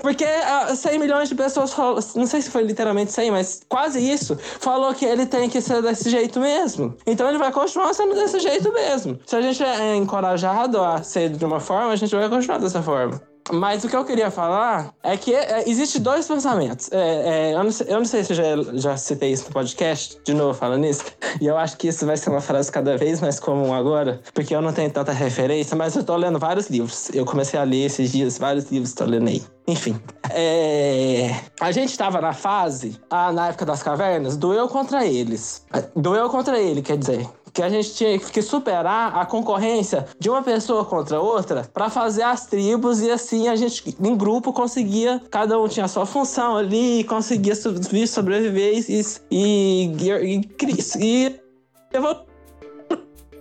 porque 0.00 0.26
100 0.74 0.98
milhões 0.98 1.28
de 1.28 1.34
pessoas, 1.34 1.76
não 2.14 2.26
sei 2.26 2.40
se 2.40 2.48
foi 2.48 2.62
literalmente 2.62 3.12
100, 3.12 3.30
mas 3.30 3.60
quase 3.68 4.00
isso, 4.00 4.38
falou 4.58 4.94
que 4.94 5.04
ele 5.04 5.26
tem 5.26 5.50
que 5.50 5.60
ser 5.60 5.82
desse 5.82 6.08
jeito 6.08 6.40
mesmo. 6.40 6.96
Então 7.06 7.28
ele 7.28 7.36
vai 7.36 7.52
continuar 7.52 7.92
sendo 7.92 8.14
desse 8.14 8.40
jeito 8.40 8.72
mesmo. 8.72 9.18
Se 9.26 9.36
a 9.36 9.42
gente 9.42 9.62
é 9.62 9.94
encorajado 9.96 10.82
a 10.82 11.02
ser 11.02 11.28
de 11.28 11.44
uma 11.44 11.60
forma, 11.60 11.92
a 11.92 11.96
gente 11.96 12.16
vai 12.16 12.26
continuar 12.26 12.58
dessa 12.58 12.80
forma. 12.80 13.17
Mas 13.52 13.84
o 13.84 13.88
que 13.88 13.96
eu 13.96 14.04
queria 14.04 14.30
falar 14.30 14.92
é 15.02 15.16
que 15.16 15.34
é, 15.34 15.68
existe 15.68 15.98
dois 15.98 16.26
pensamentos. 16.26 16.90
É, 16.92 17.50
é, 17.50 17.54
eu, 17.54 17.64
não 17.64 17.70
sei, 17.70 17.86
eu, 17.88 17.98
não 17.98 18.04
sei, 18.04 18.24
se 18.24 18.32
eu 18.32 18.36
já, 18.36 18.72
já 18.74 18.96
citei 18.96 19.32
isso 19.32 19.46
no 19.46 19.52
podcast, 19.52 20.18
de 20.24 20.34
novo 20.34 20.54
falando 20.54 20.84
isso, 20.84 21.04
e 21.40 21.46
eu 21.46 21.56
acho 21.56 21.76
que 21.76 21.88
isso 21.88 22.04
vai 22.06 22.16
ser 22.16 22.30
uma 22.30 22.40
frase 22.40 22.70
cada 22.70 22.96
vez 22.96 23.20
mais 23.20 23.40
comum 23.40 23.72
agora, 23.72 24.20
porque 24.34 24.54
eu 24.54 24.60
não 24.60 24.72
tenho 24.72 24.90
tanta 24.90 25.12
referência, 25.12 25.76
mas 25.76 25.96
eu 25.96 26.04
tô 26.04 26.16
lendo 26.16 26.38
vários 26.38 26.68
livros. 26.68 27.10
Eu 27.12 27.24
comecei 27.24 27.58
a 27.58 27.64
ler 27.64 27.86
esses 27.86 28.12
dias 28.12 28.38
vários 28.38 28.70
livros, 28.70 28.92
tô 28.92 29.04
lendo 29.04 29.28
aí. 29.28 29.42
Enfim, 29.66 30.00
é... 30.30 31.30
a 31.60 31.70
gente 31.70 31.90
estava 31.90 32.20
na 32.22 32.32
fase, 32.32 32.98
ah, 33.10 33.30
na 33.32 33.48
época 33.48 33.66
das 33.66 33.82
cavernas, 33.82 34.36
do 34.36 34.54
eu 34.54 34.66
contra 34.66 35.04
eles. 35.04 35.62
Do 35.94 36.14
eu 36.14 36.30
contra 36.30 36.58
ele, 36.58 36.80
quer 36.80 36.96
dizer 36.96 37.28
que 37.52 37.62
a 37.62 37.68
gente 37.68 37.94
tinha 37.94 38.18
que 38.18 38.42
superar 38.42 39.16
a 39.16 39.26
concorrência 39.26 40.06
de 40.18 40.28
uma 40.28 40.42
pessoa 40.42 40.84
contra 40.84 41.20
outra 41.20 41.68
para 41.72 41.90
fazer 41.90 42.22
as 42.22 42.46
tribos 42.46 43.00
e 43.00 43.10
assim 43.10 43.48
a 43.48 43.56
gente 43.56 43.96
em 44.00 44.16
grupo 44.16 44.52
conseguia 44.52 45.20
cada 45.30 45.58
um 45.58 45.68
tinha 45.68 45.86
a 45.86 45.88
sua 45.88 46.06
função 46.06 46.56
ali 46.56 47.04
conseguia 47.04 47.54
sobreviver 47.54 48.74
e 48.88 48.98
e, 49.30 49.92
e, 50.22 50.40
e, 50.62 51.38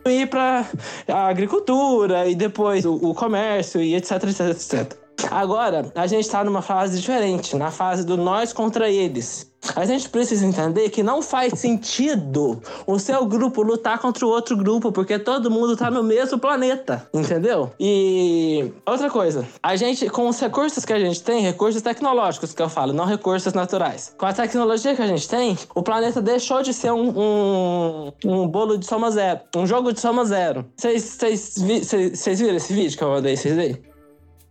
e 0.05 0.11
ir 0.11 0.27
para 0.27 0.65
a 1.07 1.27
agricultura 1.27 2.27
e 2.27 2.35
depois 2.35 2.85
o, 2.85 2.95
o 2.95 3.13
comércio 3.13 3.81
e 3.81 3.95
etc, 3.95 4.23
etc, 4.23 4.39
etc. 4.49 5.06
Agora, 5.31 5.91
a 5.95 6.07
gente 6.07 6.25
está 6.25 6.43
numa 6.43 6.61
fase 6.61 6.99
diferente, 6.99 7.55
na 7.55 7.71
fase 7.71 8.05
do 8.05 8.17
nós 8.17 8.53
contra 8.53 8.89
eles. 8.89 9.51
A 9.75 9.85
gente 9.85 10.07
precisa 10.09 10.45
entender 10.45 10.89
que 10.89 11.03
não 11.03 11.21
faz 11.21 11.59
sentido 11.59 12.61
o 12.85 12.99
seu 12.99 13.25
grupo 13.25 13.61
lutar 13.61 13.99
contra 13.99 14.25
o 14.25 14.29
outro 14.29 14.55
grupo, 14.55 14.91
porque 14.91 15.19
todo 15.19 15.51
mundo 15.51 15.75
tá 15.75 15.91
no 15.91 16.03
mesmo 16.03 16.37
planeta, 16.39 17.09
entendeu? 17.13 17.71
E 17.79 18.71
outra 18.85 19.09
coisa, 19.09 19.45
a 19.61 19.75
gente, 19.75 20.09
com 20.09 20.27
os 20.29 20.39
recursos 20.39 20.85
que 20.85 20.93
a 20.93 20.99
gente 20.99 21.21
tem, 21.21 21.41
recursos 21.41 21.81
tecnológicos 21.81 22.53
que 22.53 22.61
eu 22.61 22.69
falo, 22.69 22.93
não 22.93 23.05
recursos 23.05 23.51
naturais, 23.53 24.13
com 24.17 24.25
a 24.25 24.33
tecnologia 24.33 24.95
que 24.95 25.01
a 25.01 25.07
gente 25.07 25.27
tem, 25.27 25.57
o 25.75 25.83
planeta 25.83 26.21
deixou 26.21 26.61
de 26.61 26.73
ser 26.73 26.91
um, 26.91 27.09
um, 27.09 28.11
um 28.25 28.47
bolo 28.47 28.77
de 28.77 28.85
soma 28.85 29.11
zero, 29.11 29.41
um 29.55 29.65
jogo 29.65 29.91
de 29.91 29.99
soma 29.99 30.23
zero. 30.23 30.65
Vocês 30.77 32.39
viram 32.39 32.55
esse 32.55 32.73
vídeo 32.73 32.97
que 32.97 33.03
eu 33.03 33.09
mandei 33.09 33.35
vocês 33.35 33.55
verem? 33.55 33.96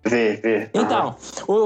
Vê, 0.08 0.36
vê. 0.36 0.70
Então, 0.72 1.16
o, 1.48 1.64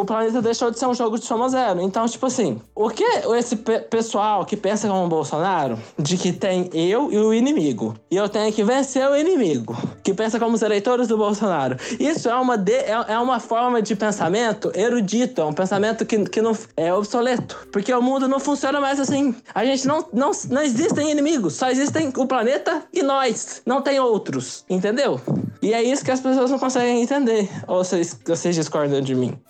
o 0.00 0.04
planeta 0.04 0.42
deixou 0.42 0.70
de 0.70 0.78
ser 0.78 0.86
um 0.86 0.94
jogo 0.94 1.18
de 1.18 1.24
soma 1.24 1.48
zero. 1.48 1.80
Então, 1.80 2.06
tipo 2.06 2.26
assim, 2.26 2.60
o 2.74 2.90
que 2.90 3.04
esse 3.36 3.56
pe 3.56 3.78
pessoal 3.80 4.44
que 4.44 4.56
pensa 4.56 4.88
como 4.88 5.04
o 5.04 5.08
Bolsonaro, 5.08 5.78
de 5.98 6.16
que 6.16 6.32
tem 6.32 6.68
eu 6.74 7.10
e 7.10 7.18
o 7.18 7.32
inimigo, 7.32 7.94
e 8.10 8.16
eu 8.16 8.28
tenho 8.28 8.52
que 8.52 8.62
vencer 8.62 9.08
o 9.08 9.16
inimigo, 9.16 9.76
que 10.02 10.12
pensa 10.12 10.38
como 10.38 10.54
os 10.54 10.62
eleitores 10.62 11.08
do 11.08 11.16
Bolsonaro, 11.16 11.76
isso 11.98 12.28
é 12.28 12.34
uma, 12.34 12.56
de, 12.56 12.72
é, 12.72 13.04
é 13.08 13.18
uma 13.18 13.40
forma 13.40 13.80
de 13.80 13.96
pensamento 13.96 14.70
erudito, 14.74 15.40
é 15.40 15.44
um 15.44 15.52
pensamento 15.52 16.04
que, 16.04 16.24
que 16.24 16.42
não 16.42 16.56
é 16.76 16.92
obsoleto. 16.92 17.68
Porque 17.72 17.92
o 17.92 18.02
mundo 18.02 18.28
não 18.28 18.38
funciona 18.38 18.80
mais 18.80 19.00
assim. 19.00 19.34
A 19.54 19.64
gente 19.64 19.86
não, 19.86 20.04
não, 20.12 20.30
não 20.50 20.62
existem 20.62 21.10
inimigos, 21.10 21.54
só 21.54 21.70
existem 21.70 22.12
o 22.16 22.26
planeta 22.26 22.82
e 22.92 23.02
nós. 23.02 23.62
Não 23.64 23.80
tem 23.80 23.98
outros, 23.98 24.64
entendeu? 24.68 25.20
E 25.62 25.72
é 25.72 25.82
isso 25.82 26.04
que 26.04 26.10
as 26.10 26.20
pessoas 26.20 26.50
não 26.50 26.58
conseguem 26.58 27.02
entender. 27.02 27.48
Ou 27.66 27.77
vocês, 27.78 28.20
vocês 28.26 28.54
discordam 28.54 29.00
de 29.00 29.14
mim? 29.14 29.40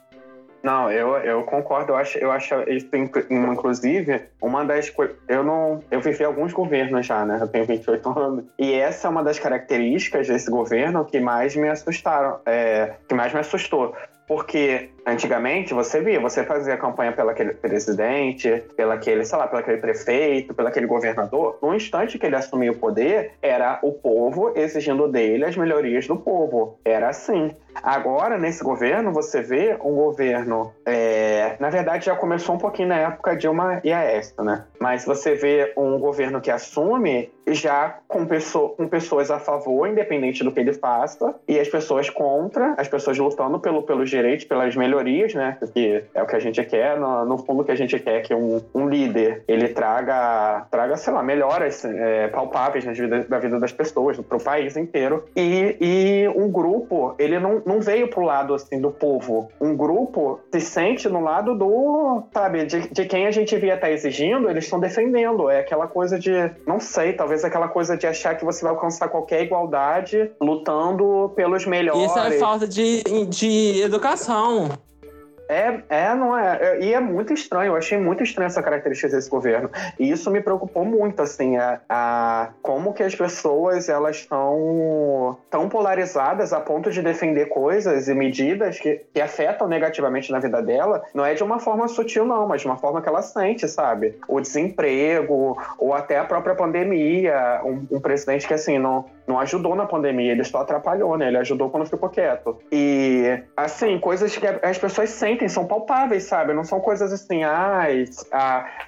Não, 0.62 0.90
eu, 0.90 1.16
eu 1.18 1.42
concordo. 1.44 1.92
Eu 1.92 1.96
acho, 1.96 2.18
eu 2.18 2.32
acho 2.32 2.54
isso, 2.68 2.88
inclusive, 3.30 4.22
uma 4.42 4.64
das 4.64 4.90
coisas. 4.90 5.16
Eu 5.28 5.44
não. 5.44 5.82
Eu 5.90 6.00
vivi 6.00 6.24
alguns 6.24 6.52
governos 6.52 7.06
já, 7.06 7.24
né? 7.24 7.38
Eu 7.40 7.48
tenho 7.48 7.64
28 7.64 8.18
anos. 8.18 8.44
E 8.58 8.74
essa 8.74 9.06
é 9.06 9.10
uma 9.10 9.22
das 9.22 9.38
características 9.38 10.26
desse 10.26 10.50
governo 10.50 11.04
que 11.04 11.20
mais 11.20 11.54
me 11.54 11.68
assustaram. 11.68 12.40
É, 12.44 12.94
que 13.08 13.14
mais 13.14 13.32
me 13.32 13.40
assustou. 13.40 13.94
Porque 14.28 14.90
antigamente 15.06 15.72
você 15.72 16.02
via, 16.02 16.20
você 16.20 16.44
fazia 16.44 16.76
campanha 16.76 17.12
pelo 17.12 17.30
aquele 17.30 17.54
presidente, 17.54 18.62
pelo 18.76 18.92
aquele, 18.92 19.24
sei 19.24 19.38
lá, 19.38 19.46
pelo 19.46 19.60
aquele 19.60 19.78
prefeito, 19.78 20.54
pelo 20.54 20.68
aquele 20.68 20.86
governador. 20.86 21.58
No 21.62 21.74
instante 21.74 22.18
que 22.18 22.26
ele 22.26 22.36
assumia 22.36 22.70
o 22.70 22.76
poder, 22.76 23.32
era 23.40 23.78
o 23.82 23.92
povo 23.92 24.52
exigindo 24.54 25.08
dele 25.08 25.46
as 25.46 25.56
melhorias 25.56 26.06
do 26.06 26.16
povo. 26.16 26.78
Era 26.84 27.08
assim. 27.08 27.50
Agora, 27.82 28.38
nesse 28.38 28.62
governo, 28.62 29.12
você 29.12 29.40
vê 29.40 29.78
um 29.82 29.94
governo. 29.94 30.72
É... 30.84 31.56
Na 31.58 31.70
verdade, 31.70 32.06
já 32.06 32.16
começou 32.16 32.56
um 32.56 32.58
pouquinho 32.58 32.88
na 32.88 32.96
época 32.96 33.36
Dilma 33.36 33.80
e 33.84 33.92
Aécio, 33.92 34.42
né? 34.42 34.64
Mas 34.78 35.04
você 35.04 35.34
vê 35.34 35.72
um 35.76 35.98
governo 35.98 36.40
que 36.40 36.50
assume 36.50 37.30
já 37.46 37.98
com, 38.06 38.26
pessoa, 38.26 38.74
com 38.74 38.86
pessoas 38.88 39.30
a 39.30 39.38
favor, 39.38 39.86
independente 39.86 40.44
do 40.44 40.52
que 40.52 40.60
ele 40.60 40.72
faça, 40.72 41.34
e 41.46 41.58
as 41.58 41.68
pessoas 41.68 42.10
contra, 42.10 42.74
as 42.76 42.88
pessoas 42.88 43.16
lutando 43.16 43.58
pelo, 43.58 43.82
pelos 43.82 44.10
direitos, 44.18 44.44
pelas 44.46 44.74
melhorias, 44.76 45.34
né? 45.34 45.56
Que 45.72 46.04
é 46.14 46.22
o 46.22 46.26
que 46.26 46.36
a 46.36 46.40
gente 46.40 46.62
quer. 46.64 46.98
No, 46.98 47.24
no 47.24 47.38
fundo, 47.38 47.62
o 47.62 47.64
que 47.64 47.72
a 47.72 47.76
gente 47.76 47.98
quer 47.98 48.16
é 48.16 48.20
que 48.20 48.34
um, 48.34 48.60
um 48.74 48.88
líder 48.88 49.42
ele 49.46 49.68
traga, 49.68 50.66
traga, 50.70 50.96
sei 50.96 51.12
lá, 51.12 51.22
melhoras 51.22 51.84
é, 51.84 52.28
palpáveis 52.28 52.84
na 52.84 52.92
vida, 52.92 53.24
da 53.28 53.38
vida 53.38 53.58
das 53.58 53.72
pessoas, 53.72 54.18
para 54.18 54.36
o 54.36 54.42
país 54.42 54.76
inteiro. 54.76 55.24
E, 55.36 55.76
e 55.80 56.28
um 56.28 56.50
grupo, 56.50 57.14
ele 57.18 57.38
não, 57.38 57.62
não 57.64 57.80
veio 57.80 58.08
pro 58.08 58.22
lado 58.22 58.54
assim 58.54 58.80
do 58.80 58.90
povo. 58.90 59.48
Um 59.60 59.76
grupo 59.76 60.40
se 60.52 60.60
sente 60.60 61.08
no 61.08 61.20
lado 61.20 61.54
do, 61.54 62.22
sabe, 62.32 62.66
de, 62.66 62.88
de 62.88 63.04
quem 63.04 63.26
a 63.26 63.30
gente 63.30 63.56
via 63.56 63.74
estar 63.74 63.86
tá 63.86 63.92
exigindo, 63.92 64.50
eles 64.50 64.64
estão 64.64 64.80
defendendo. 64.80 65.48
É 65.48 65.60
aquela 65.60 65.86
coisa 65.86 66.18
de, 66.18 66.32
não 66.66 66.80
sei, 66.80 67.12
talvez 67.12 67.44
aquela 67.44 67.68
coisa 67.68 67.96
de 67.96 68.06
achar 68.06 68.36
que 68.36 68.44
você 68.44 68.62
vai 68.62 68.72
alcançar 68.72 69.08
qualquer 69.08 69.42
igualdade 69.42 70.30
lutando 70.40 71.32
pelos 71.36 71.66
melhores. 71.66 72.02
Isso 72.02 72.18
é 72.18 72.32
falta 72.32 72.66
de, 72.66 73.02
de 73.28 73.82
educação. 74.08 74.70
É, 75.50 75.80
é, 75.88 76.14
não 76.14 76.36
é. 76.36 76.78
E 76.78 76.92
é 76.92 77.00
muito 77.00 77.32
estranho. 77.32 77.72
Eu 77.72 77.76
achei 77.76 77.96
muito 77.96 78.22
estranho 78.22 78.48
essa 78.48 78.62
característica 78.62 79.08
desse 79.08 79.30
governo. 79.30 79.70
E 79.98 80.10
isso 80.10 80.30
me 80.30 80.42
preocupou 80.42 80.84
muito, 80.84 81.22
assim, 81.22 81.56
a, 81.56 81.80
a 81.88 82.50
como 82.60 82.92
que 82.92 83.02
as 83.02 83.14
pessoas 83.14 83.88
elas 83.88 84.16
estão 84.16 85.38
tão 85.48 85.70
polarizadas 85.70 86.52
a 86.52 86.60
ponto 86.60 86.90
de 86.90 87.00
defender 87.00 87.46
coisas 87.46 88.08
e 88.08 88.14
medidas 88.14 88.78
que, 88.78 89.00
que 89.14 89.20
afetam 89.22 89.66
negativamente 89.66 90.30
na 90.30 90.38
vida 90.38 90.60
dela. 90.60 91.02
Não 91.14 91.24
é 91.24 91.32
de 91.32 91.42
uma 91.42 91.58
forma 91.58 91.88
sutil, 91.88 92.26
não, 92.26 92.46
mas 92.46 92.60
de 92.60 92.66
uma 92.66 92.76
forma 92.76 93.00
que 93.00 93.08
ela 93.08 93.22
sente, 93.22 93.66
sabe? 93.66 94.18
O 94.28 94.42
desemprego 94.42 95.58
ou 95.78 95.94
até 95.94 96.18
a 96.18 96.24
própria 96.24 96.54
pandemia. 96.54 97.62
Um, 97.64 97.96
um 97.96 98.00
presidente 98.00 98.46
que 98.46 98.52
assim 98.52 98.78
não 98.78 99.06
não 99.28 99.38
ajudou 99.38 99.76
na 99.76 99.86
pandemia, 99.86 100.32
ele 100.32 100.42
só 100.42 100.58
atrapalhou, 100.58 101.16
né? 101.18 101.28
Ele 101.28 101.36
ajudou 101.38 101.68
quando 101.70 101.86
ficou 101.86 102.08
quieto. 102.08 102.58
E, 102.72 103.40
assim, 103.56 103.98
coisas 103.98 104.34
que 104.36 104.46
as 104.46 104.78
pessoas 104.78 105.10
sentem, 105.10 105.48
são 105.48 105.66
palpáveis, 105.66 106.24
sabe? 106.24 106.54
Não 106.54 106.64
são 106.64 106.80
coisas 106.80 107.12
assim, 107.12 107.44
ah, 107.44 107.86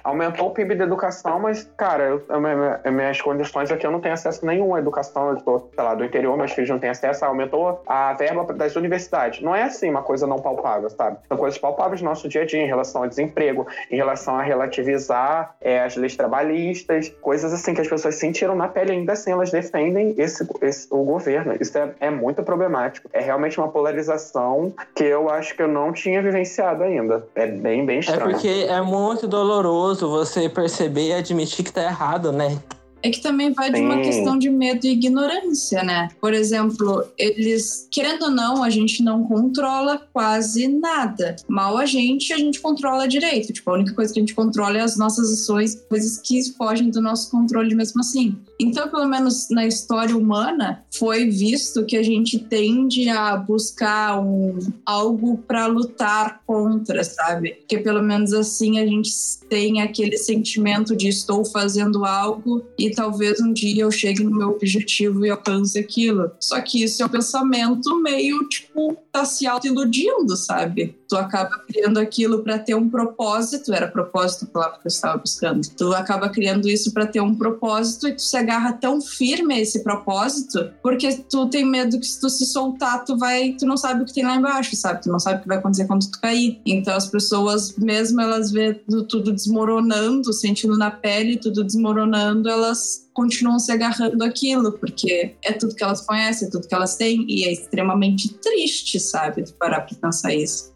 aumentou 0.03 0.47
o 0.47 0.51
PIB 0.51 0.75
da 0.75 0.83
educação, 0.83 1.39
mas, 1.39 1.63
cara, 1.77 2.03
eu, 2.05 2.23
eu, 2.27 2.91
minhas 2.91 3.21
condições 3.21 3.71
aqui 3.71 3.85
eu 3.85 3.91
não 3.91 4.01
tenho 4.01 4.13
acesso 4.13 4.45
nenhum 4.45 4.73
à 4.73 4.79
educação, 4.79 5.29
eu 5.29 5.37
tô, 5.37 5.59
sei 5.59 5.83
lá, 5.83 5.93
do 5.93 6.03
interior, 6.03 6.35
meus 6.35 6.51
filhos 6.51 6.69
não 6.69 6.79
têm 6.79 6.89
acesso, 6.89 7.23
aumentou 7.23 7.83
a 7.85 8.13
verba 8.13 8.51
das 8.53 8.75
universidades. 8.75 9.41
Não 9.41 9.55
é 9.55 9.63
assim 9.63 9.89
uma 9.89 10.01
coisa 10.01 10.25
não 10.25 10.39
palpável, 10.39 10.89
sabe? 10.89 11.17
São 11.27 11.37
coisas 11.37 11.59
palpáveis 11.59 12.01
no 12.01 12.09
nosso 12.09 12.27
dia 12.27 12.41
a 12.41 12.45
dia, 12.45 12.61
em 12.61 12.67
relação 12.67 13.03
ao 13.03 13.07
desemprego, 13.07 13.67
em 13.91 13.95
relação 13.95 14.35
a 14.35 14.41
relativizar 14.41 15.55
é, 15.61 15.81
as 15.81 15.95
leis 15.95 16.15
trabalhistas, 16.15 17.09
coisas 17.21 17.53
assim 17.53 17.73
que 17.73 17.81
as 17.81 17.87
pessoas 17.87 18.15
sentiram 18.15 18.55
na 18.55 18.67
pele, 18.67 18.91
ainda 18.91 19.13
assim 19.13 19.31
elas 19.31 19.51
defendem 19.51 20.15
esse 20.17 20.30
esse, 20.31 20.47
esse, 20.61 20.87
o 20.89 21.03
governo. 21.03 21.55
Isso 21.59 21.77
é, 21.77 21.93
é 21.99 22.09
muito 22.09 22.43
problemático. 22.43 23.09
É 23.13 23.21
realmente 23.21 23.59
uma 23.59 23.69
polarização 23.69 24.73
que 24.95 25.03
eu 25.03 25.29
acho 25.29 25.55
que 25.55 25.61
eu 25.61 25.67
não 25.67 25.91
tinha 25.93 26.21
vivenciado 26.21 26.83
ainda. 26.83 27.25
É 27.35 27.47
bem, 27.47 27.85
bem 27.85 27.97
é 27.97 27.99
estranho. 27.99 28.29
É 28.29 28.33
porque 28.33 28.65
é 28.67 28.81
muito 28.81 29.27
doloroso 29.27 30.09
você 30.09 30.49
perceber 30.49 31.09
e 31.09 31.13
admitir 31.13 31.63
que 31.63 31.71
tá 31.71 31.83
errado, 31.83 32.31
né? 32.31 32.57
É 33.01 33.09
que 33.09 33.21
também 33.21 33.51
vai 33.51 33.67
Sim. 33.67 33.73
de 33.73 33.81
uma 33.81 34.01
questão 34.01 34.37
de 34.37 34.49
medo 34.49 34.85
e 34.85 34.91
ignorância, 34.91 35.83
né? 35.83 36.09
Por 36.19 36.33
exemplo, 36.33 37.03
eles, 37.17 37.87
querendo 37.91 38.23
ou 38.23 38.31
não, 38.31 38.63
a 38.63 38.69
gente 38.69 39.03
não 39.03 39.23
controla 39.23 40.01
quase 40.13 40.67
nada. 40.67 41.35
Mal 41.47 41.77
a 41.77 41.85
gente, 41.85 42.33
a 42.33 42.37
gente 42.37 42.59
controla 42.59 43.07
direito. 43.07 43.53
Tipo, 43.53 43.71
a 43.71 43.73
única 43.73 43.93
coisa 43.93 44.13
que 44.13 44.19
a 44.19 44.21
gente 44.21 44.35
controla 44.35 44.77
é 44.77 44.81
as 44.81 44.97
nossas 44.97 45.31
ações, 45.31 45.75
coisas 45.89 46.17
que 46.17 46.41
fogem 46.53 46.89
do 46.89 47.01
nosso 47.01 47.29
controle 47.31 47.75
mesmo 47.75 48.01
assim. 48.01 48.35
Então, 48.59 48.87
pelo 48.89 49.07
menos 49.07 49.47
na 49.49 49.65
história 49.65 50.15
humana, 50.15 50.83
foi 50.93 51.29
visto 51.29 51.85
que 51.85 51.97
a 51.97 52.03
gente 52.03 52.37
tende 52.37 53.09
a 53.09 53.35
buscar 53.35 54.19
um, 54.19 54.59
algo 54.85 55.37
para 55.47 55.65
lutar 55.65 56.41
contra, 56.45 57.03
sabe? 57.03 57.55
Porque 57.55 57.79
pelo 57.79 58.03
menos 58.03 58.33
assim 58.33 58.79
a 58.79 58.85
gente 58.85 59.11
tem 59.49 59.81
aquele 59.81 60.17
sentimento 60.17 60.95
de 60.95 61.07
estou 61.07 61.43
fazendo 61.43 62.05
algo 62.05 62.63
e 62.77 62.90
talvez 62.93 63.39
um 63.39 63.51
dia 63.53 63.83
eu 63.83 63.91
chegue 63.91 64.23
no 64.23 64.31
meu 64.31 64.49
objetivo 64.49 65.25
e 65.25 65.29
alcance 65.29 65.77
aquilo. 65.77 66.31
Só 66.39 66.59
que 66.61 66.83
isso 66.83 67.01
é 67.01 67.05
um 67.05 67.09
pensamento 67.09 68.01
meio, 68.01 68.47
tipo, 68.47 68.97
tá 69.11 69.25
se 69.25 69.45
auto-iludindo, 69.47 70.35
sabe? 70.35 70.95
Tu 71.11 71.17
acaba 71.17 71.59
criando 71.67 71.99
aquilo 71.99 72.41
para 72.41 72.57
ter 72.57 72.73
um 72.73 72.89
propósito, 72.89 73.73
era 73.73 73.85
propósito 73.85 74.45
a 74.45 74.47
palavra 74.47 74.79
que 74.79 74.87
eu 74.87 74.89
estava 74.89 75.17
buscando. 75.17 75.67
Tu 75.75 75.93
acaba 75.93 76.29
criando 76.29 76.69
isso 76.69 76.93
para 76.93 77.05
ter 77.05 77.19
um 77.19 77.35
propósito 77.35 78.07
e 78.07 78.13
tu 78.13 78.21
se 78.21 78.37
agarra 78.37 78.71
tão 78.71 79.01
firme 79.01 79.55
a 79.55 79.59
esse 79.59 79.83
propósito, 79.83 80.71
porque 80.81 81.11
tu 81.29 81.49
tem 81.49 81.65
medo 81.65 81.99
que 81.99 82.07
se 82.07 82.17
tu 82.17 82.29
se 82.29 82.45
soltar, 82.45 83.03
tu 83.03 83.17
vai, 83.17 83.51
tu 83.59 83.65
não 83.65 83.75
sabe 83.75 84.03
o 84.03 84.05
que 84.05 84.13
tem 84.13 84.23
lá 84.23 84.37
embaixo, 84.37 84.73
sabe? 84.77 85.03
Tu 85.03 85.09
não 85.11 85.19
sabe 85.19 85.39
o 85.39 85.41
que 85.41 85.49
vai 85.49 85.57
acontecer 85.57 85.85
quando 85.85 86.09
tu 86.09 86.21
cair. 86.21 86.61
Então 86.65 86.95
as 86.95 87.07
pessoas, 87.07 87.75
mesmo 87.75 88.21
elas 88.21 88.49
vendo 88.49 89.03
tudo 89.03 89.33
desmoronando, 89.33 90.31
sentindo 90.31 90.77
na 90.77 90.91
pele 90.91 91.35
tudo 91.35 91.61
desmoronando, 91.61 92.47
elas 92.47 93.09
continuam 93.13 93.59
se 93.59 93.71
agarrando 93.71 94.23
aquilo, 94.23 94.71
porque 94.71 95.35
é 95.43 95.51
tudo 95.51 95.75
que 95.75 95.83
elas 95.83 95.99
conhecem, 96.01 96.47
é 96.47 96.51
tudo 96.51 96.67
que 96.67 96.73
elas 96.73 96.95
têm, 96.95 97.25
e 97.27 97.43
é 97.43 97.51
extremamente 97.51 98.33
triste, 98.35 98.99
sabe? 98.99 99.43
Parar 99.59 99.81
pra 99.81 99.97
pensar 99.97 100.33
isso. 100.33 100.70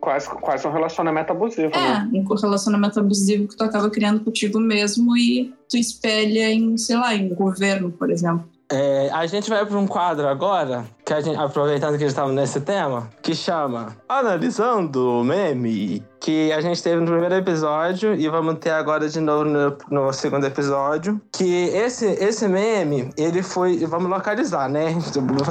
Quase, 0.00 0.28
quase 0.28 0.66
um 0.66 0.72
relacionamento 0.72 1.30
abusivo, 1.30 1.72
é, 1.74 2.04
né? 2.04 2.10
um 2.14 2.34
relacionamento 2.34 2.98
abusivo 2.98 3.46
que 3.46 3.56
tu 3.56 3.64
acaba 3.64 3.90
criando 3.90 4.24
contigo 4.24 4.58
mesmo 4.58 5.16
e 5.16 5.52
tu 5.68 5.76
espelha 5.76 6.50
em, 6.50 6.76
sei 6.78 6.96
lá, 6.96 7.14
em 7.14 7.28
governo, 7.34 7.90
por 7.90 8.10
exemplo. 8.10 8.48
É, 8.72 9.10
a 9.12 9.26
gente 9.26 9.50
vai 9.50 9.66
para 9.66 9.76
um 9.76 9.86
quadro 9.86 10.28
agora, 10.28 10.86
que 11.10 11.14
a 11.14 11.20
gente, 11.20 11.36
aproveitando 11.36 11.90
que 11.90 11.96
a 11.96 11.98
gente 12.06 12.10
estava 12.10 12.32
nesse 12.32 12.60
tema, 12.60 13.10
que 13.20 13.34
chama 13.34 13.96
Analisando 14.08 15.24
Meme 15.24 16.04
que 16.20 16.52
a 16.52 16.60
gente 16.60 16.82
teve 16.82 17.00
no 17.00 17.10
primeiro 17.10 17.34
episódio 17.34 18.14
e 18.14 18.28
vamos 18.28 18.58
ter 18.58 18.70
agora 18.70 19.08
de 19.08 19.18
novo 19.20 19.44
no, 19.44 19.76
no, 19.90 20.12
segundo 20.12 20.46
episódio. 20.46 21.20
Que 21.32 21.68
esse, 21.68 22.04
esse 22.06 22.46
meme, 22.46 23.10
ele 23.16 23.42
foi. 23.42 23.78
Vamos 23.86 24.10
localizar, 24.10 24.68
né? 24.68 24.94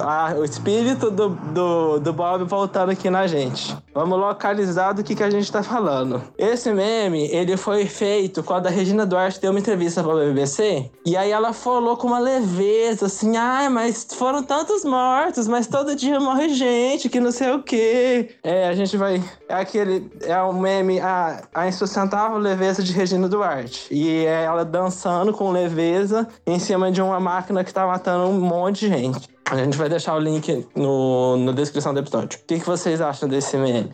Ah, 0.01 0.35
o 0.37 0.43
espírito 0.43 1.09
do, 1.09 1.29
do, 1.29 1.99
do 1.99 2.13
Bob 2.13 2.43
voltando 2.43 2.91
aqui 2.91 3.09
na 3.09 3.25
gente. 3.25 3.75
Vamos 3.93 4.19
localizar 4.19 4.93
do 4.93 5.03
que, 5.03 5.15
que 5.15 5.23
a 5.23 5.29
gente 5.29 5.51
tá 5.51 5.63
falando. 5.63 6.21
Esse 6.37 6.71
meme, 6.71 7.27
ele 7.31 7.57
foi 7.57 7.85
feito 7.85 8.43
quando 8.43 8.67
a 8.67 8.69
Regina 8.69 9.05
Duarte 9.05 9.41
deu 9.41 9.51
uma 9.51 9.59
entrevista 9.59 10.03
pra 10.03 10.13
BBC. 10.13 10.89
E 11.05 11.17
aí 11.17 11.31
ela 11.31 11.53
falou 11.53 11.97
com 11.97 12.07
uma 12.07 12.19
leveza, 12.19 13.07
assim, 13.07 13.35
ai, 13.35 13.65
ah, 13.65 13.69
mas 13.69 14.07
foram 14.13 14.43
tantos 14.43 14.83
mortos, 14.83 15.47
mas 15.49 15.67
todo 15.67 15.95
dia 15.95 16.19
morre 16.19 16.49
gente, 16.49 17.09
que 17.09 17.19
não 17.19 17.31
sei 17.31 17.51
o 17.51 17.63
quê. 17.63 18.35
É, 18.43 18.67
a 18.67 18.73
gente 18.73 18.95
vai. 18.95 19.21
É 19.47 19.55
aquele. 19.55 20.11
É 20.21 20.41
um 20.43 20.53
meme 20.53 20.99
a, 20.99 21.47
a 21.53 21.67
insustentável 21.67 22.37
leveza 22.37 22.83
de 22.83 22.93
Regina 22.93 23.27
Duarte. 23.27 23.87
E 23.91 24.25
é 24.25 24.43
ela 24.43 24.63
dançando 24.63 25.33
com 25.33 25.51
leveza 25.51 26.27
em 26.45 26.59
cima 26.59 26.91
de 26.91 27.01
uma 27.01 27.19
máquina 27.19 27.63
que 27.63 27.73
tá 27.73 27.85
matando 27.85 28.29
um 28.29 28.39
monte 28.39 28.81
de 28.81 28.89
gente. 28.89 29.27
A 29.49 29.55
gente 29.57 29.77
vai 29.77 29.89
deixar 29.89 30.15
o 30.15 30.19
link 30.19 30.67
no, 30.75 31.35
na 31.37 31.51
descrição 31.51 31.93
do 31.93 31.99
episódio. 31.99 32.39
O 32.39 32.45
que, 32.45 32.59
que 32.59 32.65
vocês 32.65 33.01
acham 33.01 33.27
desse 33.27 33.57
meme? 33.57 33.91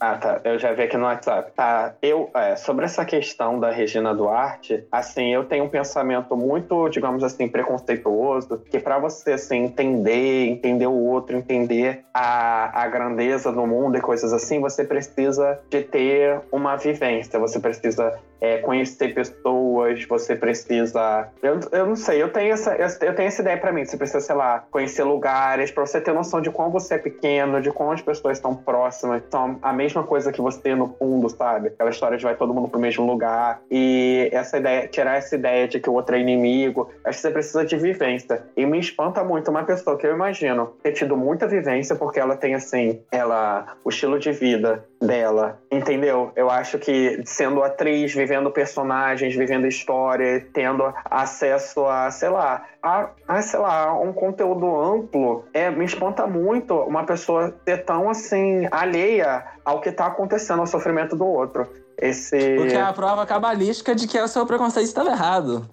Ah, 0.00 0.16
tá. 0.16 0.40
Eu 0.44 0.58
já 0.58 0.72
vi 0.72 0.82
aqui 0.82 0.96
no 0.96 1.04
WhatsApp. 1.04 1.52
Tá. 1.54 1.94
Eu, 2.00 2.30
é, 2.34 2.56
sobre 2.56 2.86
essa 2.86 3.04
questão 3.04 3.60
da 3.60 3.70
Regina 3.70 4.14
Duarte, 4.14 4.86
assim, 4.90 5.34
eu 5.34 5.44
tenho 5.44 5.64
um 5.64 5.68
pensamento 5.68 6.34
muito, 6.34 6.88
digamos 6.88 7.22
assim, 7.22 7.46
preconceituoso, 7.46 8.62
que 8.70 8.80
para 8.80 8.98
você, 8.98 9.32
assim, 9.32 9.64
entender, 9.64 10.46
entender 10.48 10.86
o 10.86 10.94
outro, 10.94 11.36
entender 11.36 12.02
a, 12.14 12.82
a 12.82 12.88
grandeza 12.88 13.52
do 13.52 13.66
mundo 13.66 13.98
e 13.98 14.00
coisas 14.00 14.32
assim, 14.32 14.58
você 14.58 14.84
precisa 14.84 15.60
de 15.68 15.82
ter 15.82 16.40
uma 16.50 16.76
vivência, 16.76 17.38
você 17.38 17.60
precisa 17.60 18.18
é, 18.40 18.58
conhecer 18.58 19.12
pessoas, 19.12 20.02
você 20.06 20.34
precisa. 20.34 21.28
Eu, 21.42 21.60
eu 21.72 21.86
não 21.86 21.96
sei, 21.96 22.22
eu 22.22 22.32
tenho 22.32 22.54
essa, 22.54 22.74
eu 22.74 23.14
tenho 23.14 23.28
essa 23.28 23.42
ideia 23.42 23.58
para 23.58 23.70
mim. 23.70 23.84
Você 23.84 23.96
precisa, 23.96 24.20
sei 24.20 24.34
lá, 24.34 24.64
conhecer 24.70 25.04
lugares, 25.04 25.70
para 25.70 25.84
você 25.84 26.00
ter 26.00 26.12
noção 26.12 26.40
de 26.40 26.50
como 26.50 26.70
você 26.70 26.94
é 26.94 26.98
pequeno, 26.98 27.60
de 27.60 27.70
como 27.70 27.92
as 27.92 28.00
pessoas 28.00 28.38
estão 28.38 28.54
próximas, 28.54 29.22
são 29.30 29.58
a 29.60 29.72
mesma 29.72 29.89
coisa 30.02 30.32
que 30.32 30.40
você 30.40 30.74
no 30.74 30.88
fundo, 30.98 31.28
sabe? 31.28 31.68
Aquela 31.68 31.90
história 31.90 32.16
de 32.16 32.24
vai 32.24 32.34
todo 32.34 32.54
mundo 32.54 32.68
pro 32.68 32.80
mesmo 32.80 33.06
lugar. 33.06 33.60
E 33.70 34.28
essa 34.32 34.58
ideia, 34.58 34.88
tirar 34.88 35.16
essa 35.16 35.34
ideia 35.34 35.66
de 35.68 35.80
que 35.80 35.88
o 35.88 35.92
outro 35.94 36.16
é 36.16 36.20
inimigo, 36.20 36.90
acho 37.04 37.18
que 37.18 37.22
você 37.22 37.30
precisa 37.30 37.64
de 37.64 37.76
vivência. 37.76 38.44
E 38.56 38.66
me 38.66 38.78
espanta 38.78 39.22
muito 39.24 39.50
uma 39.50 39.64
pessoa 39.64 39.96
que 39.96 40.06
eu 40.06 40.14
imagino 40.14 40.74
ter 40.82 40.92
tido 40.92 41.16
muita 41.16 41.46
vivência, 41.46 41.96
porque 41.96 42.20
ela 42.20 42.36
tem, 42.36 42.54
assim, 42.54 43.00
ela, 43.10 43.76
o 43.84 43.88
estilo 43.88 44.18
de 44.18 44.32
vida 44.32 44.84
dela, 45.00 45.58
entendeu? 45.70 46.30
Eu 46.36 46.50
acho 46.50 46.78
que 46.78 47.22
sendo 47.24 47.62
atriz, 47.62 48.12
vivendo 48.12 48.50
personagens, 48.50 49.34
vivendo 49.34 49.66
história, 49.66 50.46
tendo 50.52 50.92
acesso 51.06 51.86
a, 51.86 52.10
sei 52.10 52.28
lá, 52.28 52.66
a, 52.82 53.08
a 53.26 53.40
sei 53.40 53.60
lá, 53.60 53.98
um 53.98 54.12
conteúdo 54.12 54.78
amplo, 54.78 55.44
é, 55.54 55.70
me 55.70 55.86
espanta 55.86 56.26
muito 56.26 56.74
uma 56.74 57.04
pessoa 57.04 57.54
ser 57.64 57.84
tão 57.84 58.10
assim 58.10 58.68
alheia 58.70 59.42
ao 59.64 59.80
que 59.80 59.88
está 59.88 60.06
acontecendo, 60.06 60.60
ao 60.60 60.66
sofrimento 60.66 61.16
do 61.16 61.26
outro. 61.26 61.66
Esse... 61.96 62.56
Porque 62.56 62.74
é 62.74 62.80
a 62.80 62.92
prova 62.92 63.26
cabalística 63.26 63.94
de 63.94 64.06
que 64.06 64.18
o 64.18 64.28
seu 64.28 64.46
preconceito 64.46 64.86
estava 64.86 65.10
errado. 65.10 65.68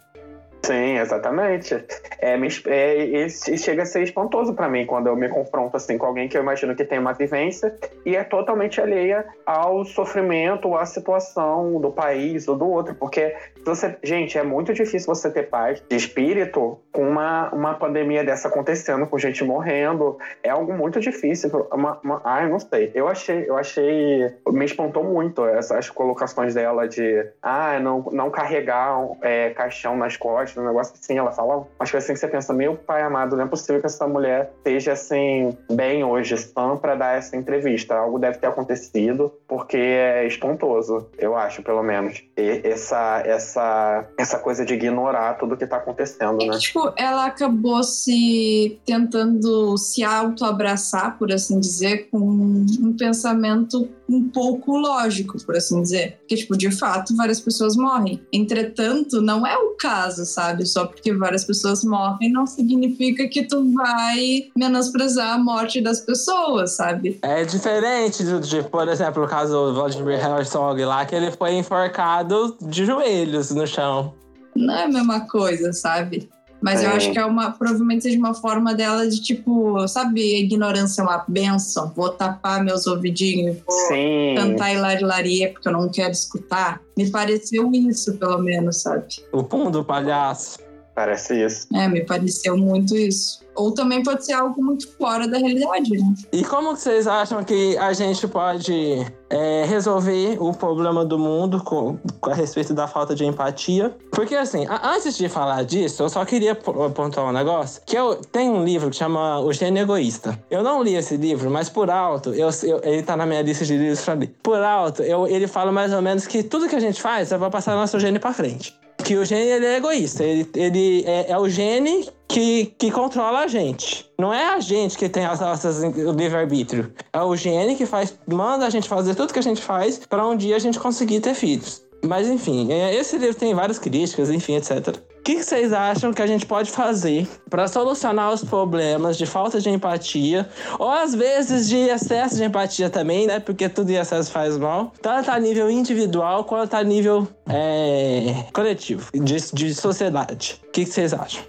Sim, 0.64 0.98
exatamente. 0.98 1.76
É, 2.20 2.38
é, 2.66 3.06
e 3.06 3.30
chega 3.30 3.84
a 3.84 3.86
ser 3.86 4.04
espantoso 4.04 4.54
para 4.54 4.68
mim 4.68 4.86
quando 4.86 5.08
eu 5.08 5.16
me 5.16 5.30
confronto 5.30 5.78
assim 5.78 5.98
com 5.98 6.06
alguém 6.06 6.28
que 6.28 6.38
eu 6.38 6.42
imagino 6.42 6.76
que 6.76 6.84
tem 6.84 7.00
uma 7.00 7.14
vivência 7.14 7.74
e 8.06 8.16
é 8.16 8.24
totalmente 8.24 8.82
alheia 8.82 9.26
ao 9.46 9.86
sofrimento, 9.86 10.76
à 10.76 10.86
situação 10.86 11.80
do 11.80 11.92
país 11.92 12.48
ou 12.48 12.58
do 12.58 12.68
outro, 12.68 12.96
porque 12.96 13.36
você, 13.64 13.96
gente, 14.04 14.38
é 14.38 14.44
muito 14.44 14.74
difícil 14.74 15.14
você 15.14 15.30
ter 15.30 15.44
paz 15.44 15.82
de 15.88 15.96
espírito 15.96 16.80
com 16.92 17.08
uma, 17.08 17.50
uma 17.54 17.74
pandemia 17.76 18.24
dessa 18.24 18.48
acontecendo, 18.48 19.06
com 19.08 19.18
gente 19.18 19.44
morrendo. 19.44 20.18
É 20.42 20.50
algo 20.50 20.74
muito 20.74 21.00
difícil. 21.00 21.68
Uma, 21.72 22.00
uma, 22.04 22.42
eu 22.42 22.50
não 22.50 22.60
sei. 22.60 22.92
Eu 22.96 23.08
achei, 23.08 23.48
eu 23.48 23.58
achei, 23.58 24.34
me 24.50 24.66
espantou 24.66 25.04
muito 25.04 25.46
essas 25.46 25.90
colocações 25.90 26.54
dela 26.54 26.88
de, 26.88 27.26
ah, 27.42 27.80
não, 27.80 28.04
não 28.12 28.32
carregar 28.32 28.98
é, 29.22 29.50
caixão 29.52 29.96
nas 29.96 30.18
costas 30.18 30.47
um 30.56 30.66
negócio 30.66 30.94
assim, 31.00 31.18
ela 31.18 31.32
fala 31.32 31.68
umas 31.80 31.92
coisas 31.92 32.04
assim 32.04 32.14
que 32.14 32.20
você 32.20 32.28
pensa, 32.28 32.54
meu 32.54 32.76
pai 32.76 33.02
amado, 33.02 33.36
não 33.36 33.46
é 33.46 33.48
possível 33.48 33.80
que 33.80 33.88
essa 33.88 34.08
mulher 34.08 34.52
esteja 34.58 34.94
assim, 34.94 35.58
bem 35.72 36.04
hoje, 36.04 36.38
sã 36.38 36.76
para 36.78 36.96
dar 36.96 37.18
essa 37.18 37.36
entrevista. 37.36 37.96
Algo 37.96 38.20
deve 38.20 38.38
ter 38.38 38.48
acontecido, 38.48 39.32
porque 39.48 39.78
é 39.78 40.28
espantoso, 40.28 41.08
eu 41.18 41.36
acho, 41.36 41.62
pelo 41.64 41.84
menos. 41.84 42.24
E 42.38 42.62
essa, 42.64 43.22
essa, 43.26 44.06
essa 44.18 44.40
coisa 44.40 44.66
de 44.66 44.74
ignorar 44.74 45.36
tudo 45.36 45.58
que 45.58 45.66
tá 45.66 45.78
acontecendo, 45.78 46.46
né? 46.46 46.58
tipo, 46.58 46.94
ela 46.98 47.26
acabou 47.26 47.84
se 47.84 48.80
tentando 48.86 49.78
se 49.78 50.04
auto-abraçar, 50.04 51.18
por 51.18 51.32
assim 51.32 51.60
dizer, 51.60 52.10
com 52.10 52.20
um 52.20 52.96
pensamento 52.98 53.90
um 54.10 54.30
pouco 54.30 54.78
lógico, 54.78 55.38
por 55.46 55.56
assim 55.56 55.82
dizer. 55.82 56.18
Porque, 56.20 56.36
tipo, 56.36 56.58
de 56.58 56.72
fato, 56.72 57.16
várias 57.16 57.40
pessoas 57.40 57.76
morrem. 57.76 58.22
Entretanto, 58.32 59.22
não 59.22 59.46
é 59.46 59.58
o 59.58 59.72
caso, 59.72 60.26
sabe? 60.38 60.68
Só 60.68 60.86
porque 60.86 61.12
várias 61.14 61.44
pessoas 61.44 61.84
morrem 61.84 62.32
não 62.32 62.46
significa 62.46 63.28
que 63.28 63.44
tu 63.44 63.74
vai 63.74 64.50
menosprezar 64.56 65.34
a 65.34 65.38
morte 65.40 65.82
das 65.82 66.00
pessoas, 66.00 66.76
sabe? 66.76 67.18
É 67.24 67.44
diferente 67.44 68.24
de, 68.24 68.40
de 68.42 68.62
por 68.64 68.88
exemplo, 68.88 69.24
o 69.24 69.28
caso 69.28 69.52
do 69.52 69.74
Vladimir 69.74 70.24
Herzog 70.24 70.84
lá, 70.86 71.06
que 71.06 71.16
ele 71.16 71.32
foi 71.32 71.56
enforcado 71.56 72.56
de 72.62 72.86
joelhos 72.86 73.50
no 73.50 73.66
chão. 73.66 74.14
Não 74.56 74.76
é 74.76 74.84
a 74.84 74.88
mesma 74.88 75.22
coisa, 75.22 75.74
sabe? 75.74 76.30
Mas 76.62 76.82
é. 76.82 76.86
eu 76.86 76.92
acho 76.92 77.12
que 77.12 77.20
é 77.20 77.26
uma, 77.26 77.52
provavelmente 77.52 78.04
seja 78.04 78.18
uma 78.18 78.34
forma 78.34 78.74
dela 78.74 79.08
de 79.08 79.22
tipo, 79.22 79.88
sabe, 79.88 80.22
a 80.22 80.40
ignorância 80.40 81.02
é 81.02 81.04
uma 81.04 81.24
benção. 81.28 81.92
Vou 81.96 82.10
tapar 82.10 82.64
meus 82.64 82.88
ouvidinhos, 82.88 83.58
vou 83.66 83.76
Sim. 83.88 84.36
cantar 84.36 84.74
hilarilaria 84.74 85.52
porque 85.52 85.68
eu 85.68 85.72
não 85.72 85.90
quero 85.90 86.12
escutar. 86.12 86.82
Me 86.98 87.10
pareceu 87.10 87.72
isso, 87.72 88.18
pelo 88.18 88.40
menos, 88.40 88.82
sabe? 88.82 89.06
O 89.32 89.44
pum 89.44 89.70
do 89.70 89.84
palhaço. 89.84 90.60
Parece 90.96 91.46
isso. 91.46 91.68
É, 91.76 91.88
me 91.88 92.04
pareceu 92.04 92.58
muito 92.58 92.96
isso. 92.96 93.46
Ou 93.58 93.72
também 93.74 94.04
pode 94.04 94.24
ser 94.24 94.34
algo 94.34 94.64
muito 94.64 94.88
fora 94.98 95.28
da 95.28 95.38
realidade, 95.38 95.90
né? 95.92 96.14
E 96.32 96.44
como 96.44 96.76
vocês 96.76 97.08
acham 97.08 97.44
que 97.44 97.76
a 97.78 97.92
gente 97.92 98.28
pode 98.28 99.06
é, 99.30 99.66
resolver 99.66 100.38
o 100.40 100.54
problema 100.54 101.04
do 101.04 101.18
mundo 101.18 101.64
com, 101.64 101.98
com, 102.22 102.30
a 102.30 102.34
respeito 102.34 102.74
da 102.74 102.88
falta 102.88 103.16
de 103.16 103.26
empatia? 103.26 103.96
Porque 104.12 104.36
assim, 104.36 104.66
a, 104.68 104.92
antes 104.94 105.18
de 105.18 105.28
falar 105.28 105.64
disso, 105.64 106.04
eu 106.04 106.10
só 106.10 106.24
queria 106.24 106.52
apontar 106.52 107.26
um 107.26 107.32
negócio. 107.32 107.82
Que 107.86 107.98
eu 107.98 108.16
tenho 108.16 108.54
um 108.54 108.64
livro 108.64 108.92
que 108.92 108.96
chama 108.96 109.40
O 109.40 109.52
Gênio 109.52 109.82
Egoísta. 109.82 110.40
Eu 110.52 110.62
não 110.62 110.84
li 110.84 110.96
esse 110.96 111.18
livro, 111.18 111.50
mas 111.50 111.68
por 111.68 111.90
alto, 111.90 112.34
eu, 112.34 112.50
eu, 112.64 112.80
ele 112.84 113.02
tá 113.02 113.18
na 113.18 113.26
minha 113.26 113.42
lista 113.42 113.66
de 113.66 113.76
livros 113.76 114.02
pra 114.02 114.14
ler. 114.14 114.36
Por 114.44 114.62
alto, 114.62 115.02
eu, 115.02 115.28
ele 115.28 115.48
fala 115.48 115.72
mais 115.72 115.92
ou 115.92 116.02
menos 116.02 116.28
que 116.28 116.44
tudo 116.44 116.70
que 116.70 116.76
a 116.76 116.80
gente 116.80 117.02
faz 117.02 117.32
é 117.32 117.38
pra 117.38 117.50
passar 117.50 117.76
nosso 117.76 118.00
gênio 118.00 118.20
pra 118.22 118.34
frente 118.34 118.78
que 119.08 119.16
o 119.16 119.24
gene 119.24 119.50
ele 119.50 119.66
é 119.66 119.78
egoísta. 119.78 120.22
Ele, 120.22 120.50
ele 120.54 121.04
é, 121.06 121.32
é, 121.32 121.38
o 121.38 121.48
gene 121.48 122.10
que, 122.28 122.74
que 122.78 122.92
controla 122.92 123.40
a 123.40 123.48
gente. 123.48 124.06
Não 124.20 124.34
é 124.34 124.50
a 124.50 124.60
gente 124.60 124.98
que 124.98 125.08
tem 125.08 125.26
as 125.26 125.40
nossas 125.40 125.82
livre-arbítrio. 125.82 126.92
É 127.14 127.22
o 127.22 127.34
gene 127.34 127.76
que 127.76 127.86
faz, 127.86 128.14
manda 128.28 128.66
a 128.66 128.70
gente 128.70 128.90
fazer 128.90 129.16
tudo 129.16 129.32
que 129.32 129.40
a 129.40 129.44
gente 129.44 129.62
faz 129.62 129.98
para 129.98 130.28
um 130.28 130.36
dia 130.36 130.58
a 130.58 130.60
gente 130.60 130.78
conseguir 130.78 131.22
ter 131.22 131.34
filhos. 131.34 131.82
Mas 132.04 132.28
enfim, 132.28 132.70
é, 132.72 132.94
esse 132.94 133.18
livro 133.18 133.36
tem 133.36 133.56
várias 133.56 133.80
críticas, 133.80 134.30
enfim, 134.30 134.58
etc. 134.58 135.00
que, 135.28 135.36
que 135.36 135.44
vocês 135.44 135.74
acham 135.74 136.14
que 136.14 136.22
a 136.22 136.28
gente 136.28 136.46
pode 136.46 136.72
fazer 136.72 137.28
para 137.50 137.68
solucionar 137.68 138.32
os 138.32 138.46
problemas 138.46 139.18
de 139.18 139.26
falta 139.26 139.60
de 139.60 139.70
empatia, 139.70 140.48
ou 140.80 140.90
às 140.90 141.14
vezes 141.14 141.68
de 141.68 141.76
excesso 141.76 142.38
de 142.38 142.46
empatia 142.46 142.90
também, 142.90 143.28
né? 143.28 143.38
Porque 143.38 143.68
tudo 143.68 143.90
em 143.90 143.96
excesso 143.96 144.32
faz 144.32 144.58
mal, 144.58 144.94
tanto 145.02 145.30
a 145.30 145.38
nível 145.38 145.70
individual 145.70 146.46
quanto 146.46 146.76
a 146.76 146.84
nível 146.84 147.28
é, 147.50 148.46
coletivo, 148.54 149.12
de, 149.14 149.54
de 149.54 149.76
sociedade. 149.76 150.62
O 150.66 150.72
que, 150.72 150.86
que 150.86 150.92
vocês 150.92 151.14
acham? 151.14 151.44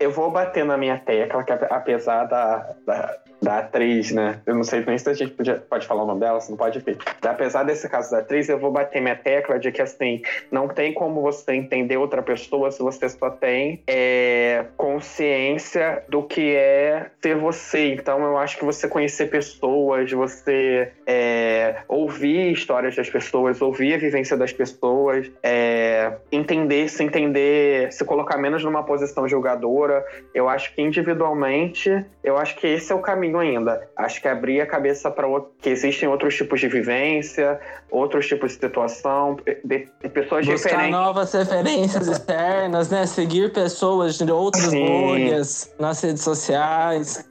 Eu 0.00 0.10
vou 0.10 0.30
bater 0.30 0.64
na 0.64 0.78
minha 0.78 0.98
tecla, 0.98 1.44
que 1.44 1.52
apesar 1.52 2.24
da, 2.24 2.66
da 2.86 3.14
da 3.46 3.58
atriz, 3.58 4.10
né? 4.10 4.40
Eu 4.44 4.56
não 4.56 4.64
sei 4.64 4.84
nem 4.84 4.98
se 4.98 5.08
a 5.08 5.14
gente 5.14 5.30
podia, 5.30 5.54
pode 5.54 5.86
falar 5.86 6.02
o 6.02 6.06
nome 6.06 6.18
dela, 6.18 6.40
se 6.40 6.50
não 6.50 6.58
pode 6.58 6.80
ver. 6.80 6.98
Apesar 7.22 7.62
desse 7.62 7.88
caso 7.88 8.10
da 8.10 8.18
atriz, 8.18 8.48
eu 8.48 8.58
vou 8.58 8.72
bater 8.72 9.00
minha 9.00 9.14
tecla 9.14 9.56
de 9.56 9.70
que, 9.70 9.80
assim, 9.80 10.20
não 10.50 10.66
tem 10.66 10.92
como 10.92 11.22
você 11.22 11.52
entender 11.52 11.96
outra 11.96 12.22
pessoa 12.22 12.72
se 12.72 12.82
você 12.82 13.08
só 13.08 13.30
tem 13.30 13.80
é, 13.86 14.64
consciência 14.76 16.02
do 16.08 16.24
que 16.24 16.56
é 16.56 17.06
ser 17.22 17.36
você. 17.36 17.94
Então, 17.94 18.20
eu 18.24 18.36
acho 18.36 18.58
que 18.58 18.64
você 18.64 18.88
conhecer 18.88 19.26
pessoas, 19.30 20.10
você 20.10 20.90
é, 21.06 21.76
ouvir 21.86 22.50
histórias 22.50 22.96
das 22.96 23.08
pessoas, 23.08 23.62
ouvir 23.62 23.94
a 23.94 23.98
vivência 23.98 24.36
das 24.36 24.52
pessoas, 24.52 25.30
é, 25.40 26.14
entender, 26.32 26.88
se 26.88 27.04
entender, 27.04 27.92
se 27.92 28.04
colocar 28.04 28.38
menos 28.38 28.64
numa 28.64 28.82
posição 28.82 29.28
julgadora, 29.28 30.04
eu 30.34 30.48
acho 30.48 30.74
que 30.74 30.82
individualmente, 30.82 32.04
eu 32.24 32.36
acho 32.36 32.56
que 32.56 32.66
esse 32.66 32.90
é 32.90 32.94
o 32.94 33.00
caminho 33.00 33.35
ainda. 33.38 33.88
Acho 33.96 34.20
que 34.20 34.28
abrir 34.28 34.60
a 34.60 34.66
cabeça 34.66 35.10
para 35.10 35.26
que 35.60 35.70
existem 35.70 36.08
outros 36.08 36.34
tipos 36.36 36.60
de 36.60 36.68
vivência, 36.68 37.60
outros 37.90 38.26
tipos 38.26 38.52
de 38.52 38.58
situação, 38.60 39.36
de, 39.64 39.88
de 40.02 40.08
pessoas 40.08 40.46
Buscar 40.46 40.70
diferentes. 40.70 40.90
novas 40.90 41.32
referências 41.32 42.08
externas, 42.08 42.90
né? 42.90 43.06
Seguir 43.06 43.52
pessoas 43.52 44.18
de 44.18 44.30
outras 44.30 44.64
Sim. 44.64 44.86
bolhas 44.86 45.74
nas 45.78 46.00
redes 46.00 46.22
sociais. 46.22 47.24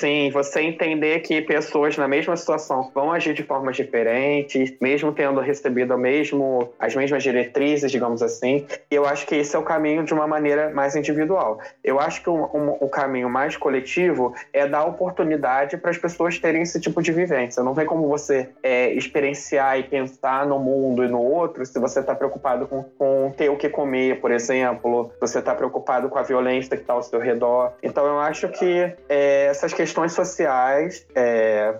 Sim, 0.00 0.30
você 0.30 0.60
entender 0.60 1.18
que 1.20 1.42
pessoas 1.42 1.96
na 1.96 2.06
mesma 2.06 2.36
situação 2.36 2.88
vão 2.94 3.10
agir 3.10 3.34
de 3.34 3.42
formas 3.42 3.74
diferentes, 3.74 4.72
mesmo 4.80 5.10
tendo 5.10 5.40
recebido 5.40 5.98
mesmo, 5.98 6.72
as 6.78 6.94
mesmas 6.94 7.20
diretrizes, 7.20 7.90
digamos 7.90 8.22
assim. 8.22 8.64
E 8.88 8.94
eu 8.94 9.04
acho 9.04 9.26
que 9.26 9.34
esse 9.34 9.56
é 9.56 9.58
o 9.58 9.62
caminho 9.64 10.04
de 10.04 10.14
uma 10.14 10.24
maneira 10.24 10.70
mais 10.70 10.94
individual. 10.94 11.58
Eu 11.82 11.98
acho 11.98 12.22
que 12.22 12.30
o 12.30 12.34
um, 12.34 12.44
um, 12.44 12.78
um 12.82 12.88
caminho 12.88 13.28
mais 13.28 13.56
coletivo 13.56 14.32
é 14.52 14.68
dar 14.68 14.84
oportunidade 14.84 15.76
para 15.76 15.90
as 15.90 15.98
pessoas 15.98 16.38
terem 16.38 16.62
esse 16.62 16.80
tipo 16.80 17.02
de 17.02 17.10
vivência. 17.10 17.60
Não 17.64 17.74
tem 17.74 17.84
como 17.84 18.06
você 18.06 18.50
é, 18.62 18.92
experienciar 18.92 19.80
e 19.80 19.82
pensar 19.82 20.46
no 20.46 20.60
mundo 20.60 21.02
e 21.02 21.08
no 21.08 21.20
outro 21.20 21.66
se 21.66 21.76
você 21.80 21.98
está 21.98 22.14
preocupado 22.14 22.68
com, 22.68 22.84
com 22.96 23.34
ter 23.36 23.48
o 23.48 23.56
que 23.56 23.68
comer, 23.68 24.20
por 24.20 24.30
exemplo, 24.30 25.10
se 25.14 25.20
você 25.20 25.38
está 25.40 25.56
preocupado 25.56 26.08
com 26.08 26.20
a 26.20 26.22
violência 26.22 26.76
que 26.76 26.84
está 26.84 26.92
ao 26.92 27.02
seu 27.02 27.18
redor. 27.18 27.72
Então 27.82 28.06
eu 28.06 28.20
acho 28.20 28.48
que 28.50 28.92
é, 29.08 29.46
essas 29.46 29.74
questões 29.74 29.87
questões 29.88 30.12
sociais, 30.12 31.06
é, 31.14 31.74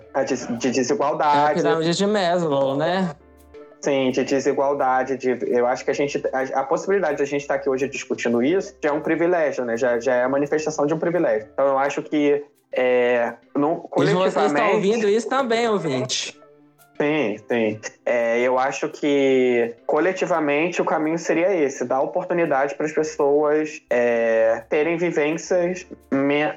de 0.57 0.71
desigualdade. 0.71 1.37
É 1.37 1.51
a 1.51 1.53
pirâmide 1.53 1.95
de 1.95 2.07
Maslow, 2.07 2.75
né? 2.75 3.15
Sim, 3.81 4.11
de 4.11 4.25
desigualdade, 4.25 5.15
de, 5.15 5.37
eu 5.47 5.65
acho 5.65 5.85
que 5.85 5.91
a 5.91 5.93
gente, 5.93 6.21
a, 6.33 6.59
a 6.59 6.63
possibilidade 6.63 7.17
de 7.17 7.23
a 7.23 7.25
gente 7.25 7.41
estar 7.41 7.55
aqui 7.55 7.69
hoje 7.69 7.87
discutindo 7.87 8.43
isso 8.43 8.75
já 8.83 8.89
é 8.89 8.91
um 8.91 8.99
privilégio, 8.99 9.63
né? 9.63 9.77
Já, 9.77 9.99
já 9.99 10.15
é 10.15 10.23
a 10.23 10.29
manifestação 10.29 10.85
de 10.85 10.93
um 10.93 10.99
privilégio. 10.99 11.47
Então 11.53 11.65
eu 11.65 11.77
acho 11.77 12.01
que 12.01 12.43
é, 12.73 13.33
no, 13.55 13.77
coletivamente... 13.77 14.29
E 14.29 14.41
você 14.41 14.45
está 14.47 14.69
ouvindo 14.71 15.07
isso 15.07 15.29
também, 15.29 15.67
ouvinte. 15.69 16.38
Sim, 17.01 17.37
sim. 17.47 17.79
É, 18.05 18.41
eu 18.41 18.59
acho 18.59 18.89
que 18.89 19.73
coletivamente 19.85 20.81
o 20.81 20.85
caminho 20.85 21.17
seria 21.17 21.53
esse: 21.55 21.85
dar 21.85 22.01
oportunidade 22.01 22.75
para 22.75 22.85
as 22.85 22.91
pessoas 22.91 23.81
é, 23.89 24.63
terem 24.69 24.97
vivências 24.97 25.87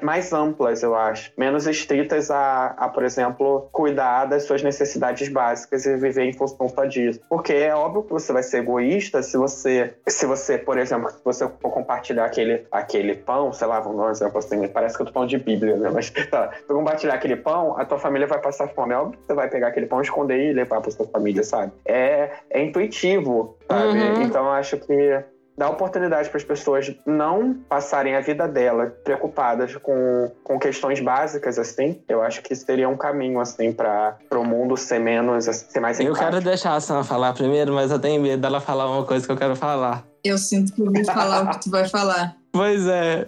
mais 0.01 0.33
amplas, 0.33 0.83
eu 0.83 0.95
acho, 0.95 1.31
menos 1.37 1.65
estritas 1.65 2.29
a, 2.29 2.67
a, 2.77 2.89
por 2.89 3.03
exemplo, 3.03 3.69
cuidar 3.71 4.25
das 4.25 4.43
suas 4.43 4.61
necessidades 4.61 5.29
básicas 5.29 5.85
e 5.85 5.95
viver 5.95 6.23
em 6.23 6.33
função 6.33 6.67
só 6.67 6.85
disso. 6.85 7.21
Porque 7.29 7.53
é 7.53 7.73
óbvio 7.73 8.03
que 8.03 8.11
você 8.11 8.33
vai 8.33 8.43
ser 8.43 8.59
egoísta 8.59 9.23
se 9.23 9.37
você, 9.37 9.93
se 10.07 10.25
você, 10.25 10.57
por 10.57 10.77
exemplo, 10.77 11.09
se 11.09 11.23
você 11.23 11.47
for 11.47 11.71
compartilhar 11.71 12.25
aquele, 12.25 12.65
aquele 12.71 13.15
pão, 13.15 13.53
sei 13.53 13.67
lá, 13.67 13.79
vamos 13.79 13.97
dar 13.97 14.07
um 14.07 14.11
exemplo 14.11 14.37
assim, 14.37 14.67
parece 14.67 14.95
que 14.95 15.03
eu 15.03 15.07
tô 15.07 15.13
falando 15.13 15.29
de 15.29 15.37
Bíblia, 15.37 15.77
né? 15.77 15.89
Mas 15.93 16.09
tá, 16.29 16.51
se 16.53 16.67
compartilhar 16.67 17.13
aquele 17.13 17.37
pão, 17.37 17.77
a 17.77 17.85
tua 17.85 17.97
família 17.97 18.27
vai 18.27 18.39
passar 18.39 18.67
fome. 18.69 18.93
É 18.93 18.97
óbvio 18.97 19.19
que 19.19 19.27
você 19.27 19.33
vai 19.33 19.49
pegar 19.49 19.67
aquele 19.67 19.85
pão 19.85 19.99
e 19.99 20.03
esconder 20.03 20.32
e 20.37 20.53
levar 20.53 20.81
para 20.81 20.91
sua 20.91 21.07
família, 21.07 21.43
sabe? 21.43 21.71
É, 21.85 22.31
é 22.49 22.63
intuitivo, 22.63 23.57
sabe? 23.67 23.99
Uhum. 23.99 24.21
Então 24.23 24.45
eu 24.45 24.51
acho 24.51 24.77
que 24.77 25.23
dá 25.57 25.69
oportunidade 25.69 26.29
para 26.29 26.37
as 26.37 26.43
pessoas 26.43 26.95
não 27.05 27.53
passarem 27.69 28.15
a 28.15 28.21
vida 28.21 28.47
dela 28.47 28.87
preocupadas 29.03 29.75
com, 29.75 30.31
com 30.43 30.57
questões 30.57 30.99
básicas 30.99 31.59
assim 31.59 32.01
eu 32.09 32.21
acho 32.21 32.41
que 32.41 32.55
seria 32.55 32.89
um 32.89 32.97
caminho 32.97 33.39
assim 33.39 33.71
para 33.71 34.17
o 34.31 34.43
mundo 34.43 34.75
ser 34.75 34.99
menos 34.99 35.45
ser 35.45 35.79
mais 35.79 35.99
eu 35.99 36.13
quero 36.13 36.41
deixar 36.41 36.75
a 36.75 36.79
Sam 36.79 37.03
falar 37.03 37.33
primeiro 37.33 37.73
mas 37.73 37.91
eu 37.91 37.99
tenho 37.99 38.21
medo 38.21 38.41
dela 38.41 38.59
falar 38.59 38.89
uma 38.89 39.05
coisa 39.05 39.25
que 39.25 39.31
eu 39.31 39.37
quero 39.37 39.55
falar 39.55 40.03
eu 40.23 40.37
sinto 40.37 40.73
que 40.73 40.81
eu 40.81 40.91
vou 40.91 41.05
falar 41.05 41.43
o 41.43 41.49
que 41.51 41.59
tu 41.59 41.69
vai 41.69 41.87
falar 41.87 42.35
pois 42.51 42.87
é 42.87 43.27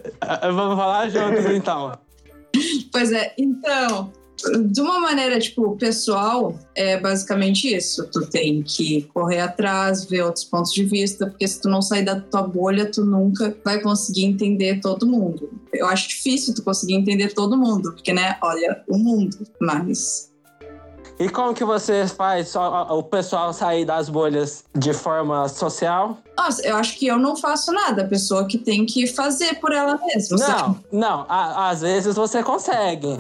vamos 0.52 0.78
falar 0.78 1.10
juntos 1.10 1.46
então 1.46 1.92
pois 2.92 3.12
é 3.12 3.34
então 3.38 4.12
de 4.68 4.82
uma 4.82 5.00
maneira, 5.00 5.40
tipo, 5.40 5.76
pessoal, 5.78 6.58
é 6.76 7.00
basicamente 7.00 7.74
isso. 7.74 8.08
Tu 8.12 8.26
tem 8.28 8.62
que 8.62 9.04
correr 9.14 9.40
atrás, 9.40 10.06
ver 10.06 10.24
outros 10.24 10.44
pontos 10.44 10.72
de 10.72 10.84
vista, 10.84 11.28
porque 11.28 11.48
se 11.48 11.62
tu 11.62 11.70
não 11.70 11.82
sair 11.82 12.04
da 12.04 12.20
tua 12.20 12.44
bolha, 12.44 12.90
tu 12.90 13.06
nunca 13.06 13.56
vai 13.64 13.80
conseguir 13.82 14.26
entender 14.26 14.82
todo 14.82 15.08
mundo. 15.08 15.50
Eu 15.74 15.88
acho 15.88 16.10
difícil 16.10 16.54
tu 16.54 16.64
conseguir 16.64 16.96
entender 16.96 17.34
todo 17.34 17.58
mundo, 17.58 17.94
porque, 17.94 18.14
né, 18.14 18.38
olha, 18.42 18.84
o 18.88 18.98
mundo, 18.98 19.38
mas 19.60 20.34
e 21.18 21.30
como 21.30 21.54
que 21.54 21.64
você 21.64 22.08
faz 22.08 22.54
o 22.56 23.02
pessoal 23.04 23.54
sair 23.54 23.86
das 23.86 24.10
bolhas 24.10 24.66
de 24.78 24.94
forma 24.94 25.48
social? 25.48 26.18
Nossa, 26.38 26.62
eu 26.68 26.76
acho 26.76 26.98
que 26.98 27.08
eu 27.08 27.18
não 27.18 27.38
faço 27.38 27.72
nada. 27.72 28.02
A 28.02 28.08
pessoa 28.08 28.46
que 28.46 28.58
tem 28.58 28.86
que 28.86 29.08
fazer 29.08 29.60
por 29.62 29.72
ela 29.72 29.98
mesma. 30.06 30.38
Não, 30.38 30.46
sabe? 30.46 30.78
não. 30.92 31.26
às 31.30 31.82
vezes 31.82 32.16
você 32.16 32.44
consegue. 32.44 33.18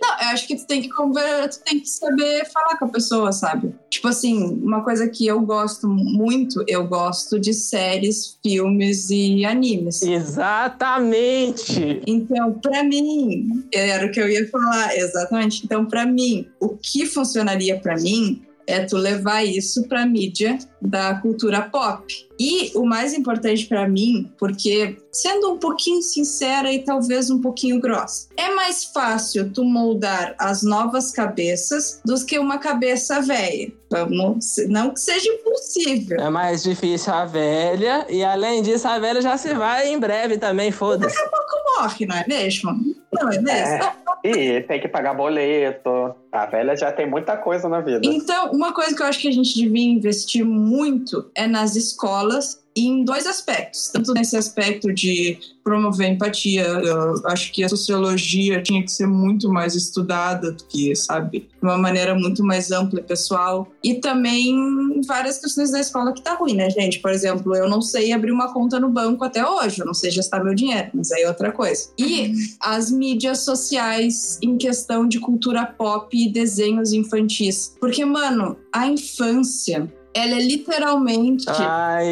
Não, 0.00 0.10
eu 0.10 0.28
acho 0.28 0.46
que 0.46 0.56
tu 0.56 0.66
tem 0.66 0.82
que 0.82 0.88
conversar, 0.88 1.48
tu 1.48 1.64
tem 1.64 1.80
que 1.80 1.88
saber 1.88 2.44
falar 2.50 2.78
com 2.78 2.86
a 2.86 2.88
pessoa, 2.88 3.32
sabe? 3.32 3.74
Tipo 3.90 4.08
assim, 4.08 4.60
uma 4.62 4.82
coisa 4.82 5.08
que 5.08 5.26
eu 5.26 5.40
gosto 5.40 5.88
muito, 5.88 6.64
eu 6.68 6.86
gosto 6.86 7.38
de 7.38 7.52
séries, 7.52 8.38
filmes 8.42 9.10
e 9.10 9.44
animes. 9.44 10.02
Exatamente! 10.02 12.02
Então, 12.06 12.54
para 12.54 12.84
mim, 12.84 13.66
era 13.72 14.06
o 14.06 14.10
que 14.10 14.20
eu 14.20 14.28
ia 14.28 14.48
falar, 14.48 14.96
exatamente. 14.96 15.64
Então, 15.64 15.86
para 15.86 16.06
mim, 16.06 16.46
o 16.60 16.76
que 16.76 17.06
funcionaria 17.06 17.78
para 17.78 17.96
mim 17.96 18.45
é 18.66 18.80
tu 18.84 18.96
levar 18.96 19.44
isso 19.44 19.86
para 19.88 20.04
mídia 20.04 20.58
da 20.80 21.14
cultura 21.14 21.62
pop. 21.62 22.04
E 22.38 22.70
o 22.74 22.84
mais 22.84 23.14
importante 23.14 23.66
para 23.66 23.88
mim, 23.88 24.30
porque 24.38 24.96
sendo 25.10 25.52
um 25.52 25.58
pouquinho 25.58 26.02
sincera 26.02 26.70
e 26.70 26.84
talvez 26.84 27.30
um 27.30 27.40
pouquinho 27.40 27.80
grossa, 27.80 28.28
é 28.36 28.54
mais 28.54 28.84
fácil 28.84 29.50
tu 29.52 29.64
moldar 29.64 30.34
as 30.38 30.62
novas 30.62 31.10
cabeças 31.10 32.00
do 32.04 32.14
que 32.26 32.38
uma 32.38 32.58
cabeça 32.58 33.22
velha. 33.22 33.72
Vamos, 33.90 34.56
não 34.68 34.90
que 34.90 35.00
seja 35.00 35.28
impossível. 35.30 36.20
É 36.20 36.28
mais 36.28 36.62
difícil 36.62 37.12
a 37.12 37.24
velha 37.24 38.04
e 38.10 38.22
além 38.22 38.62
disso 38.62 38.86
a 38.86 38.98
velha 38.98 39.22
já 39.22 39.38
se 39.38 39.54
vai 39.54 39.88
em 39.88 39.98
breve 39.98 40.36
também, 40.36 40.70
foda-se. 40.70 41.14
Daqui 41.14 41.26
a 41.26 41.30
pouco 41.30 41.80
morre, 41.80 42.06
não 42.06 42.16
é 42.16 42.24
mesmo? 42.26 42.72
Não 43.12 43.30
é 43.30 43.40
mesmo? 43.40 43.84
É. 43.84 44.05
E 44.24 44.60
tem 44.62 44.80
que 44.80 44.88
pagar 44.88 45.14
boleto. 45.14 46.14
A 46.32 46.46
velha 46.46 46.76
já 46.76 46.90
tem 46.92 47.08
muita 47.08 47.36
coisa 47.36 47.68
na 47.68 47.80
vida. 47.80 48.00
Então, 48.04 48.50
uma 48.52 48.72
coisa 48.72 48.94
que 48.94 49.02
eu 49.02 49.06
acho 49.06 49.20
que 49.20 49.28
a 49.28 49.32
gente 49.32 49.54
devia 49.54 49.84
investir 49.84 50.44
muito 50.44 51.30
é 51.34 51.46
nas 51.46 51.76
escolas 51.76 52.65
em 52.76 53.04
dois 53.04 53.26
aspectos. 53.26 53.88
Tanto 53.88 54.12
nesse 54.12 54.36
aspecto 54.36 54.92
de 54.92 55.38
promover 55.64 56.12
empatia, 56.12 56.62
eu 56.62 57.26
acho 57.26 57.50
que 57.50 57.64
a 57.64 57.68
sociologia 57.68 58.62
tinha 58.62 58.84
que 58.84 58.92
ser 58.92 59.06
muito 59.06 59.48
mais 59.48 59.74
estudada 59.74 60.52
do 60.52 60.64
que, 60.64 60.94
sabe, 60.94 61.40
de 61.40 61.48
uma 61.60 61.76
maneira 61.76 62.14
muito 62.14 62.44
mais 62.44 62.70
ampla 62.70 63.00
e 63.00 63.02
pessoal. 63.02 63.66
E 63.82 63.94
também 63.94 65.00
várias 65.06 65.38
questões 65.38 65.72
da 65.72 65.80
escola 65.80 66.12
que 66.12 66.22
tá 66.22 66.34
ruim, 66.34 66.54
né, 66.54 66.70
gente? 66.70 67.00
Por 67.00 67.10
exemplo, 67.10 67.56
eu 67.56 67.68
não 67.68 67.82
sei 67.82 68.12
abrir 68.12 68.30
uma 68.30 68.52
conta 68.52 68.78
no 68.78 68.88
banco 68.88 69.24
até 69.24 69.44
hoje, 69.44 69.80
eu 69.80 69.86
não 69.86 69.94
sei 69.94 70.14
gastar 70.14 70.44
meu 70.44 70.54
dinheiro, 70.54 70.90
mas 70.94 71.10
aí 71.10 71.22
é 71.22 71.28
outra 71.28 71.50
coisa. 71.50 71.88
E 71.98 72.32
as 72.60 72.92
mídias 72.92 73.40
sociais 73.40 74.38
em 74.40 74.56
questão 74.56 75.08
de 75.08 75.18
cultura 75.18 75.66
pop 75.66 76.16
e 76.16 76.30
desenhos 76.30 76.92
infantis. 76.92 77.74
Porque, 77.80 78.04
mano, 78.04 78.56
a 78.72 78.86
infância 78.86 79.92
ela 80.16 80.36
é 80.36 80.40
literalmente. 80.40 81.44
Ai, 81.48 82.08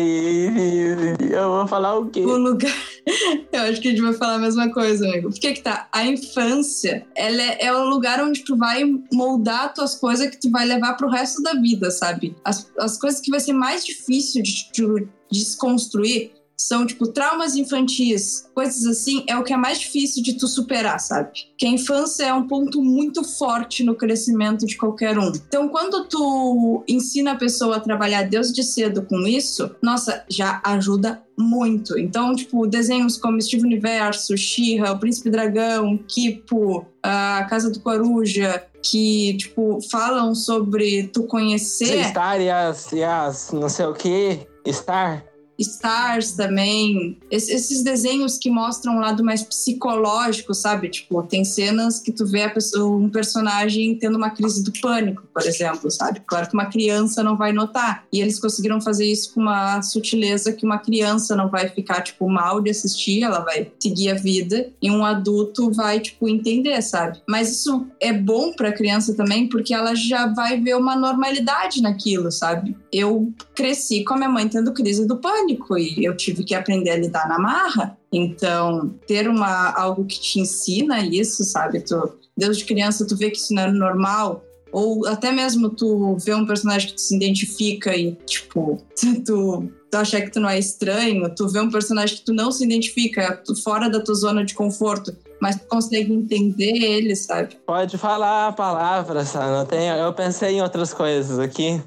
eu 1.33 1.49
vou 1.49 1.67
falar 1.67 1.99
o 1.99 2.11
quê? 2.11 2.21
O 2.21 2.37
lugar. 2.37 2.71
Eu 3.53 3.63
acho 3.63 3.81
que 3.81 3.89
a 3.89 3.91
gente 3.91 4.03
vai 4.03 4.13
falar 4.15 4.35
a 4.35 4.39
mesma 4.39 4.73
coisa, 4.73 5.07
amigo. 5.07 5.31
Por 5.31 5.39
que 5.39 5.53
que 5.53 5.63
tá? 5.63 5.89
A 5.93 6.07
infância, 6.07 7.07
ela 7.15 7.41
é, 7.41 7.67
é 7.67 7.73
o 7.73 7.85
lugar 7.85 8.23
onde 8.23 8.43
tu 8.45 8.57
vai 8.57 8.83
moldar 9.13 9.73
tuas 9.73 9.95
coisas 9.95 10.29
que 10.29 10.41
tu 10.41 10.51
vai 10.51 10.65
levar 10.65 10.95
pro 10.95 11.09
resto 11.09 11.43
da 11.43 11.53
vida, 11.55 11.91
sabe? 11.91 12.35
As, 12.45 12.71
as 12.79 12.99
coisas 12.99 13.21
que 13.21 13.31
vai 13.31 13.41
ser 13.41 13.53
mais 13.53 13.85
difícil 13.85 14.43
de, 14.43 14.71
de 14.73 15.09
desconstruir 15.31 16.33
são, 16.57 16.87
tipo, 16.87 17.09
traumas 17.09 17.57
infantis, 17.57 18.49
coisas 18.55 18.87
assim, 18.87 19.25
é 19.27 19.37
o 19.37 19.43
que 19.43 19.53
é 19.53 19.57
mais 19.57 19.81
difícil 19.81 20.23
de 20.23 20.35
tu 20.35 20.47
superar, 20.47 20.99
sabe? 21.01 21.31
Que 21.59 21.67
a 21.67 21.71
infância 21.71 22.25
é 22.25 22.33
um 22.33 22.47
ponto 22.47 22.83
muito 22.83 23.25
forte 23.25 23.83
no 23.83 23.95
crescimento 23.95 24.65
de 24.65 24.77
qualquer 24.77 25.19
um. 25.19 25.29
Então, 25.29 25.69
quando 25.69 26.05
tu 26.05 26.85
ensina 26.89 27.33
a 27.33 27.37
pessoa 27.37 27.77
a 27.77 27.81
trabalhar 27.81 28.23
desde 28.23 28.63
cedo 28.63 29.03
com 29.03 29.27
isso, 29.27 29.75
nossa, 29.83 30.25
já 30.29 30.61
ajuda 30.65 31.23
muito. 31.37 31.99
Então, 31.99 32.35
tipo, 32.35 32.67
desenhos 32.67 33.17
como 33.17 33.41
Steve 33.43 33.65
Universo, 33.65 34.37
She-Ra, 34.37 34.93
O 34.93 34.99
Príncipe 34.99 35.31
Dragão, 35.31 35.99
Kipo, 36.07 36.87
A 37.03 37.45
Casa 37.51 37.71
do 37.71 37.81
Coruja, 37.81 38.65
que, 38.81 39.37
tipo, 39.37 39.81
falam 39.91 40.35
sobre 40.35 41.09
tu 41.09 41.25
conhecer... 41.25 42.05
Star 42.11 42.41
e 42.41 42.49
as, 42.49 42.93
e 42.93 43.03
as 43.03 43.51
não 43.53 43.69
sei 43.69 43.87
o 43.87 43.93
que, 43.93 44.47
Star... 44.69 45.25
Stars 45.59 46.33
também. 46.33 47.19
Es 47.31 47.49
esses 47.49 47.83
desenhos 47.83 48.39
que 48.39 48.51
mostram 48.51 48.97
um 48.97 49.01
lado 49.01 49.25
mais 49.25 49.43
psicológico, 49.43 50.55
sabe? 50.55 50.89
Tipo, 50.89 51.23
tem 51.23 51.45
cenas 51.45 51.99
que 51.99 52.13
tu 52.13 52.27
vê 52.27 52.49
pessoa, 52.49 52.97
um 52.97 53.09
personagem 53.09 53.97
tendo 53.97 54.17
uma 54.17 54.31
crise 54.31 54.63
do 54.63 54.73
pânico, 54.81 55.23
por 55.33 55.43
exemplo, 55.45 55.91
sabe? 55.91 56.21
Claro 56.27 56.49
que 56.49 56.55
uma 56.55 56.67
criança 56.67 57.23
não 57.23 57.37
vai 57.37 57.53
notar. 57.53 58.05
E 58.13 58.21
eles 58.21 58.41
conseguiram 58.41 58.81
fazer 58.81 59.07
isso 59.07 59.35
com 59.35 59.41
uma 59.41 59.83
sutileza 59.83 60.53
que 60.53 60.65
uma 60.65 60.79
criança 60.79 61.35
não 61.37 61.49
vai 61.49 61.69
ficar, 61.69 62.03
tipo, 62.03 62.29
mal 62.29 62.61
de 62.61 62.71
assistir, 62.71 63.23
ela 63.23 63.41
vai 63.41 63.71
seguir 63.79 64.11
a 64.11 64.15
vida. 64.15 64.73
E 64.81 64.91
um 64.91 65.05
adulto 65.05 65.71
vai, 65.71 66.01
tipo, 66.01 66.29
entender, 66.29 66.81
sabe? 66.83 67.21
Mas 67.29 67.51
isso 67.51 67.87
é 68.01 68.13
bom 68.13 68.53
pra 68.53 68.73
criança 68.73 69.15
também, 69.15 69.49
porque 69.49 69.75
ela 69.75 69.95
já 69.95 70.27
vai 70.27 70.61
ver 70.61 70.77
uma 70.77 70.97
normalidade 70.97 71.83
naquilo, 71.83 72.31
sabe? 72.31 72.77
Eu 72.93 73.33
cresci 73.55 74.05
com 74.05 74.15
a 74.15 74.17
minha 74.17 74.29
mãe 74.29 74.49
tendo 74.49 74.73
crise 74.73 75.07
do 75.07 75.17
pânico 75.17 75.79
e 75.79 76.05
eu 76.05 76.17
tive 76.17 76.45
que 76.45 76.55
aprender 76.55 76.91
a 76.91 76.97
lidar 76.97 77.29
na 77.29 77.39
marra. 77.39 77.97
Então, 78.13 78.95
ter 79.07 79.29
uma 79.29 79.73
algo 79.73 80.05
que 80.05 80.21
te 80.21 80.41
ensina 80.41 81.05
isso, 81.05 81.45
sabe? 81.45 81.81
Tu, 81.81 81.97
desde 82.37 82.65
criança 82.65 83.07
tu 83.07 83.17
vê 83.17 83.31
que 83.31 83.39
isso 83.39 83.55
não 83.55 83.63
é 83.63 83.73
normal, 83.73 84.45
ou 84.75 85.07
até 85.07 85.31
mesmo 85.31 85.71
tu 85.71 86.17
vê 86.17 86.35
um 86.35 86.45
personagem 86.45 86.89
que 86.89 86.95
tu 86.97 87.01
se 87.01 87.15
identifica 87.15 87.97
e, 87.97 88.17
tipo, 88.27 88.77
tu, 89.25 89.71
tu 89.89 89.97
acha 89.97 90.21
que 90.21 90.31
tu 90.31 90.41
não 90.41 90.49
é 90.49 90.59
estranho, 90.59 91.33
tu 91.33 91.49
vê 91.49 91.61
um 91.61 91.71
personagem 91.71 92.17
que 92.17 92.25
tu 92.25 92.35
não 92.35 92.51
se 92.51 92.65
identifica, 92.65 93.41
tu 93.45 93.55
fora 93.55 93.89
da 93.89 94.01
tua 94.01 94.17
zona 94.17 94.45
de 94.45 94.53
conforto, 94.53 95.17
mas 95.41 95.57
tu 95.57 95.67
consegue 95.69 96.13
entender 96.13 96.73
ele, 96.73 97.15
sabe? 97.15 97.57
Pode 97.65 97.97
falar 97.97 98.49
a 98.49 98.53
palavra, 98.53 99.25
Sana. 99.25 99.65
Eu 99.97 100.13
pensei 100.13 100.57
em 100.57 100.63
outras 100.63 100.93
coisas 100.93 101.39
aqui. 101.39 101.81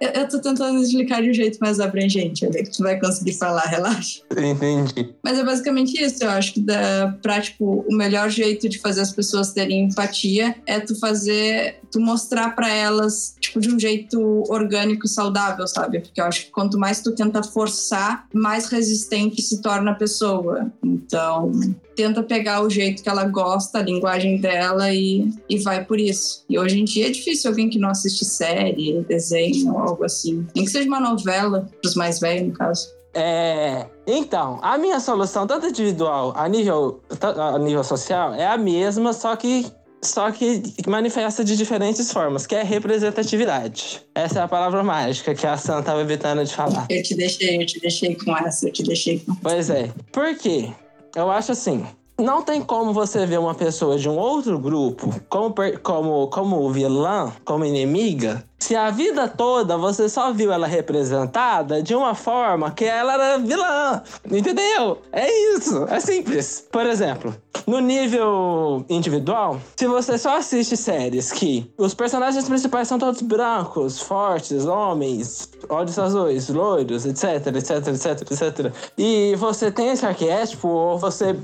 Eu, 0.00 0.10
eu 0.10 0.28
tô 0.28 0.40
tentando 0.40 0.78
explicar 0.82 1.22
de 1.22 1.30
um 1.30 1.34
jeito 1.34 1.58
mais 1.58 1.80
abrangente, 1.80 2.44
ali, 2.44 2.64
que 2.64 2.70
tu 2.70 2.82
vai 2.82 3.00
conseguir 3.00 3.32
falar, 3.32 3.62
relaxa. 3.62 4.20
Entendi. 4.30 5.14
Mas 5.22 5.38
é 5.38 5.44
basicamente 5.44 6.00
isso, 6.00 6.22
eu 6.22 6.30
acho 6.30 6.54
que 6.54 6.60
da, 6.60 7.16
pra, 7.22 7.40
tipo, 7.40 7.84
o 7.88 7.94
melhor 7.94 8.28
jeito 8.28 8.68
de 8.68 8.78
fazer 8.78 9.00
as 9.00 9.12
pessoas 9.12 9.52
terem 9.52 9.84
empatia 9.84 10.54
é 10.66 10.80
tu 10.80 10.98
fazer, 10.98 11.80
tu 11.90 11.98
mostrar 11.98 12.54
para 12.54 12.68
elas, 12.68 13.36
tipo, 13.40 13.60
de 13.60 13.70
um 13.70 13.78
jeito 13.78 14.44
orgânico 14.48 15.08
saudável, 15.08 15.66
sabe? 15.66 16.00
Porque 16.00 16.20
eu 16.20 16.24
acho 16.26 16.46
que 16.46 16.50
quanto 16.50 16.78
mais 16.78 17.00
tu 17.00 17.14
tenta 17.14 17.42
forçar, 17.42 18.26
mais 18.34 18.66
resistente 18.66 19.40
se 19.40 19.62
torna 19.62 19.92
a 19.92 19.94
pessoa. 19.94 20.70
Então, 20.82 21.52
tenta 21.94 22.22
pegar 22.22 22.62
o 22.62 22.68
jeito 22.68 23.02
que 23.02 23.08
ela 23.08 23.24
gosta, 23.24 23.78
a 23.78 23.82
linguagem 23.82 24.40
dela 24.40 24.92
e, 24.92 25.28
e 25.48 25.58
vai 25.58 25.84
por 25.84 25.98
isso. 25.98 26.44
E 26.48 26.58
hoje 26.58 26.80
em 26.80 26.84
dia 26.84 27.06
é 27.06 27.10
difícil 27.10 27.50
alguém 27.50 27.70
que 27.70 27.78
não 27.78 27.88
assiste 27.88 28.24
série, 28.24 29.04
desenho, 29.08 29.53
algo 29.68 30.04
assim. 30.04 30.46
Nem 30.54 30.64
que 30.64 30.70
seja 30.70 30.88
uma 30.88 31.00
novela, 31.00 31.68
pros 31.80 31.94
mais 31.94 32.20
velhos, 32.20 32.48
no 32.48 32.54
caso. 32.54 32.88
É, 33.14 33.86
então, 34.06 34.58
a 34.60 34.76
minha 34.76 34.98
solução, 34.98 35.46
tanto 35.46 35.66
individual 35.66 36.32
a 36.36 36.48
nível, 36.48 37.00
a 37.20 37.58
nível 37.58 37.84
social, 37.84 38.34
é 38.34 38.46
a 38.46 38.56
mesma, 38.56 39.12
só 39.12 39.36
que 39.36 39.66
só 40.02 40.30
que 40.30 40.62
manifesta 40.86 41.42
de 41.42 41.56
diferentes 41.56 42.12
formas, 42.12 42.46
que 42.46 42.54
é 42.54 42.62
representatividade. 42.62 44.02
Essa 44.14 44.40
é 44.40 44.42
a 44.42 44.48
palavra 44.48 44.82
mágica 44.82 45.34
que 45.34 45.46
a 45.46 45.56
Sam 45.56 45.80
estava 45.80 46.02
evitando 46.02 46.44
de 46.44 46.54
falar. 46.54 46.86
Eu 46.90 47.02
te 47.02 47.14
deixei, 47.14 47.62
eu 47.62 47.64
te 47.64 47.80
deixei 47.80 48.14
com 48.14 48.36
essa, 48.36 48.68
eu 48.68 48.72
te 48.72 48.82
deixei 48.82 49.20
com 49.20 49.34
Pois 49.36 49.70
é. 49.70 49.90
Por 50.12 50.36
quê? 50.36 50.70
Eu 51.16 51.30
acho 51.30 51.52
assim, 51.52 51.86
não 52.18 52.42
tem 52.42 52.60
como 52.60 52.92
você 52.92 53.26
ver 53.26 53.38
uma 53.38 53.54
pessoa 53.54 53.98
de 53.98 54.08
um 54.08 54.16
outro 54.16 54.58
grupo 54.58 55.14
como, 55.28 55.54
como, 55.82 56.28
como 56.28 56.70
vilã, 56.70 57.32
como 57.44 57.64
inimiga, 57.64 58.44
se 58.64 58.74
a 58.74 58.90
vida 58.90 59.28
toda 59.28 59.76
você 59.76 60.08
só 60.08 60.32
viu 60.32 60.50
ela 60.50 60.66
representada 60.66 61.82
de 61.82 61.94
uma 61.94 62.14
forma 62.14 62.70
que 62.70 62.86
ela 62.86 63.12
era 63.12 63.38
vilã. 63.38 64.02
Entendeu? 64.24 65.02
É 65.12 65.30
isso. 65.54 65.84
É 65.84 66.00
simples. 66.00 66.66
Por 66.72 66.86
exemplo, 66.86 67.36
no 67.66 67.78
nível 67.80 68.82
individual, 68.88 69.60
se 69.76 69.86
você 69.86 70.16
só 70.16 70.38
assiste 70.38 70.78
séries 70.78 71.30
que 71.30 71.70
os 71.76 71.92
personagens 71.92 72.48
principais 72.48 72.88
são 72.88 72.98
todos 72.98 73.20
brancos, 73.20 74.00
fortes, 74.00 74.64
homens, 74.64 75.50
olhos 75.68 75.98
azuis, 75.98 76.48
loiros, 76.48 77.04
etc, 77.04 77.46
etc, 77.54 77.86
etc, 77.88 78.32
etc. 78.32 78.72
E 78.96 79.34
você 79.36 79.70
tem 79.70 79.90
esse 79.90 80.06
arquétipo, 80.06 80.68
ou 80.68 80.98
você, 80.98 81.36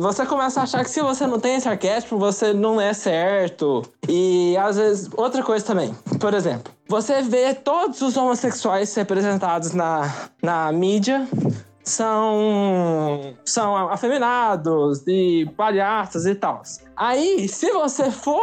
você 0.00 0.24
começa 0.24 0.60
a 0.60 0.62
achar 0.62 0.82
que 0.82 0.90
se 0.90 1.02
você 1.02 1.26
não 1.26 1.38
tem 1.38 1.56
esse 1.56 1.68
arquétipo, 1.68 2.16
você 2.16 2.54
não 2.54 2.80
é 2.80 2.94
certo. 2.94 3.82
E 4.08 4.56
às 4.56 4.76
vezes, 4.76 5.10
outra 5.16 5.42
coisa 5.42 5.64
também. 5.64 5.94
Por 6.18 6.32
exemplo, 6.32 6.45
exemplo, 6.46 6.72
você 6.88 7.22
vê 7.22 7.54
todos 7.54 8.00
os 8.00 8.16
homossexuais 8.16 8.94
representados 8.94 9.72
na, 9.72 10.30
na 10.42 10.70
mídia 10.72 11.26
são, 11.86 13.36
são 13.44 13.88
afeminados 13.88 15.06
e 15.06 15.48
palhaços 15.56 16.26
e 16.26 16.34
tal. 16.34 16.62
Aí, 16.96 17.48
se 17.48 17.70
você 17.70 18.10
for 18.10 18.40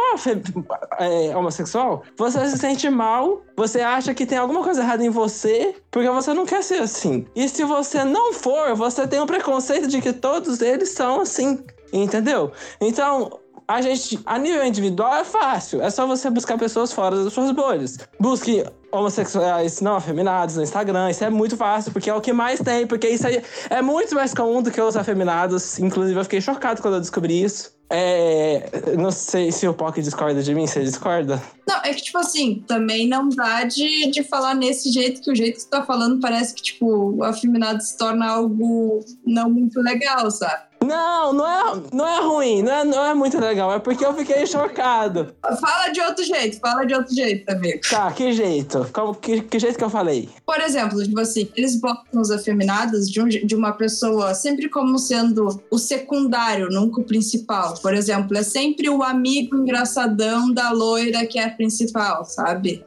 é, 0.98 1.36
homossexual, 1.36 2.02
você 2.16 2.48
se 2.48 2.58
sente 2.58 2.88
mal, 2.88 3.42
você 3.56 3.80
acha 3.80 4.14
que 4.14 4.24
tem 4.24 4.38
alguma 4.38 4.62
coisa 4.62 4.82
errada 4.82 5.04
em 5.04 5.10
você, 5.10 5.74
porque 5.90 6.08
você 6.08 6.32
não 6.32 6.46
quer 6.46 6.62
ser 6.62 6.80
assim. 6.80 7.26
E 7.36 7.48
se 7.48 7.64
você 7.64 8.02
não 8.02 8.32
for, 8.32 8.74
você 8.74 9.06
tem 9.06 9.20
o 9.20 9.24
um 9.24 9.26
preconceito 9.26 9.88
de 9.88 10.00
que 10.00 10.12
todos 10.12 10.62
eles 10.62 10.90
são 10.90 11.20
assim. 11.20 11.62
Entendeu? 11.92 12.50
Então, 12.80 13.38
a 13.66 13.80
gente, 13.80 14.18
a 14.26 14.38
nível 14.38 14.64
individual, 14.64 15.14
é 15.14 15.24
fácil. 15.24 15.82
É 15.82 15.90
só 15.90 16.06
você 16.06 16.28
buscar 16.30 16.58
pessoas 16.58 16.92
fora 16.92 17.24
das 17.24 17.32
suas 17.32 17.50
bolhas. 17.50 17.98
Busque 18.20 18.64
homossexuais 18.92 19.80
não 19.80 19.96
afeminados 19.96 20.56
no 20.56 20.62
Instagram. 20.62 21.10
Isso 21.10 21.24
é 21.24 21.30
muito 21.30 21.56
fácil, 21.56 21.92
porque 21.92 22.10
é 22.10 22.14
o 22.14 22.20
que 22.20 22.32
mais 22.32 22.60
tem. 22.60 22.86
Porque 22.86 23.08
isso 23.08 23.26
aí 23.26 23.42
é 23.70 23.82
muito 23.82 24.14
mais 24.14 24.34
comum 24.34 24.62
do 24.62 24.70
que 24.70 24.80
os 24.80 24.96
afeminados. 24.96 25.78
Inclusive, 25.78 26.18
eu 26.18 26.24
fiquei 26.24 26.40
chocado 26.40 26.82
quando 26.82 26.94
eu 26.94 27.00
descobri 27.00 27.42
isso. 27.42 27.72
É, 27.90 28.96
não 28.98 29.10
sei 29.10 29.52
se 29.52 29.68
o 29.68 29.74
Pock 29.74 30.00
discorda 30.00 30.42
de 30.42 30.54
mim, 30.54 30.66
você 30.66 30.82
discorda? 30.82 31.40
Não, 31.68 31.76
é 31.76 31.92
que, 31.92 32.02
tipo 32.02 32.18
assim, 32.18 32.64
também 32.66 33.06
não 33.06 33.28
dá 33.28 33.64
de, 33.64 34.10
de 34.10 34.22
falar 34.24 34.54
nesse 34.54 34.90
jeito, 34.90 35.20
que 35.20 35.30
o 35.30 35.34
jeito 35.34 35.56
que 35.56 35.62
você 35.62 35.68
tá 35.68 35.84
falando 35.84 36.18
parece 36.18 36.54
que, 36.54 36.62
tipo, 36.62 36.86
o 36.86 37.22
afeminado 37.22 37.82
se 37.82 37.96
torna 37.96 38.26
algo 38.26 39.04
não 39.24 39.50
muito 39.50 39.80
legal, 39.80 40.30
sabe? 40.30 40.64
Não, 40.84 41.32
não 41.32 41.46
é, 41.46 41.82
não 41.92 42.08
é 42.08 42.20
ruim, 42.20 42.62
não 42.62 42.72
é, 42.72 42.84
não 42.84 43.04
é 43.04 43.14
muito 43.14 43.38
legal, 43.38 43.72
é 43.72 43.78
porque 43.78 44.04
eu 44.04 44.14
fiquei 44.14 44.46
chocado. 44.46 45.34
Fala 45.60 45.88
de 45.88 46.00
outro 46.00 46.24
jeito, 46.24 46.60
fala 46.60 46.84
de 46.84 46.94
outro 46.94 47.14
jeito, 47.14 47.50
amigo. 47.50 47.80
Tá, 47.88 48.12
que 48.12 48.32
jeito? 48.32 48.88
Como, 48.92 49.14
que, 49.14 49.42
que 49.42 49.58
jeito 49.58 49.78
que 49.78 49.84
eu 49.84 49.90
falei? 49.90 50.28
Por 50.44 50.60
exemplo, 50.60 51.02
tipo 51.02 51.18
assim, 51.20 51.48
eles 51.56 51.80
botam 51.80 52.20
os 52.20 52.30
afeminados 52.30 53.10
de, 53.10 53.20
um, 53.20 53.28
de 53.28 53.54
uma 53.54 53.72
pessoa 53.72 54.34
sempre 54.34 54.68
como 54.68 54.98
sendo 54.98 55.62
o 55.70 55.78
secundário, 55.78 56.68
nunca 56.70 57.00
o 57.00 57.04
principal. 57.04 57.74
Por 57.80 57.94
exemplo, 57.94 58.36
é 58.36 58.42
sempre 58.42 58.88
o 58.88 59.02
amigo 59.02 59.56
engraçadão 59.56 60.52
da 60.52 60.70
loira 60.70 61.26
que 61.26 61.38
é 61.38 61.44
a 61.44 61.50
principal, 61.50 62.24
sabe? 62.24 62.84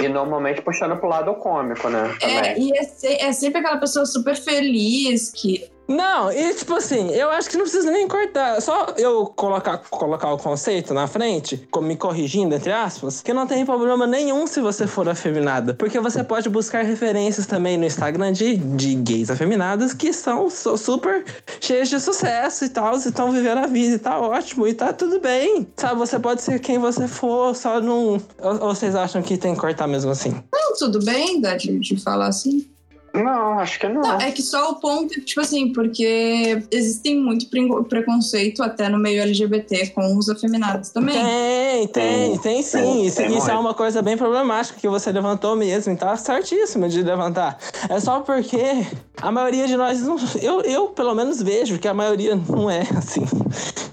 E 0.00 0.08
normalmente 0.08 0.62
puxando 0.62 0.96
pro 0.96 1.08
lado 1.08 1.34
cômico, 1.34 1.88
né? 1.88 2.14
É, 2.20 2.34
Também. 2.34 2.50
É, 2.50 2.58
e 2.58 2.72
é, 2.72 3.28
é 3.28 3.32
sempre 3.32 3.60
aquela 3.60 3.78
pessoa 3.78 4.06
super 4.06 4.36
feliz 4.36 5.30
que 5.30 5.68
não, 5.88 6.30
e 6.30 6.52
tipo 6.52 6.74
assim, 6.74 7.10
eu 7.12 7.30
acho 7.30 7.48
que 7.48 7.56
não 7.56 7.64
precisa 7.64 7.90
nem 7.90 8.06
cortar. 8.06 8.60
Só 8.60 8.92
eu 8.98 9.24
colocar, 9.24 9.78
colocar 9.78 10.30
o 10.34 10.36
conceito 10.36 10.92
na 10.92 11.06
frente, 11.06 11.66
me 11.80 11.96
corrigindo, 11.96 12.54
entre 12.54 12.70
aspas, 12.70 13.22
que 13.22 13.32
não 13.32 13.46
tem 13.46 13.64
problema 13.64 14.06
nenhum 14.06 14.46
se 14.46 14.60
você 14.60 14.86
for 14.86 15.08
afeminada. 15.08 15.72
Porque 15.72 15.98
você 15.98 16.22
pode 16.22 16.50
buscar 16.50 16.82
referências 16.84 17.46
também 17.46 17.78
no 17.78 17.86
Instagram 17.86 18.32
de, 18.32 18.56
de 18.56 18.94
gays 18.96 19.30
afeminadas 19.30 19.94
que 19.94 20.12
são 20.12 20.50
super 20.50 21.24
cheios 21.58 21.88
de 21.88 21.98
sucesso 21.98 22.66
e 22.66 22.68
tal, 22.68 22.94
e 22.94 22.98
estão 22.98 23.32
vivendo 23.32 23.58
a 23.58 23.66
vida 23.66 23.94
e 23.94 23.98
tá 23.98 24.20
ótimo, 24.20 24.68
e 24.68 24.74
tá 24.74 24.92
tudo 24.92 25.18
bem. 25.20 25.66
Sabe, 25.74 25.98
você 25.98 26.18
pode 26.18 26.42
ser 26.42 26.58
quem 26.58 26.78
você 26.78 27.08
for, 27.08 27.56
só 27.56 27.80
não. 27.80 28.20
Ou, 28.42 28.52
ou 28.60 28.74
vocês 28.74 28.94
acham 28.94 29.22
que 29.22 29.38
tem 29.38 29.54
que 29.54 29.60
cortar 29.60 29.86
mesmo 29.86 30.10
assim? 30.10 30.34
Não, 30.52 30.76
tudo 30.76 31.02
bem, 31.02 31.40
dá 31.40 31.56
de, 31.56 31.78
de 31.78 31.96
falar 31.96 32.26
assim. 32.26 32.68
Não, 33.14 33.58
acho 33.58 33.78
que 33.78 33.88
não. 33.88 34.02
não. 34.02 34.20
É 34.20 34.30
que 34.30 34.42
só 34.42 34.70
o 34.70 34.76
ponto, 34.76 35.20
tipo 35.20 35.40
assim, 35.40 35.72
porque 35.72 36.62
existem 36.70 37.18
muito 37.18 37.46
preconceito 37.88 38.62
até 38.62 38.88
no 38.88 38.98
meio 38.98 39.22
LGBT 39.22 39.88
com 39.88 40.16
os 40.16 40.28
afeminados 40.28 40.90
também. 40.90 41.14
Tem, 41.14 41.88
tem, 41.88 42.38
tem 42.38 42.62
sim. 42.62 42.78
Tem, 42.78 43.06
isso, 43.06 43.16
tem 43.16 43.36
isso 43.36 43.50
é 43.50 43.58
uma 43.58 43.74
coisa 43.74 44.02
bem 44.02 44.16
problemática 44.16 44.78
que 44.78 44.88
você 44.88 45.10
levantou 45.10 45.56
mesmo, 45.56 45.92
então 45.92 46.08
tá 46.08 46.16
certíssimo 46.16 46.88
de 46.88 47.02
levantar. 47.02 47.58
É 47.88 47.98
só 48.00 48.20
porque 48.20 48.86
a 49.20 49.30
maioria 49.30 49.66
de 49.66 49.76
nós, 49.76 50.00
não, 50.02 50.16
eu, 50.40 50.60
eu 50.62 50.88
pelo 50.88 51.14
menos 51.14 51.42
vejo 51.42 51.78
que 51.78 51.88
a 51.88 51.94
maioria 51.94 52.36
não 52.36 52.70
é 52.70 52.82
assim. 52.96 53.24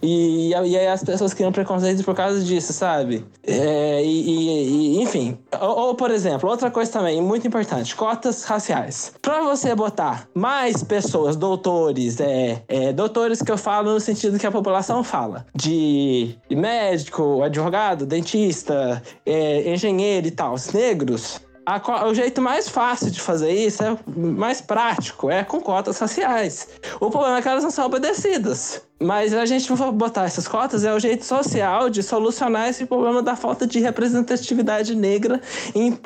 E, 0.01 0.49
e 0.49 0.53
aí 0.53 0.87
as 0.87 1.03
pessoas 1.03 1.33
criam 1.33 1.51
preconceito 1.51 2.03
por 2.03 2.13
causa 2.13 2.39
disso, 2.41 2.71
sabe? 2.73 3.25
É, 3.43 4.03
e, 4.03 4.97
e, 4.97 5.01
enfim. 5.01 5.37
Ou, 5.59 5.87
ou, 5.87 5.95
por 5.95 6.11
exemplo, 6.11 6.49
outra 6.49 6.69
coisa 6.69 6.91
também 6.91 7.21
muito 7.21 7.47
importante: 7.47 7.95
cotas 7.95 8.43
raciais. 8.43 9.13
Pra 9.21 9.41
você 9.41 9.73
botar 9.73 10.27
mais 10.33 10.83
pessoas, 10.83 11.35
doutores, 11.35 12.19
é, 12.19 12.61
é, 12.67 12.93
doutores 12.93 13.41
que 13.41 13.51
eu 13.51 13.57
falo 13.57 13.93
no 13.93 13.99
sentido 13.99 14.37
que 14.37 14.45
a 14.45 14.51
população 14.51 15.03
fala, 15.03 15.45
de 15.55 16.37
médico, 16.51 17.41
advogado, 17.41 18.05
dentista, 18.05 19.01
é, 19.25 19.73
engenheiro 19.73 20.27
e 20.27 20.31
tal, 20.31 20.53
os 20.53 20.71
negros, 20.71 21.41
a, 21.65 22.07
o 22.07 22.13
jeito 22.13 22.41
mais 22.41 22.69
fácil 22.69 23.09
de 23.09 23.19
fazer 23.19 23.51
isso, 23.51 23.83
é 23.83 23.97
mais 24.15 24.61
prático, 24.61 25.29
é 25.29 25.43
com 25.43 25.59
cotas 25.59 25.97
raciais. 25.97 26.67
O 26.99 27.09
problema 27.09 27.37
é 27.37 27.41
que 27.41 27.47
elas 27.47 27.63
não 27.63 27.71
são 27.71 27.85
obedecidas. 27.85 28.81
Mas 28.97 29.33
a 29.33 29.45
gente 29.45 29.69
não 29.69 29.75
vai 29.75 29.91
botar 29.91 30.23
essas 30.23 30.47
cotas, 30.47 30.85
é 30.85 30.93
o 30.93 30.99
jeito 30.99 31.25
social 31.25 31.89
de 31.89 32.01
solucionar 32.01 32.69
esse 32.69 32.85
problema 32.85 33.21
da 33.21 33.35
falta 33.35 33.67
de 33.67 33.79
representatividade 33.79 34.95
negra 34.95 35.41
em, 35.73 35.99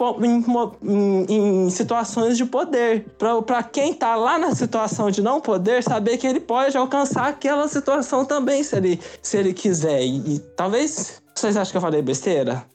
em, 0.83 1.25
em 1.29 1.69
situações 1.69 2.35
de 2.35 2.45
poder. 2.45 3.05
Para 3.45 3.61
quem 3.61 3.93
tá 3.93 4.15
lá 4.15 4.39
na 4.39 4.55
situação 4.55 5.11
de 5.11 5.21
não 5.21 5.39
poder, 5.39 5.83
saber 5.83 6.17
que 6.17 6.25
ele 6.25 6.39
pode 6.39 6.75
alcançar 6.75 7.27
aquela 7.27 7.67
situação 7.67 8.25
também, 8.25 8.63
se 8.63 8.75
ele, 8.75 8.99
se 9.21 9.37
ele 9.37 9.53
quiser. 9.53 10.01
E, 10.01 10.35
e 10.35 10.39
talvez. 10.55 11.21
Vocês 11.35 11.55
acham 11.55 11.71
que 11.71 11.77
eu 11.77 11.81
falei 11.81 12.01
besteira? 12.01 12.65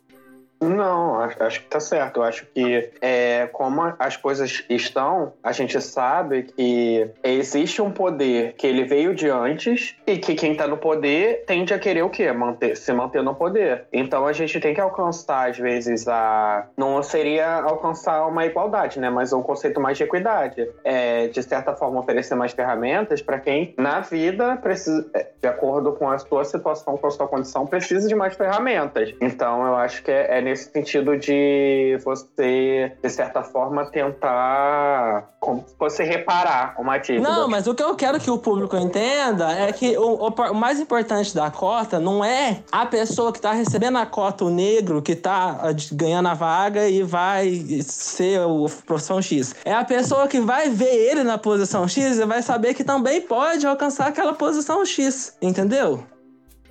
Não, 0.69 1.21
acho, 1.21 1.61
que 1.61 1.67
tá 1.67 1.81
certo. 1.81 2.19
Eu 2.19 2.23
acho 2.25 2.47
que 2.47 2.91
é, 3.01 3.49
como 3.53 3.83
as 3.99 4.17
coisas 4.17 4.65
estão, 4.69 5.33
a 5.43 5.53
gente 5.53 5.81
sabe 5.81 6.45
que 6.45 7.11
existe 7.23 7.81
um 7.83 7.91
poder 7.91 8.55
que 8.55 8.67
ele 8.67 8.85
veio 8.85 9.15
de 9.15 9.29
antes 9.29 9.97
e 10.07 10.19
que 10.19 10.35
quem 10.35 10.55
tá 10.55 10.67
no 10.67 10.77
poder 10.77 11.45
tende 11.47 11.73
a 11.75 11.79
querer 11.79 12.03
o 12.03 12.11
quê? 12.11 12.33
Manter, 12.33 12.77
se 12.77 12.93
manter 12.93 13.23
no 13.23 13.35
poder. 13.35 13.87
Então 13.93 14.27
a 14.27 14.33
gente 14.33 14.59
tem 14.61 14.75
que 14.75 14.81
alcançar, 14.81 15.51
às 15.51 15.59
vezes, 15.59 16.07
a. 16.09 16.67
Não 16.77 17.03
seria 17.03 17.61
alcançar 17.61 18.27
uma 18.27 18.45
igualdade, 18.45 18.99
né? 18.99 19.11
Mas 19.11 19.33
um 19.33 19.43
conceito 19.43 19.81
mais 19.81 19.97
de 19.97 20.05
equidade. 20.05 20.69
É, 20.83 21.29
de 21.29 21.43
certa 21.43 21.75
forma, 21.75 22.01
oferecer 22.01 22.35
mais 22.35 22.53
ferramentas 22.53 23.23
para 23.23 23.39
quem, 23.39 23.75
na 23.79 24.01
vida, 24.01 24.57
precisa, 24.57 25.09
é, 25.15 25.29
de 25.41 25.49
acordo 25.49 25.93
com 25.93 26.09
a 26.09 26.19
sua 26.19 26.45
situação, 26.45 26.97
com 26.97 27.07
a 27.07 27.11
sua 27.11 27.27
condição, 27.27 27.67
precisa 27.67 28.09
de 28.09 28.15
mais 28.15 28.35
ferramentas. 28.35 29.15
Então 29.21 29.67
eu 29.67 29.77
acho 29.77 30.03
que 30.03 30.11
é, 30.11 30.39
é 30.39 30.41
nesse 30.55 30.71
sentido 30.71 31.19
de 31.19 31.99
você, 32.05 32.93
de 33.03 33.11
certa 33.11 33.43
forma, 33.43 33.85
tentar 33.87 35.29
como 35.41 35.65
se 35.67 35.77
fosse 35.77 36.03
reparar 36.05 36.77
uma 36.79 36.97
dívida. 36.97 37.29
Não, 37.29 37.49
mas 37.49 37.67
o 37.67 37.75
que 37.75 37.83
eu 37.83 37.95
quero 37.97 38.21
que 38.21 38.31
o 38.31 38.39
público 38.39 38.77
entenda 38.77 39.53
é 39.53 39.73
que 39.73 39.99
o, 39.99 40.29
o, 40.29 40.55
mais 40.55 40.79
importante 40.79 41.35
da 41.35 41.51
cota 41.51 41.99
não 41.99 42.25
é 42.25 42.63
a 42.71 42.87
pessoa 42.87 43.33
que 43.33 43.39
está 43.39 43.53
recebendo 43.53 43.99
a 43.99 44.07
cota, 44.07 44.45
o 44.45 44.51
negro, 44.51 45.03
que 45.03 45.13
está 45.13 45.59
ganhando 45.93 46.29
a 46.29 46.35
vaga 46.35 46.89
e 46.89 47.03
vai 47.03 47.51
ser 47.83 48.41
o 48.41 48.67
profissão 48.87 49.21
X. 49.21 49.55
É 49.65 49.75
a 49.75 49.85
pessoa 49.85 50.29
que 50.29 50.41
vai 50.41 50.71
ver 50.71 50.95
ele 50.95 51.25
na 51.25 51.37
posição 51.37 51.89
X 51.89 52.19
e 52.19 52.25
vai 52.25 52.43
saber 52.43 52.75
que 52.75 52.85
também 52.85 53.21
pode 53.21 53.67
alcançar 53.67 54.07
aquela 54.07 54.33
posição 54.33 54.87
X, 54.87 55.37
entendeu? 55.43 56.05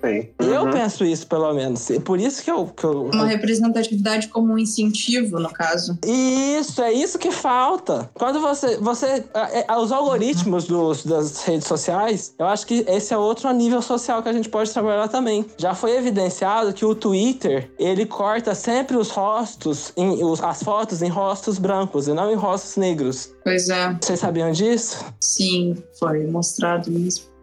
Sim. 0.04 0.28
Eu 0.38 0.64
uhum. 0.64 0.70
penso 0.70 1.04
isso, 1.04 1.26
pelo 1.26 1.52
menos. 1.54 1.90
É 1.90 1.98
por 1.98 2.20
isso 2.20 2.42
que 2.42 2.50
eu, 2.50 2.66
que 2.66 2.84
eu. 2.84 3.10
Uma 3.12 3.26
representatividade 3.26 4.28
como 4.28 4.52
um 4.52 4.58
incentivo, 4.58 5.38
no 5.38 5.50
caso. 5.50 5.98
Isso, 6.06 6.82
é 6.82 6.92
isso 6.92 7.18
que 7.18 7.30
falta. 7.30 8.10
Quando 8.14 8.40
você. 8.40 8.76
você 8.76 9.24
é, 9.34 9.76
os 9.76 9.90
algoritmos 9.90 10.66
dos, 10.66 11.04
das 11.04 11.42
redes 11.44 11.66
sociais, 11.66 12.34
eu 12.38 12.46
acho 12.46 12.66
que 12.66 12.84
esse 12.86 13.14
é 13.14 13.18
outro 13.18 13.50
nível 13.52 13.80
social 13.80 14.22
que 14.22 14.28
a 14.28 14.32
gente 14.32 14.48
pode 14.48 14.70
trabalhar 14.72 15.08
também. 15.08 15.46
Já 15.56 15.74
foi 15.74 15.96
evidenciado 15.96 16.72
que 16.72 16.84
o 16.84 16.94
Twitter 16.94 17.70
ele 17.78 18.06
corta 18.06 18.54
sempre 18.54 18.96
os 18.96 19.10
rostos, 19.10 19.92
em, 19.96 20.22
os, 20.22 20.42
as 20.42 20.62
fotos 20.62 21.02
em 21.02 21.08
rostos 21.08 21.58
brancos 21.58 22.08
e 22.08 22.12
não 22.12 22.30
em 22.30 22.34
rostos 22.34 22.76
negros. 22.76 23.32
Pois 23.42 23.68
é. 23.68 23.96
Vocês 24.00 24.20
sabiam 24.20 24.50
disso? 24.52 25.04
Sim, 25.20 25.76
foi 25.98 26.26
mostrado 26.26 26.90
isso. 26.92 27.33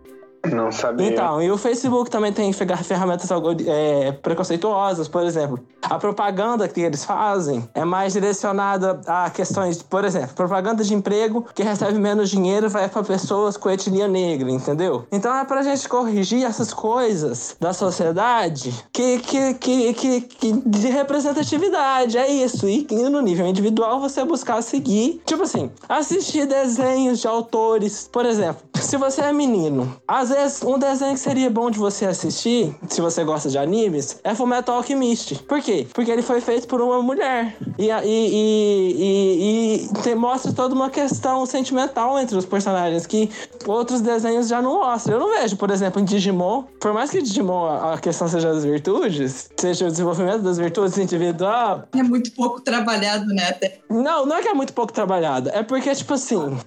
Não 0.50 0.72
sabia. 0.72 1.08
Então, 1.08 1.42
e 1.42 1.52
o 1.52 1.58
Facebook 1.58 2.10
também 2.10 2.34
tem 2.34 2.52
ferramentas 2.52 3.30
é, 3.68 4.12
preconceituosas, 4.12 5.08
por 5.08 5.24
exemplo. 5.24 5.60
A 5.84 6.00
propaganda 6.00 6.68
que 6.68 6.82
eles 6.82 7.06
fazem 7.06 7.68
é 7.74 7.86
mais 7.86 8.14
direcionada 8.14 9.00
a 9.06 9.30
questões, 9.30 9.82
por 9.84 10.04
exemplo, 10.04 10.34
propaganda 10.36 10.84
de 10.84 10.94
emprego 10.94 11.46
que 11.54 11.64
recebe 11.64 12.00
menos 12.00 12.30
dinheiro 12.30 12.70
vai 12.70 12.90
para 12.90 13.04
pessoas 13.04 13.56
com 13.58 13.70
etnia 13.70 14.08
negra, 14.08 14.50
entendeu? 14.50 15.06
Então 15.12 15.36
é 15.36 15.46
pra 15.46 15.62
gente 15.62 15.88
corrigir 15.88 16.44
essas 16.44 16.74
coisas 16.74 17.56
da 17.60 17.74
sociedade 17.74 18.74
que, 18.92 19.20
que, 19.20 19.54
que, 19.56 19.94
que, 19.94 20.22
que 20.22 20.54
de 20.66 20.88
representatividade, 20.88 22.18
é 22.18 22.28
isso. 22.32 22.68
E 22.68 22.88
no 23.10 23.22
nível 23.22 23.46
individual 23.46 24.00
você 24.00 24.24
buscar 24.24 24.62
seguir, 24.62 25.22
tipo 25.26 25.44
assim, 25.44 25.70
assistir 25.88 26.46
desenhos 26.46 27.20
de 27.20 27.28
autores, 27.28 28.10
por 28.12 28.26
exemplo, 28.26 28.62
se 28.82 28.98
você 28.98 29.22
é 29.22 29.32
menino, 29.32 29.96
às 30.08 30.30
vezes 30.30 30.62
um 30.64 30.78
desenho 30.78 31.14
que 31.14 31.20
seria 31.20 31.50
bom 31.50 31.70
de 31.70 31.78
você 31.78 32.06
assistir, 32.06 32.76
se 32.90 33.00
você 33.00 33.24
gosta 33.24 33.50
de 33.50 33.58
animes, 33.58 34.20
é 34.24 34.34
Fullmetal 34.34 34.76
Alchemist. 34.76 35.44
Por 35.44 35.62
quê? 35.62 35.88
Porque 35.94 36.12
ele 36.12 36.22
foi 36.22 36.42
feito 36.42 36.68
por 36.68 36.82
uma 36.82 37.02
mulher. 37.02 37.56
E, 37.78 37.90
e, 37.90 38.00
e, 38.06 39.90
e, 40.06 40.10
e 40.10 40.16
mostra 40.16 40.52
toda 40.52 40.74
uma 40.74 40.90
questão 40.90 41.46
sentimental 41.46 42.20
entre 42.20 42.36
os 42.36 42.46
personagens 42.46 43.06
que 43.06 43.30
outros 43.68 44.02
desenhos 44.02 44.48
já 44.48 44.62
não 44.62 44.80
mostram. 44.80 45.16
Eu 45.16 45.20
não 45.20 45.40
vejo, 45.40 45.56
por 45.58 45.70
exemplo, 45.70 46.02
em 46.02 46.06
Digimon, 46.06 46.64
por 46.80 46.94
mais 46.94 47.12
que 47.12 47.22
Digimon 47.22 47.68
a 47.68 47.98
questão 47.98 48.28
seja 48.28 48.50
as 48.50 48.64
virtudes, 48.64 49.50
seja 49.58 49.88
o 49.88 49.92
desenvolvimento 49.92 50.42
das 50.42 50.58
virtudes 50.58 50.98
individual. 50.98 51.84
É 51.96 52.04
muito 52.04 52.32
pouco 52.34 52.62
trabalhado, 52.62 53.26
né? 53.28 53.52
Não, 53.90 54.26
não 54.26 54.36
é 54.36 54.42
que 54.42 54.48
é 54.48 54.54
muito 54.54 54.74
pouco 54.74 54.92
trabalhado. 54.92 55.50
É 55.50 55.64
porque, 55.64 55.94
tipo 55.94 56.14
assim, 56.14 56.58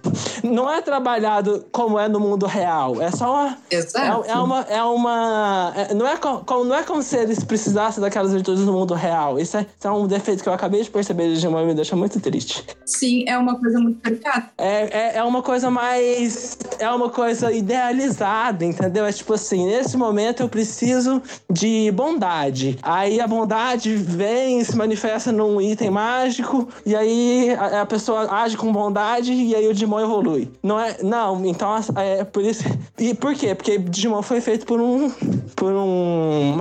não 0.42 0.70
é 0.70 0.80
trabalhado 0.80 1.64
como 1.72 1.98
é 1.98 2.03
no 2.08 2.20
mundo 2.20 2.46
real. 2.46 3.00
É 3.00 3.10
só 3.10 3.32
uma. 3.32 3.58
Exato. 3.70 4.24
É, 4.26 4.30
é 4.30 4.36
uma. 4.36 4.60
É 4.62 4.82
uma 4.82 5.72
é, 5.76 5.94
não, 5.94 6.06
é 6.06 6.16
como, 6.16 6.64
não 6.64 6.74
é 6.74 6.82
como 6.82 7.02
se 7.02 7.16
eles 7.16 7.42
precisassem 7.42 8.00
daquelas 8.00 8.32
virtudes 8.32 8.64
no 8.64 8.72
mundo 8.72 8.94
real. 8.94 9.38
Isso 9.38 9.56
é, 9.56 9.66
isso 9.78 9.86
é 9.86 9.90
um 9.90 10.06
defeito 10.06 10.42
que 10.42 10.48
eu 10.48 10.52
acabei 10.52 10.82
de 10.82 10.90
perceber 10.90 11.28
de 11.28 11.34
Digimon 11.34 11.62
e 11.62 11.66
me 11.66 11.74
deixa 11.74 11.96
muito 11.96 12.20
triste. 12.20 12.64
Sim, 12.84 13.24
é 13.26 13.36
uma 13.36 13.58
coisa 13.58 13.78
muito 13.78 14.02
delicada. 14.02 14.50
É, 14.58 14.98
é, 14.98 15.16
é 15.16 15.22
uma 15.22 15.42
coisa 15.42 15.70
mais. 15.70 16.56
É 16.78 16.90
uma 16.90 17.10
coisa 17.10 17.52
idealizada, 17.52 18.64
entendeu? 18.64 19.04
É 19.04 19.12
tipo 19.12 19.34
assim, 19.34 19.66
nesse 19.66 19.96
momento 19.96 20.42
eu 20.42 20.48
preciso 20.48 21.22
de 21.50 21.90
bondade. 21.92 22.78
Aí 22.82 23.20
a 23.20 23.26
bondade 23.26 23.94
vem 23.94 24.62
se 24.64 24.76
manifesta 24.76 25.32
num 25.32 25.60
item 25.60 25.90
mágico, 25.90 26.68
e 26.84 26.94
aí 26.94 27.54
a, 27.58 27.82
a 27.82 27.86
pessoa 27.86 28.30
age 28.30 28.56
com 28.56 28.72
bondade, 28.72 29.32
e 29.32 29.54
aí 29.54 29.66
o 29.68 29.72
Digimon 29.74 30.00
evolui. 30.00 30.50
Não 30.62 30.78
é. 30.78 30.96
Não, 31.02 31.44
então 31.44 31.72
é 31.96 32.24
por 32.24 32.42
isso. 32.42 32.64
E 32.98 33.14
por 33.14 33.34
quê? 33.34 33.54
Porque 33.54 33.78
Digimon 33.78 34.22
foi 34.22 34.40
feito 34.40 34.66
por 34.66 34.80
um. 34.80 35.10
por 35.54 35.72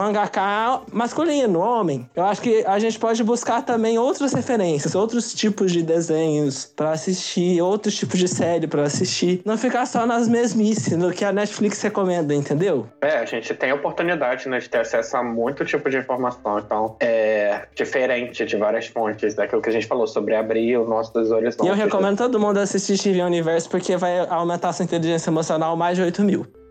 mangaka 0.03 0.81
masculino, 0.91 1.59
homem. 1.59 2.09
Eu 2.15 2.23
acho 2.23 2.41
que 2.41 2.63
a 2.65 2.77
gente 2.79 2.99
pode 2.99 3.23
buscar 3.23 3.61
também 3.61 3.97
outras 3.97 4.33
referências, 4.33 4.95
outros 4.95 5.33
tipos 5.33 5.71
de 5.71 5.81
desenhos 5.81 6.65
para 6.65 6.91
assistir, 6.91 7.61
outros 7.61 7.95
tipos 7.95 8.19
de 8.19 8.27
série 8.27 8.67
para 8.67 8.83
assistir. 8.83 9.41
Não 9.45 9.57
ficar 9.57 9.85
só 9.85 10.05
nas 10.05 10.27
mesmices, 10.27 10.97
no 10.97 11.11
que 11.11 11.23
a 11.23 11.31
Netflix 11.31 11.81
recomenda, 11.81 12.33
entendeu? 12.33 12.87
É, 13.01 13.17
a 13.17 13.25
gente 13.25 13.53
tem 13.53 13.71
a 13.71 13.75
oportunidade 13.75 14.49
né, 14.49 14.59
de 14.59 14.69
ter 14.69 14.79
acesso 14.79 15.15
a 15.15 15.23
muito 15.23 15.63
tipo 15.63 15.89
de 15.89 15.97
informação. 15.97 16.59
Então, 16.59 16.95
é 16.99 17.67
diferente 17.75 18.45
de 18.45 18.57
várias 18.57 18.87
fontes 18.87 19.33
daquilo 19.33 19.61
que 19.61 19.69
a 19.69 19.73
gente 19.73 19.87
falou 19.87 20.07
sobre 20.07 20.35
abrir 20.35 20.77
o 20.77 20.87
nosso 20.87 21.17
horizontes. 21.17 21.65
E 21.65 21.67
eu 21.67 21.75
recomendo 21.75 22.17
todo 22.17 22.39
mundo 22.39 22.57
assistir 22.57 22.97
Steven 22.97 23.23
Universe 23.23 23.69
porque 23.69 23.95
vai 23.95 24.19
aumentar 24.19 24.73
sua 24.73 24.83
inteligência 24.83 25.29
emocional 25.29 25.75
mais 25.75 25.97
de 25.97 26.03
8 26.03 26.21
mil. 26.23 26.62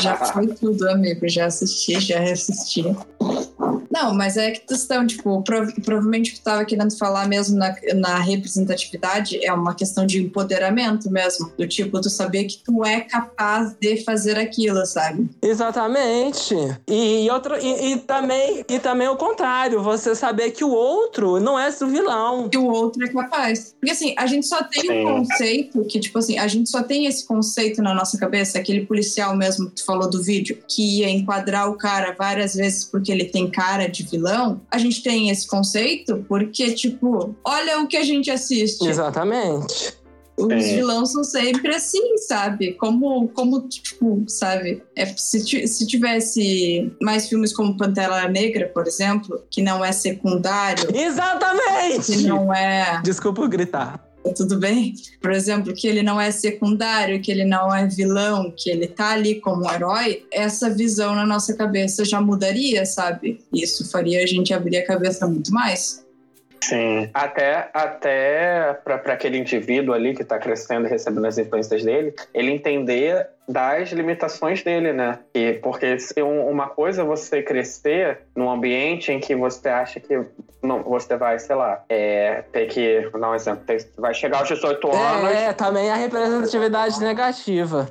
Já 0.00 0.16
foi 0.16 0.46
tudo, 0.48 0.88
amigo. 0.88 1.28
Já 1.28 1.46
assisti, 1.46 2.00
já 2.00 2.20
reassisti. 2.20 2.84
Não, 3.90 4.14
mas 4.14 4.36
é 4.36 4.52
questão, 4.52 5.06
tipo, 5.06 5.42
prov 5.42 5.72
provavelmente 5.84 6.30
o 6.30 6.32
que 6.32 6.38
estava 6.38 6.64
querendo 6.64 6.96
falar 6.96 7.28
mesmo 7.28 7.56
na, 7.56 7.74
na, 7.94 8.18
representatividade 8.18 9.44
é 9.44 9.52
uma 9.52 9.74
questão 9.74 10.06
de 10.06 10.22
empoderamento 10.22 11.10
mesmo. 11.10 11.52
Do 11.56 11.66
tipo, 11.66 12.00
tu 12.00 12.10
saber 12.10 12.44
que 12.44 12.58
tu 12.58 12.84
é 12.84 13.00
capaz 13.00 13.74
de 13.80 14.02
fazer 14.04 14.38
aquilo, 14.38 14.84
sabe? 14.86 15.28
Exatamente. 15.42 16.54
E, 16.88 17.28
outro, 17.30 17.56
e, 17.56 17.92
e, 17.92 17.96
também, 17.98 18.64
e 18.68 18.78
também 18.78 19.08
o 19.08 19.16
contrário, 19.16 19.82
você 19.82 20.14
saber 20.14 20.50
que 20.50 20.64
o 20.64 20.70
outro 20.70 21.40
não 21.40 21.58
é 21.58 21.68
o 21.68 21.86
vilão. 21.86 22.48
Que 22.48 22.58
o 22.58 22.66
outro 22.66 23.04
é 23.04 23.12
capaz. 23.12 23.74
Porque 23.80 23.92
assim, 23.92 24.14
a 24.16 24.26
gente 24.26 24.46
só 24.46 24.62
tem 24.62 24.90
um 24.90 25.18
conceito 25.18 25.84
que, 25.84 26.00
tipo 26.00 26.18
assim, 26.18 26.38
a 26.38 26.46
gente 26.46 26.70
só 26.70 26.82
tem 26.82 27.06
esse 27.06 27.26
conceito 27.26 27.82
na 27.82 27.94
nossa 27.94 28.18
cabeça, 28.18 28.58
aquele 28.58 28.86
policial 28.86 29.36
mesmo 29.36 29.68
que 29.68 29.76
tu 29.76 29.84
falou 29.84 30.08
do 30.08 30.22
vídeo, 30.22 30.58
que 30.68 31.00
ia 31.00 31.10
enquadrar 31.10 31.68
o 31.70 31.74
cara 31.74 32.14
várias 32.16 32.54
vezes 32.54 32.84
porque 32.84 33.10
ele 33.10 33.24
tem 33.24 33.50
cara 33.54 33.86
de 33.86 34.02
vilão, 34.02 34.60
a 34.70 34.78
gente 34.78 35.02
tem 35.02 35.30
esse 35.30 35.46
conceito 35.46 36.24
porque, 36.28 36.72
tipo, 36.74 37.34
olha 37.44 37.80
o 37.80 37.86
que 37.86 37.96
a 37.96 38.04
gente 38.04 38.30
assiste. 38.30 38.86
Exatamente. 38.86 39.94
Os 40.36 40.52
é. 40.52 40.56
vilões 40.56 41.12
são 41.12 41.22
sempre 41.22 41.74
assim, 41.74 42.18
sabe? 42.18 42.72
Como, 42.72 43.28
como 43.28 43.68
tipo, 43.68 44.24
sabe? 44.26 44.82
É, 44.96 45.06
se, 45.16 45.66
se 45.68 45.86
tivesse 45.86 46.92
mais 47.00 47.28
filmes 47.28 47.52
como 47.52 47.76
Pantera 47.76 48.28
Negra, 48.28 48.68
por 48.74 48.86
exemplo, 48.86 49.42
que 49.48 49.62
não 49.62 49.84
é 49.84 49.92
secundário. 49.92 50.88
Exatamente! 50.92 52.12
Que 52.12 52.22
não 52.26 52.52
é. 52.52 53.00
Desculpa 53.04 53.46
gritar 53.46 54.03
tudo 54.32 54.58
bem? 54.58 54.94
Por 55.20 55.32
exemplo, 55.32 55.74
que 55.74 55.86
ele 55.86 56.02
não 56.02 56.20
é 56.20 56.30
secundário, 56.30 57.20
que 57.20 57.30
ele 57.30 57.44
não 57.44 57.74
é 57.74 57.86
vilão, 57.86 58.52
que 58.56 58.70
ele 58.70 58.86
tá 58.86 59.10
ali 59.10 59.40
como 59.40 59.70
herói, 59.70 60.24
essa 60.32 60.70
visão 60.70 61.14
na 61.14 61.26
nossa 61.26 61.54
cabeça 61.54 62.04
já 62.04 62.20
mudaria, 62.20 62.86
sabe? 62.86 63.40
Isso 63.52 63.90
faria 63.90 64.22
a 64.22 64.26
gente 64.26 64.54
abrir 64.54 64.78
a 64.78 64.86
cabeça 64.86 65.26
muito 65.26 65.52
mais. 65.52 66.03
Sim, 66.68 67.10
até, 67.12 67.68
até 67.74 68.72
para 68.82 68.96
aquele 69.12 69.38
indivíduo 69.38 69.94
ali 69.94 70.14
que 70.14 70.22
está 70.22 70.38
crescendo 70.38 70.86
e 70.86 70.90
recebendo 70.90 71.26
as 71.26 71.36
influências 71.36 71.84
dele, 71.84 72.14
ele 72.32 72.52
entender 72.52 73.28
das 73.46 73.90
limitações 73.90 74.62
dele, 74.62 74.92
né? 74.92 75.18
E, 75.34 75.54
porque 75.54 75.98
se 75.98 76.22
uma 76.22 76.68
coisa 76.68 77.02
é 77.02 77.04
você 77.04 77.42
crescer 77.42 78.20
num 78.34 78.50
ambiente 78.50 79.12
em 79.12 79.20
que 79.20 79.36
você 79.36 79.68
acha 79.68 80.00
que 80.00 80.24
não, 80.62 80.82
você 80.82 81.16
vai, 81.18 81.38
sei 81.38 81.54
lá, 81.54 81.84
é, 81.88 82.42
ter 82.50 82.66
que, 82.66 83.10
dar 83.18 83.30
um 83.30 83.34
exemplo, 83.34 83.62
ter, 83.66 83.86
vai 83.98 84.14
chegar 84.14 84.38
aos 84.38 84.48
18 84.48 84.88
é, 84.88 84.96
anos. 84.96 85.30
É, 85.30 85.52
também 85.52 85.90
a 85.90 85.96
representatividade 85.96 86.98
negativa. 87.00 87.86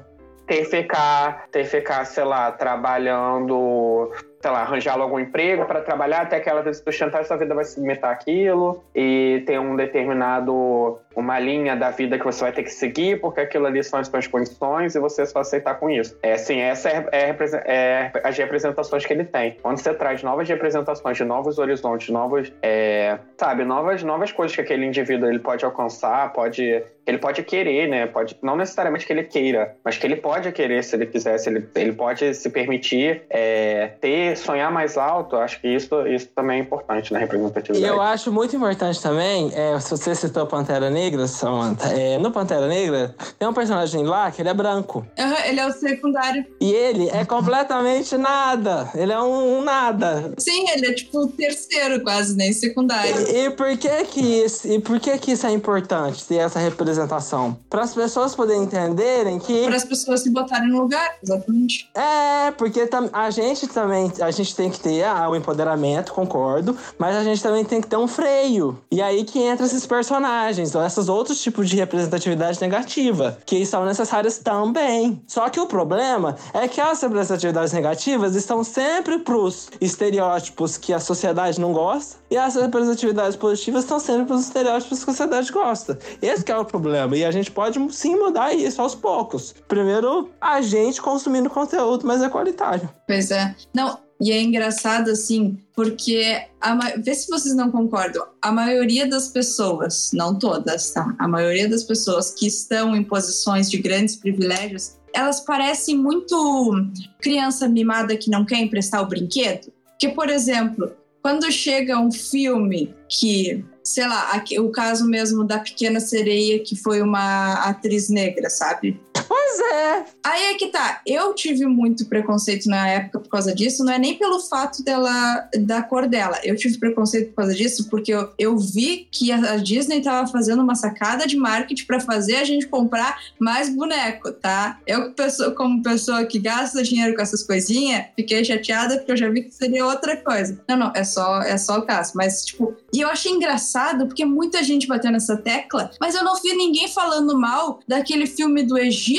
Ter 0.47 0.65
ficar, 0.65 1.45
ter 1.51 1.65
ficar, 1.65 2.05
sei 2.05 2.23
lá, 2.23 2.51
trabalhando 2.51 4.11
sei 4.43 4.51
lá, 4.51 4.63
arranjar 4.63 4.97
logo 4.97 5.15
um 5.15 5.19
emprego 5.21 5.63
para 5.63 5.79
trabalhar 5.79 6.23
até 6.23 6.37
que 6.37 6.49
ela 6.49 6.61
sustentar 6.73 7.23
sua 7.23 7.37
vida 7.37 7.55
vai 7.55 7.63
se 7.63 7.75
submeter 7.75 8.09
àquilo 8.09 8.83
e 8.93 9.41
tem 9.45 9.57
um 9.57 9.73
determinado 9.73 10.99
uma 11.15 11.39
linha 11.39 11.75
da 11.75 11.91
vida 11.91 12.17
que 12.17 12.25
você 12.25 12.41
vai 12.41 12.51
ter 12.51 12.63
que 12.63 12.71
seguir 12.71 13.19
porque 13.19 13.41
aquilo 13.41 13.65
ali 13.65 13.83
são 13.83 13.99
as 13.99 14.07
suas 14.07 14.27
condições 14.27 14.95
e 14.95 14.99
você 14.99 15.25
só 15.25 15.39
aceitar 15.39 15.75
com 15.75 15.89
isso. 15.89 16.17
É 16.21 16.33
assim, 16.33 16.59
essa 16.59 16.89
é, 16.89 17.07
é, 17.11 17.35
é, 17.65 18.11
as 18.23 18.37
representações 18.37 19.05
que 19.05 19.13
ele 19.13 19.25
tem. 19.25 19.57
Quando 19.61 19.77
você 19.77 19.93
traz 19.93 20.23
novas 20.23 20.47
representações 20.47 21.17
de 21.17 21.23
novos 21.23 21.57
horizontes, 21.57 22.09
novos, 22.09 22.51
é, 22.61 23.17
sabe, 23.37 23.63
novas 23.63 24.03
novas 24.03 24.31
coisas 24.31 24.55
que 24.55 24.61
aquele 24.61 24.85
indivíduo 24.85 25.29
ele 25.29 25.39
pode 25.39 25.63
alcançar, 25.65 26.31
pode 26.33 26.83
ele 27.05 27.17
pode 27.17 27.43
querer, 27.43 27.87
né? 27.87 28.07
Pode 28.07 28.37
não 28.41 28.55
necessariamente 28.55 29.05
que 29.05 29.11
ele 29.11 29.23
queira, 29.23 29.75
mas 29.83 29.97
que 29.97 30.07
ele 30.07 30.15
pode 30.15 30.51
querer 30.51 30.83
se 30.83 30.95
ele 30.95 31.05
quiser, 31.05 31.37
se 31.37 31.49
ele, 31.49 31.67
ele 31.75 31.91
pode 31.91 32.33
se 32.33 32.49
permitir 32.49 33.23
é, 33.29 33.87
ter 33.99 34.37
sonhar 34.37 34.71
mais 34.71 34.97
alto, 34.97 35.35
acho 35.35 35.59
que 35.59 35.67
isso, 35.67 36.07
isso 36.07 36.29
também 36.33 36.59
é 36.59 36.61
importante 36.61 37.11
na 37.11 37.19
representatividade. 37.19 37.85
E 37.85 37.87
eu 37.87 38.01
acho 38.01 38.31
muito 38.31 38.55
importante 38.55 39.01
também, 39.01 39.51
é, 39.53 39.77
se 39.79 39.91
você 39.91 40.15
citou 40.15 40.47
Pantera 40.47 40.89
Negra, 40.89 41.02
Samantha, 41.27 41.87
é, 41.87 42.17
no 42.17 42.31
Pantera 42.31 42.67
Negra, 42.67 43.15
tem 43.37 43.47
um 43.47 43.53
personagem 43.53 44.03
lá 44.03 44.31
que 44.31 44.41
ele 44.41 44.49
é 44.49 44.53
branco. 44.53 45.05
Uhum, 45.17 45.35
ele 45.45 45.59
é 45.59 45.67
o 45.67 45.71
secundário. 45.71 46.45
E 46.59 46.71
ele 46.71 47.09
é 47.09 47.25
completamente 47.25 48.17
nada. 48.17 48.89
Ele 48.95 49.11
é 49.11 49.19
um, 49.19 49.59
um 49.59 49.63
nada. 49.63 50.33
Sim, 50.37 50.69
ele 50.69 50.87
é 50.87 50.93
tipo 50.93 51.19
o 51.19 51.27
terceiro 51.27 52.03
quase, 52.03 52.35
nem 52.35 52.53
secundário. 52.53 53.27
E, 53.29 53.45
e, 53.45 53.49
por 53.51 53.75
que 53.77 54.05
que 54.05 54.21
isso, 54.43 54.67
e 54.67 54.79
por 54.79 54.99
que 54.99 55.17
que 55.17 55.31
isso 55.31 55.45
é 55.45 55.51
importante, 55.51 56.25
ter 56.25 56.35
essa 56.35 56.59
representação? 56.59 57.57
Para 57.69 57.83
as 57.83 57.93
pessoas 57.93 58.35
poderem 58.35 58.63
entenderem 58.63 59.39
que... 59.39 59.65
Para 59.65 59.75
as 59.75 59.85
pessoas 59.85 60.21
se 60.21 60.29
botarem 60.29 60.69
no 60.69 60.81
lugar, 60.81 61.17
exatamente. 61.21 61.89
É, 61.95 62.51
porque 62.51 62.87
a 63.11 63.29
gente 63.29 63.67
também... 63.67 64.11
A 64.21 64.31
gente 64.31 64.55
tem 64.55 64.69
que 64.69 64.79
ter 64.79 65.03
ah, 65.03 65.29
o 65.29 65.35
empoderamento, 65.35 66.13
concordo, 66.13 66.77
mas 66.97 67.15
a 67.15 67.23
gente 67.23 67.41
também 67.41 67.65
tem 67.65 67.81
que 67.81 67.87
ter 67.87 67.97
um 67.97 68.07
freio. 68.07 68.79
E 68.91 69.01
aí 69.01 69.23
que 69.23 69.39
entra 69.39 69.65
esses 69.65 69.85
personagens, 69.85 70.71
esses 70.93 71.09
outros 71.09 71.41
tipos 71.41 71.69
de 71.69 71.75
representatividade 71.75 72.61
negativa, 72.61 73.37
que 73.45 73.65
são 73.65 73.85
necessárias 73.85 74.37
também. 74.37 75.21
Só 75.27 75.49
que 75.49 75.59
o 75.59 75.65
problema 75.65 76.35
é 76.53 76.67
que 76.67 76.79
as 76.79 77.01
representatividades 77.01 77.73
negativas 77.73 78.35
estão 78.35 78.63
sempre 78.63 79.19
pros 79.19 79.69
estereótipos 79.81 80.77
que 80.77 80.93
a 80.93 80.99
sociedade 80.99 81.59
não 81.59 81.73
gosta, 81.73 82.17
e 82.29 82.37
as 82.37 82.55
representatividades 82.55 83.35
positivas 83.35 83.83
estão 83.83 83.99
sempre 83.99 84.25
pros 84.25 84.41
estereótipos 84.41 85.03
que 85.03 85.09
a 85.09 85.13
sociedade 85.13 85.51
gosta. 85.51 85.99
Esse 86.21 86.49
é 86.51 86.57
o 86.57 86.65
problema, 86.65 87.15
e 87.17 87.25
a 87.25 87.31
gente 87.31 87.51
pode 87.51 87.79
sim 87.93 88.15
mudar 88.15 88.53
isso 88.53 88.81
aos 88.81 88.95
poucos. 88.95 89.53
Primeiro, 89.67 90.29
a 90.39 90.61
gente 90.61 91.01
consumindo 91.01 91.49
conteúdo 91.49 92.05
mais 92.05 92.21
equalitário. 92.21 92.89
Pois 93.07 93.31
é. 93.31 93.55
Não, 93.73 93.97
e 94.19 94.31
é 94.31 94.41
engraçado, 94.41 95.11
assim, 95.11 95.57
porque. 95.75 96.41
A, 96.61 96.75
vê 96.97 97.13
se 97.13 97.29
vocês 97.29 97.55
não 97.55 97.71
concordam. 97.71 98.25
A 98.41 98.51
maioria 98.51 99.07
das 99.07 99.27
pessoas, 99.27 100.11
não 100.13 100.37
todas, 100.37 100.91
tá? 100.91 101.13
A 101.19 101.27
maioria 101.27 101.67
das 101.67 101.83
pessoas 101.83 102.31
que 102.31 102.47
estão 102.47 102.95
em 102.95 103.03
posições 103.03 103.69
de 103.69 103.77
grandes 103.77 104.15
privilégios, 104.15 104.97
elas 105.13 105.41
parecem 105.41 105.97
muito 105.97 106.73
criança 107.21 107.67
mimada 107.67 108.15
que 108.15 108.29
não 108.29 108.45
quer 108.45 108.59
emprestar 108.59 109.01
o 109.01 109.07
brinquedo. 109.07 109.71
Que, 109.99 110.09
por 110.09 110.29
exemplo, 110.29 110.91
quando 111.21 111.51
chega 111.51 111.99
um 111.99 112.11
filme 112.11 112.93
que 113.09 113.63
sei 113.83 114.07
lá, 114.07 114.41
o 114.59 114.69
caso 114.69 115.05
mesmo 115.05 115.43
da 115.43 115.59
Pequena 115.59 115.99
Sereia, 115.99 116.63
que 116.63 116.75
foi 116.75 117.01
uma 117.01 117.55
atriz 117.69 118.09
negra, 118.09 118.49
sabe? 118.49 118.99
Pois 119.27 119.59
é. 119.59 120.05
Aí 120.23 120.43
é 120.45 120.53
que 120.55 120.67
tá. 120.67 121.01
Eu 121.05 121.33
tive 121.33 121.65
muito 121.65 122.05
preconceito 122.05 122.67
na 122.67 122.87
época 122.87 123.19
por 123.19 123.29
causa 123.29 123.53
disso. 123.53 123.83
Não 123.83 123.93
é 123.93 123.99
nem 123.99 124.17
pelo 124.17 124.39
fato 124.39 124.83
dela, 124.83 125.47
da 125.59 125.81
cor 125.81 126.07
dela. 126.07 126.39
Eu 126.43 126.55
tive 126.55 126.77
preconceito 126.77 127.29
por 127.29 127.37
causa 127.37 127.53
disso 127.53 127.89
porque 127.89 128.13
eu, 128.13 128.31
eu 128.37 128.57
vi 128.57 129.07
que 129.11 129.31
a 129.31 129.57
Disney 129.57 130.01
tava 130.01 130.27
fazendo 130.27 130.61
uma 130.61 130.75
sacada 130.75 131.25
de 131.27 131.35
marketing 131.35 131.85
para 131.85 131.99
fazer 131.99 132.37
a 132.37 132.43
gente 132.43 132.67
comprar 132.67 133.19
mais 133.39 133.69
boneco, 133.69 134.31
tá? 134.31 134.79
Eu, 134.85 135.13
como 135.55 135.83
pessoa 135.83 136.25
que 136.25 136.39
gasta 136.39 136.83
dinheiro 136.83 137.15
com 137.15 137.21
essas 137.21 137.43
coisinhas, 137.43 138.05
fiquei 138.15 138.43
chateada 138.43 138.97
porque 138.97 139.11
eu 139.11 139.17
já 139.17 139.29
vi 139.29 139.43
que 139.43 139.53
seria 139.53 139.85
outra 139.85 140.17
coisa. 140.17 140.59
Não, 140.67 140.77
não, 140.77 140.91
é 140.95 141.03
só, 141.03 141.41
é 141.41 141.57
só 141.57 141.79
o 141.79 141.83
caso. 141.83 142.13
Mas, 142.15 142.45
tipo, 142.45 142.75
e 142.93 143.01
eu 143.01 143.09
achei 143.09 143.31
engraçado 143.31 144.05
porque 144.05 144.25
muita 144.25 144.63
gente 144.63 144.87
bateu 144.87 145.11
nessa 145.11 145.37
tecla, 145.37 145.91
mas 145.99 146.15
eu 146.15 146.23
não 146.23 146.35
vi 146.41 146.53
ninguém 146.55 146.87
falando 146.87 147.37
mal 147.37 147.79
daquele 147.87 148.25
filme 148.25 148.63
do 148.63 148.77
Egito, 148.77 149.12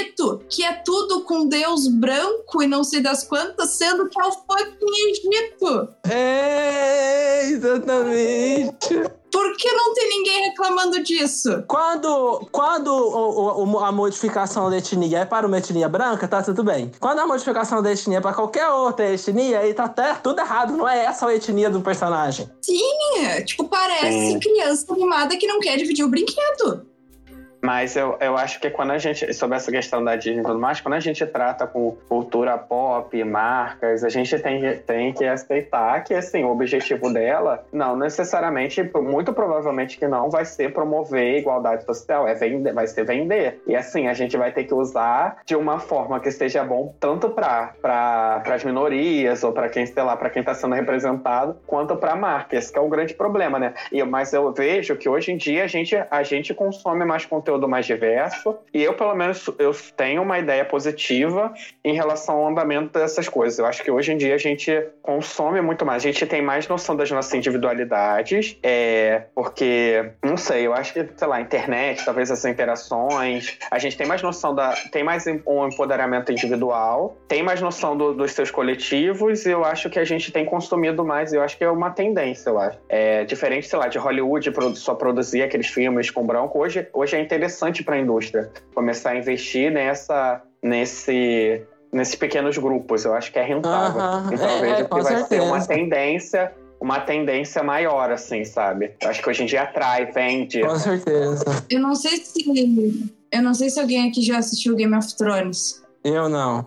que 0.48 0.64
é 0.64 0.72
tudo 0.72 1.22
com 1.22 1.46
Deus 1.46 1.88
branco 1.88 2.62
e 2.62 2.66
não 2.66 2.82
sei 2.82 3.00
das 3.00 3.24
quantas, 3.24 3.70
sendo 3.70 4.08
que 4.08 4.20
é 4.20 4.24
o 4.24 4.32
fucking 4.32 5.10
Egito. 5.10 5.88
É, 6.08 7.48
exatamente. 7.48 9.02
Por 9.34 9.56
que 9.56 9.72
não 9.72 9.92
tem 9.94 10.08
ninguém 10.08 10.42
reclamando 10.44 11.02
disso? 11.02 11.64
Quando, 11.66 12.46
quando 12.52 12.86
o, 12.86 13.64
o, 13.64 13.78
a 13.80 13.90
modificação 13.90 14.70
da 14.70 14.78
etnia 14.78 15.18
é 15.18 15.24
para 15.24 15.44
uma 15.44 15.58
etnia 15.58 15.88
branca, 15.88 16.28
tá 16.28 16.40
tudo 16.40 16.62
bem. 16.62 16.92
Quando 17.00 17.18
a 17.18 17.26
modificação 17.26 17.82
da 17.82 17.90
etnia 17.90 18.18
é 18.18 18.20
para 18.20 18.32
qualquer 18.32 18.68
outra 18.68 19.12
etnia, 19.12 19.58
aí 19.58 19.74
tá 19.74 19.84
até 19.84 20.14
tudo 20.14 20.40
errado, 20.40 20.76
não 20.76 20.88
é 20.88 21.04
essa 21.04 21.26
a 21.26 21.34
etnia 21.34 21.68
do 21.68 21.80
personagem. 21.80 22.48
Sim, 22.62 23.44
tipo, 23.44 23.64
parece 23.64 24.32
Sim. 24.32 24.38
criança 24.38 24.92
animada 24.92 25.36
que 25.36 25.48
não 25.48 25.58
quer 25.58 25.76
dividir 25.78 26.04
o 26.04 26.08
brinquedo. 26.08 26.93
Mas 27.64 27.96
eu, 27.96 28.18
eu 28.20 28.36
acho 28.36 28.60
que 28.60 28.68
quando 28.68 28.90
a 28.90 28.98
gente, 28.98 29.32
sobre 29.32 29.56
essa 29.56 29.72
questão 29.72 30.04
da 30.04 30.16
Disney 30.16 30.42
e 30.42 30.44
tudo 30.44 30.58
mais, 30.58 30.82
quando 30.82 30.96
a 30.96 31.00
gente 31.00 31.24
trata 31.24 31.66
com 31.66 31.96
cultura 32.10 32.58
pop, 32.58 33.24
marcas, 33.24 34.04
a 34.04 34.10
gente 34.10 34.38
tem, 34.38 34.76
tem 34.80 35.14
que 35.14 35.24
aceitar 35.24 36.04
que, 36.04 36.12
assim, 36.12 36.44
o 36.44 36.50
objetivo 36.50 37.10
dela, 37.10 37.64
não 37.72 37.96
necessariamente, 37.96 38.82
muito 38.94 39.32
provavelmente 39.32 39.96
que 39.96 40.06
não, 40.06 40.28
vai 40.28 40.44
ser 40.44 40.74
promover 40.74 41.38
igualdade 41.38 41.86
social, 41.86 42.28
é 42.28 42.34
vender, 42.34 42.74
vai 42.74 42.86
ser 42.86 43.02
vender. 43.06 43.62
E, 43.66 43.74
assim, 43.74 44.08
a 44.08 44.12
gente 44.12 44.36
vai 44.36 44.52
ter 44.52 44.64
que 44.64 44.74
usar 44.74 45.38
de 45.46 45.56
uma 45.56 45.78
forma 45.78 46.20
que 46.20 46.28
esteja 46.28 46.62
bom 46.62 46.94
tanto 47.00 47.30
para 47.30 47.72
pra, 47.80 48.42
as 48.44 48.62
minorias 48.62 49.42
ou 49.42 49.52
para 49.52 49.70
quem, 49.70 49.86
sei 49.86 50.02
lá, 50.02 50.14
para 50.18 50.28
quem 50.28 50.40
está 50.40 50.52
sendo 50.52 50.74
representado, 50.74 51.56
quanto 51.66 51.96
para 51.96 52.14
marcas, 52.14 52.70
que 52.70 52.78
é 52.78 52.82
o 52.82 52.90
grande 52.90 53.14
problema, 53.14 53.58
né? 53.58 53.72
E, 53.90 54.02
mas 54.04 54.34
eu 54.34 54.52
vejo 54.52 54.96
que 54.96 55.08
hoje 55.08 55.32
em 55.32 55.38
dia 55.38 55.64
a 55.64 55.66
gente, 55.66 55.96
a 56.10 56.22
gente 56.22 56.52
consome 56.52 57.06
mais 57.06 57.24
conteúdo 57.24 57.53
conteúdo 57.54 57.68
mais 57.68 57.86
diverso. 57.86 58.58
E 58.72 58.82
eu, 58.82 58.94
pelo 58.94 59.14
menos, 59.14 59.48
eu 59.58 59.72
tenho 59.96 60.22
uma 60.22 60.38
ideia 60.38 60.64
positiva 60.64 61.52
em 61.84 61.94
relação 61.94 62.36
ao 62.36 62.48
andamento 62.48 62.98
dessas 62.98 63.28
coisas. 63.28 63.58
Eu 63.58 63.66
acho 63.66 63.82
que 63.82 63.90
hoje 63.90 64.12
em 64.12 64.16
dia 64.16 64.34
a 64.34 64.38
gente 64.38 64.70
consome 65.02 65.60
muito 65.60 65.84
mais. 65.84 66.02
A 66.02 66.06
gente 66.06 66.26
tem 66.26 66.42
mais 66.42 66.68
noção 66.68 66.96
das 66.96 67.10
nossas 67.10 67.32
individualidades, 67.34 68.58
é, 68.62 69.24
porque, 69.34 70.12
não 70.22 70.36
sei, 70.36 70.66
eu 70.66 70.74
acho 70.74 70.92
que, 70.92 71.06
sei 71.16 71.28
lá, 71.28 71.40
internet, 71.40 72.04
talvez 72.04 72.30
essas 72.30 72.50
interações, 72.50 73.58
a 73.70 73.78
gente 73.78 73.96
tem 73.96 74.06
mais 74.06 74.22
noção 74.22 74.54
da. 74.54 74.74
tem 74.90 75.04
mais 75.04 75.24
um 75.46 75.66
empoderamento 75.66 76.32
individual, 76.32 77.16
tem 77.28 77.42
mais 77.42 77.60
noção 77.60 77.96
do, 77.96 78.14
dos 78.14 78.32
seus 78.32 78.50
coletivos, 78.50 79.46
e 79.46 79.50
eu 79.50 79.64
acho 79.64 79.88
que 79.88 79.98
a 79.98 80.04
gente 80.04 80.32
tem 80.32 80.44
consumido 80.44 81.04
mais, 81.04 81.32
eu 81.32 81.42
acho 81.42 81.56
que 81.56 81.64
é 81.64 81.70
uma 81.70 81.90
tendência, 81.90 82.50
eu 82.50 82.58
acho. 82.58 82.78
É 82.88 83.24
diferente, 83.24 83.66
sei 83.66 83.78
lá, 83.78 83.88
de 83.88 83.98
Hollywood 83.98 84.52
só 84.74 84.94
produzir 84.94 85.42
aqueles 85.42 85.68
filmes 85.68 86.10
com 86.10 86.26
branco. 86.26 86.58
Hoje, 86.58 86.88
hoje 86.92 87.16
é 87.16 87.20
interessante 87.20 87.43
interessante 87.44 87.82
para 87.84 87.96
a 87.96 88.00
indústria 88.00 88.50
começar 88.74 89.10
a 89.10 89.16
investir 89.16 89.70
nessa, 89.70 90.42
nesse, 90.62 91.62
nesses 91.92 92.14
pequenos 92.14 92.56
grupos. 92.56 93.04
Eu 93.04 93.14
acho 93.14 93.30
que 93.30 93.38
é 93.38 93.44
rentável. 93.44 94.00
Uh 94.00 94.28
-huh. 94.28 94.34
Então, 94.34 94.48
é, 94.48 94.56
eu 94.56 94.60
vejo 94.60 94.74
é, 94.74 94.84
que 94.84 94.90
vai 94.90 95.02
certeza. 95.02 95.28
ser 95.28 95.40
uma 95.40 95.66
tendência 95.66 96.52
uma 96.80 97.00
tendência 97.00 97.62
maior, 97.62 98.10
assim, 98.10 98.44
sabe? 98.44 98.92
Eu 99.00 99.08
acho 99.08 99.22
que 99.22 99.30
hoje 99.30 99.42
em 99.42 99.46
dia 99.46 99.62
atrai, 99.62 100.04
vende. 100.12 100.60
Com 100.60 100.78
certeza. 100.78 101.64
Eu 101.70 101.80
não 101.80 101.94
sei 101.94 102.18
se. 102.18 102.44
Eu 103.32 103.42
não 103.42 103.54
sei 103.54 103.70
se 103.70 103.80
alguém 103.80 104.06
aqui 104.06 104.20
já 104.20 104.36
assistiu 104.36 104.76
Game 104.76 104.94
of 104.94 105.16
Thrones. 105.16 105.82
Eu 106.02 106.28
não. 106.28 106.66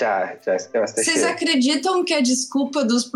Já, 0.00 0.34
já 0.44 0.56
eu 0.72 0.82
assisti. 0.82 1.04
Vocês 1.04 1.22
acreditam 1.24 2.02
que 2.02 2.14
a 2.14 2.22
desculpa 2.22 2.82
dos, 2.82 3.10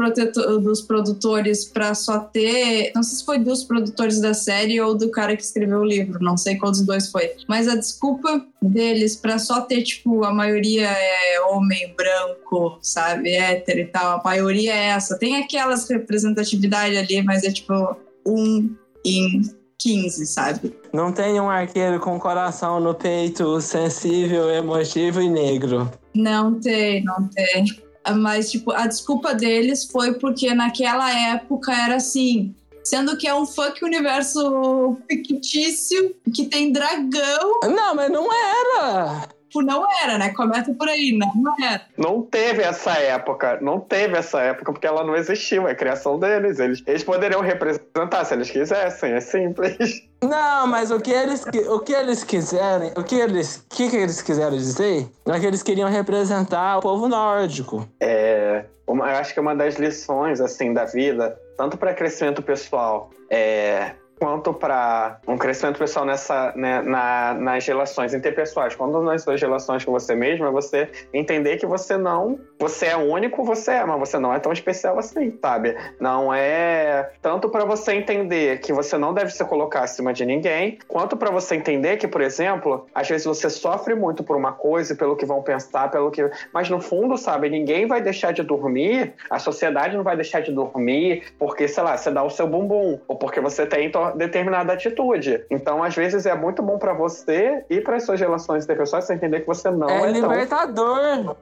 dos 0.62 0.82
produtores 0.82 1.64
pra 1.64 1.94
só 1.94 2.18
ter. 2.18 2.92
Não 2.94 3.02
sei 3.02 3.18
se 3.18 3.24
foi 3.24 3.38
dos 3.38 3.64
produtores 3.64 4.20
da 4.20 4.34
série 4.34 4.78
ou 4.82 4.94
do 4.94 5.10
cara 5.10 5.34
que 5.34 5.42
escreveu 5.42 5.78
o 5.78 5.84
livro, 5.84 6.18
não 6.22 6.36
sei 6.36 6.56
qual 6.56 6.70
dos 6.70 6.82
dois 6.82 7.10
foi. 7.10 7.32
Mas 7.48 7.66
a 7.68 7.74
desculpa 7.74 8.44
deles 8.60 9.16
pra 9.16 9.38
só 9.38 9.62
ter, 9.62 9.82
tipo, 9.82 10.24
a 10.24 10.32
maioria 10.32 10.88
é 10.90 11.40
homem 11.48 11.94
branco, 11.96 12.78
sabe? 12.82 13.34
Hétero 13.34 13.80
e 13.80 13.86
tal. 13.86 14.20
A 14.20 14.22
maioria 14.22 14.74
é 14.74 14.88
essa. 14.88 15.18
Tem 15.18 15.36
aquelas 15.36 15.88
representatividade 15.88 16.98
ali, 16.98 17.22
mas 17.22 17.44
é 17.44 17.50
tipo 17.50 17.96
um 18.26 18.74
em 19.02 19.40
15, 19.78 20.26
sabe? 20.26 20.76
Não 20.92 21.12
tem 21.12 21.40
um 21.40 21.48
arqueiro 21.48 21.98
com 21.98 22.18
coração 22.18 22.78
no 22.78 22.94
peito, 22.94 23.58
sensível, 23.62 24.50
emotivo 24.50 25.22
e 25.22 25.30
negro. 25.30 25.90
Não 26.14 26.60
tem, 26.60 27.02
não 27.04 27.28
tem. 27.28 27.66
Mas, 28.16 28.50
tipo, 28.50 28.70
a 28.72 28.86
desculpa 28.86 29.34
deles 29.34 29.84
foi 29.84 30.14
porque 30.14 30.52
naquela 30.54 31.10
época 31.10 31.72
era 31.72 31.96
assim. 31.96 32.54
Sendo 32.82 33.16
que 33.16 33.26
é 33.26 33.34
um 33.34 33.46
fuck 33.46 33.82
universo 33.82 34.98
fictício 35.10 36.14
que 36.34 36.44
tem 36.44 36.70
dragão. 36.70 37.60
Não, 37.64 37.94
mas 37.94 38.10
não 38.10 38.28
era. 38.30 39.28
Tipo, 39.54 39.62
não 39.62 39.84
era, 40.02 40.18
né? 40.18 40.30
Começa 40.34 40.74
por 40.74 40.88
aí, 40.88 41.16
não 41.16 41.54
era. 41.64 41.82
Não 41.96 42.22
teve 42.22 42.62
essa 42.62 42.90
época, 42.94 43.58
não 43.60 43.78
teve 43.78 44.16
essa 44.16 44.40
época 44.40 44.72
porque 44.72 44.86
ela 44.86 45.04
não 45.04 45.14
existiu, 45.14 45.68
é 45.68 45.72
a 45.72 45.74
criação 45.76 46.18
deles. 46.18 46.58
Eles, 46.58 46.82
eles 46.84 47.04
poderiam 47.04 47.40
representar 47.40 48.24
se 48.24 48.34
eles 48.34 48.50
quisessem, 48.50 49.12
é 49.12 49.20
simples. 49.20 50.02
Não, 50.22 50.66
mas 50.66 50.90
o 50.90 50.98
que 51.00 51.12
eles, 51.12 51.44
o 51.68 51.78
que 51.80 51.92
eles 51.92 52.24
quiserem, 52.24 52.92
o 52.96 53.04
que 53.04 53.14
eles, 53.14 53.64
que, 53.68 53.88
que 53.88 53.96
eles 53.96 54.20
quiseram 54.22 54.56
dizer 54.56 55.06
é 55.26 55.38
que 55.38 55.46
eles 55.46 55.62
queriam 55.62 55.88
representar 55.88 56.78
o 56.78 56.80
povo 56.80 57.08
nórdico. 57.08 57.86
É, 58.00 58.64
uma- 58.88 59.08
eu 59.10 59.16
acho 59.18 59.32
que 59.34 59.40
uma 59.40 59.54
das 59.54 59.76
lições 59.76 60.40
assim 60.40 60.72
da 60.72 60.84
vida, 60.84 61.38
tanto 61.56 61.76
para 61.76 61.94
crescimento 61.94 62.42
pessoal, 62.42 63.10
é, 63.30 63.92
quanto 64.24 64.54
para 64.54 65.18
um 65.28 65.36
crescimento 65.36 65.78
pessoal 65.78 66.06
nessa, 66.06 66.50
né, 66.56 66.80
na- 66.80 67.34
nas 67.34 67.66
relações 67.66 68.14
interpessoais, 68.14 68.74
quando 68.74 69.02
nas 69.02 69.22
suas 69.22 69.38
relações 69.38 69.84
com 69.84 69.92
você 69.92 70.14
mesmo, 70.14 70.46
é 70.46 70.50
você 70.50 70.88
entender 71.12 71.58
que 71.58 71.66
você 71.66 71.98
não, 71.98 72.38
você 72.58 72.86
é 72.86 72.96
único, 72.96 73.44
você 73.44 73.72
é, 73.72 73.84
mas 73.84 73.98
você 73.98 74.18
não 74.18 74.32
é 74.32 74.38
tão 74.38 74.50
especial 74.50 74.98
assim, 74.98 75.36
sabe? 75.42 75.76
Não 76.00 76.32
é 76.32 77.10
tanto 77.20 77.50
para 77.50 77.66
você 77.66 77.92
entender 77.92 78.60
que 78.60 78.72
você 78.72 78.96
não 78.96 79.12
deve 79.12 79.30
se 79.30 79.44
colocar 79.44 79.80
acima 79.82 80.10
de 80.14 80.24
ninguém, 80.24 80.78
quanto 80.88 81.18
para 81.18 81.30
você 81.30 81.56
entender 81.56 81.98
que, 81.98 82.08
por 82.08 82.22
exemplo, 82.22 82.86
às 82.94 83.06
vezes 83.06 83.26
você 83.26 83.50
sofre 83.50 83.94
muito 83.94 84.24
por 84.24 84.36
uma 84.36 84.52
coisa, 84.52 84.94
pelo 84.96 85.16
que 85.16 85.26
vão 85.26 85.42
pensar, 85.42 85.90
pelo 85.90 86.10
que, 86.10 86.26
mas 86.50 86.70
no 86.70 86.80
fundo, 86.80 87.18
sabe, 87.18 87.50
ninguém 87.50 87.86
vai 87.86 88.00
deixar 88.00 88.32
de 88.32 88.42
dormir, 88.42 89.12
a 89.28 89.38
sociedade 89.38 89.94
não 89.94 90.02
vai 90.02 90.16
deixar 90.16 90.40
de 90.40 90.50
dormir 90.50 91.24
porque, 91.38 91.68
sei 91.68 91.82
lá, 91.82 91.94
você 91.94 92.10
dá 92.10 92.22
o 92.22 92.30
seu 92.30 92.46
bumbum 92.46 92.98
ou 93.06 93.16
porque 93.16 93.38
você 93.38 93.66
tem 93.66 93.90
determinada 94.16 94.72
atitude. 94.72 95.44
Então, 95.50 95.82
às 95.82 95.94
vezes 95.94 96.26
é 96.26 96.34
muito 96.34 96.62
bom 96.62 96.78
para 96.78 96.92
você 96.92 97.64
e 97.68 97.80
para 97.80 97.96
as 97.96 98.04
suas 98.04 98.20
relações 98.20 98.64
interpessoais 98.64 99.04
você 99.04 99.14
entender 99.14 99.40
que 99.40 99.46
você 99.46 99.70
não 99.70 99.88
é 99.88 99.96
é, 99.96 100.00
tão 100.00 100.30
libertador. 100.32 101.36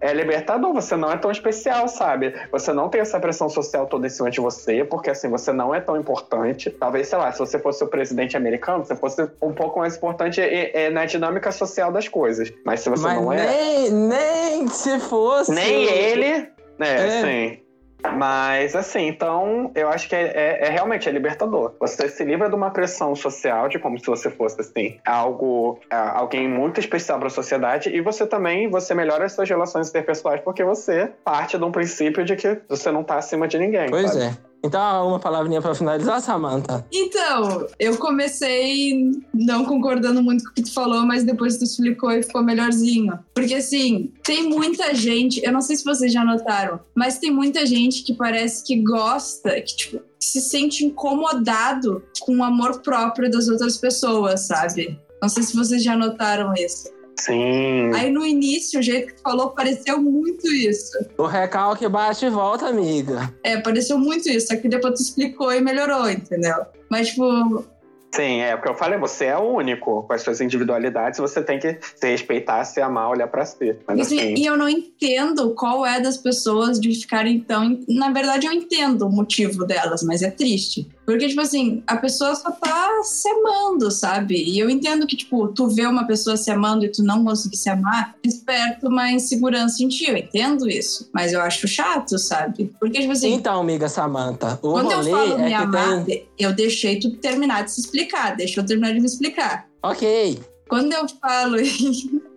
é 0.00 0.12
libertador, 0.14 0.72
você 0.72 0.96
não 0.96 1.10
é 1.10 1.16
tão 1.16 1.30
especial, 1.30 1.86
sabe? 1.88 2.34
Você 2.50 2.72
não 2.72 2.88
tem 2.88 3.00
essa 3.00 3.20
pressão 3.20 3.48
social 3.48 3.86
toda 3.86 4.06
em 4.06 4.10
cima 4.10 4.30
de 4.30 4.40
você, 4.40 4.84
porque 4.84 5.10
assim, 5.10 5.28
você 5.28 5.52
não 5.52 5.74
é 5.74 5.80
tão 5.80 5.96
importante. 5.96 6.70
Talvez, 6.70 7.08
sei 7.08 7.18
lá, 7.18 7.30
se 7.32 7.38
você 7.38 7.58
fosse 7.58 7.84
o 7.84 7.86
presidente 7.86 8.36
americano, 8.36 8.84
você 8.84 8.96
fosse 8.96 9.22
um 9.42 9.52
pouco 9.52 9.78
mais 9.80 9.96
importante 9.96 10.40
é, 10.40 10.86
é, 10.86 10.90
na 10.90 11.04
dinâmica 11.04 11.52
social 11.52 11.92
das 11.92 12.08
coisas. 12.08 12.50
Mas 12.64 12.80
se 12.80 12.88
você 12.88 13.02
Mas 13.02 13.20
não 13.20 13.32
é. 13.32 13.46
nem, 13.46 13.90
nem 13.90 14.68
se 14.68 14.98
fosse. 15.00 15.52
Nem 15.52 15.84
ele, 15.84 16.48
né, 16.78 17.06
É. 17.06 17.22
sim. 17.22 17.69
Mas, 18.16 18.74
assim, 18.74 19.06
então, 19.06 19.70
eu 19.74 19.88
acho 19.88 20.08
que 20.08 20.14
é, 20.14 20.32
é- 20.34 20.66
é 20.66 20.70
realmente 20.70 21.08
é 21.08 21.12
libertador. 21.12 21.74
Você 21.80 22.08
se 22.08 22.24
livra 22.24 22.48
de 22.48 22.54
uma 22.54 22.70
pressão 22.70 23.14
social, 23.14 23.68
de 23.68 23.78
como 23.78 23.98
se 23.98 24.06
você 24.06 24.30
fosse, 24.30 24.60
assim, 24.60 24.98
algo, 25.04 25.78
é, 25.90 25.96
alguém 25.96 26.48
muito 26.48 26.80
especial 26.80 27.18
para 27.18 27.28
a 27.28 27.30
sociedade, 27.30 27.90
e 27.90 28.00
você 28.00 28.26
também, 28.26 28.68
você 28.68 28.94
melhora 28.94 29.24
as 29.24 29.32
suas 29.32 29.48
relações 29.48 29.88
interpessoais 29.88 30.40
porque 30.42 30.64
você 30.64 31.12
parte 31.24 31.58
de 31.58 31.64
um 31.64 31.72
princípio 31.72 32.24
de 32.24 32.36
que 32.36 32.58
você 32.68 32.90
não 32.90 33.02
tá 33.04 33.16
acima 33.16 33.46
de 33.46 33.58
ninguém. 33.58 33.90
Pois 33.90 34.12
sabe? 34.12 34.24
é. 34.24 34.49
Então, 34.62 35.08
uma 35.08 35.18
palavrinha 35.18 35.60
pra 35.60 35.74
finalizar, 35.74 36.20
Samantha. 36.20 36.86
Então, 36.92 37.66
eu 37.78 37.96
comecei 37.96 39.10
não 39.32 39.64
concordando 39.64 40.22
muito 40.22 40.44
com 40.44 40.50
o 40.50 40.54
que 40.54 40.62
tu 40.62 40.72
falou, 40.72 41.02
mas 41.06 41.24
depois 41.24 41.56
tu 41.56 41.64
explicou 41.64 42.10
e 42.12 42.22
ficou 42.22 42.42
melhorzinho. 42.42 43.18
Porque 43.34 43.54
assim, 43.54 44.12
tem 44.22 44.48
muita 44.48 44.94
gente, 44.94 45.42
eu 45.44 45.52
não 45.52 45.60
sei 45.60 45.76
se 45.76 45.84
vocês 45.84 46.12
já 46.12 46.24
notaram, 46.24 46.80
mas 46.94 47.18
tem 47.18 47.30
muita 47.30 47.64
gente 47.64 48.02
que 48.02 48.14
parece 48.14 48.64
que 48.64 48.76
gosta, 48.76 49.60
que 49.60 49.76
tipo, 49.76 50.00
se 50.18 50.40
sente 50.40 50.84
incomodado 50.84 52.02
com 52.20 52.38
o 52.38 52.44
amor 52.44 52.80
próprio 52.80 53.30
das 53.30 53.48
outras 53.48 53.78
pessoas, 53.78 54.40
sabe? 54.40 54.98
Não 55.22 55.28
sei 55.28 55.42
se 55.42 55.56
vocês 55.56 55.82
já 55.82 55.96
notaram 55.96 56.52
isso. 56.54 56.99
Sim. 57.20 57.94
Aí 57.94 58.10
no 58.10 58.24
início, 58.24 58.80
o 58.80 58.82
jeito 58.82 59.08
que 59.08 59.14
tu 59.14 59.22
falou, 59.22 59.50
pareceu 59.50 60.00
muito 60.00 60.46
isso. 60.52 60.96
O 61.18 61.26
recalque 61.26 61.86
bate 61.86 62.24
e 62.24 62.30
volta, 62.30 62.66
amiga. 62.66 63.32
É, 63.44 63.58
pareceu 63.60 63.98
muito 63.98 64.28
isso, 64.28 64.48
só 64.48 64.56
que 64.56 64.68
depois 64.68 64.94
tu 64.94 65.02
explicou 65.02 65.52
e 65.52 65.60
melhorou, 65.60 66.08
entendeu? 66.08 66.64
Mas, 66.90 67.08
tipo, 67.08 67.64
Sim, 68.12 68.40
é 68.40 68.56
porque 68.56 68.68
eu 68.68 68.74
falei, 68.74 68.98
você 68.98 69.26
é 69.26 69.38
único 69.38 70.02
com 70.02 70.12
as 70.12 70.22
suas 70.22 70.40
individualidades, 70.40 71.20
você 71.20 71.42
tem 71.42 71.60
que 71.60 71.78
se 71.94 72.08
respeitar, 72.08 72.64
se 72.64 72.80
amar, 72.80 73.08
olhar 73.08 73.28
pra 73.28 73.46
si. 73.46 73.76
Mas 73.86 74.00
assim, 74.00 74.34
e 74.34 74.44
eu 74.44 74.56
não 74.56 74.68
entendo 74.68 75.54
qual 75.54 75.86
é 75.86 76.00
das 76.00 76.16
pessoas 76.16 76.80
de 76.80 76.92
ficarem 76.92 77.38
tão. 77.40 77.78
Na 77.88 78.10
verdade, 78.10 78.46
eu 78.46 78.52
entendo 78.52 79.06
o 79.06 79.10
motivo 79.10 79.64
delas, 79.64 80.02
mas 80.02 80.22
é 80.22 80.30
triste. 80.30 80.88
Porque, 81.04 81.26
tipo 81.28 81.40
assim, 81.40 81.82
a 81.86 81.96
pessoa 81.96 82.34
só 82.34 82.50
tá 82.50 83.02
se 83.02 83.28
amando, 83.28 83.90
sabe? 83.90 84.34
E 84.36 84.58
eu 84.58 84.70
entendo 84.70 85.06
que, 85.06 85.16
tipo, 85.16 85.48
tu 85.48 85.68
vê 85.68 85.86
uma 85.86 86.06
pessoa 86.06 86.36
se 86.36 86.50
amando 86.50 86.84
e 86.84 86.88
tu 86.88 87.02
não 87.02 87.24
conseguir 87.24 87.56
se 87.56 87.68
amar, 87.68 88.14
desperta 88.22 88.88
uma 88.88 89.10
insegurança 89.10 89.82
em 89.82 89.88
ti. 89.88 90.08
Eu 90.08 90.16
entendo 90.16 90.68
isso. 90.68 91.10
Mas 91.12 91.32
eu 91.32 91.40
acho 91.40 91.66
chato, 91.66 92.18
sabe? 92.18 92.72
Porque, 92.78 93.00
tipo 93.00 93.12
assim. 93.12 93.32
Então, 93.32 93.60
amiga 93.60 93.88
Samantha, 93.88 94.58
o 94.62 94.72
Quando 94.72 94.92
eu 94.92 95.02
falo 95.02 95.38
me 95.38 95.44
é 95.44 95.48
que 95.48 95.54
amar, 95.54 96.04
tem. 96.04 96.28
eu 96.38 96.52
deixei 96.52 97.00
tu 97.00 97.10
terminar 97.16 97.64
de 97.64 97.72
se 97.72 97.80
explicar. 97.80 98.36
Deixa 98.36 98.60
eu 98.60 98.66
terminar 98.66 98.92
de 98.92 99.00
me 99.00 99.06
explicar. 99.06 99.66
Ok. 99.82 100.38
Quando 100.68 100.92
eu 100.92 101.06
falo. 101.08 101.56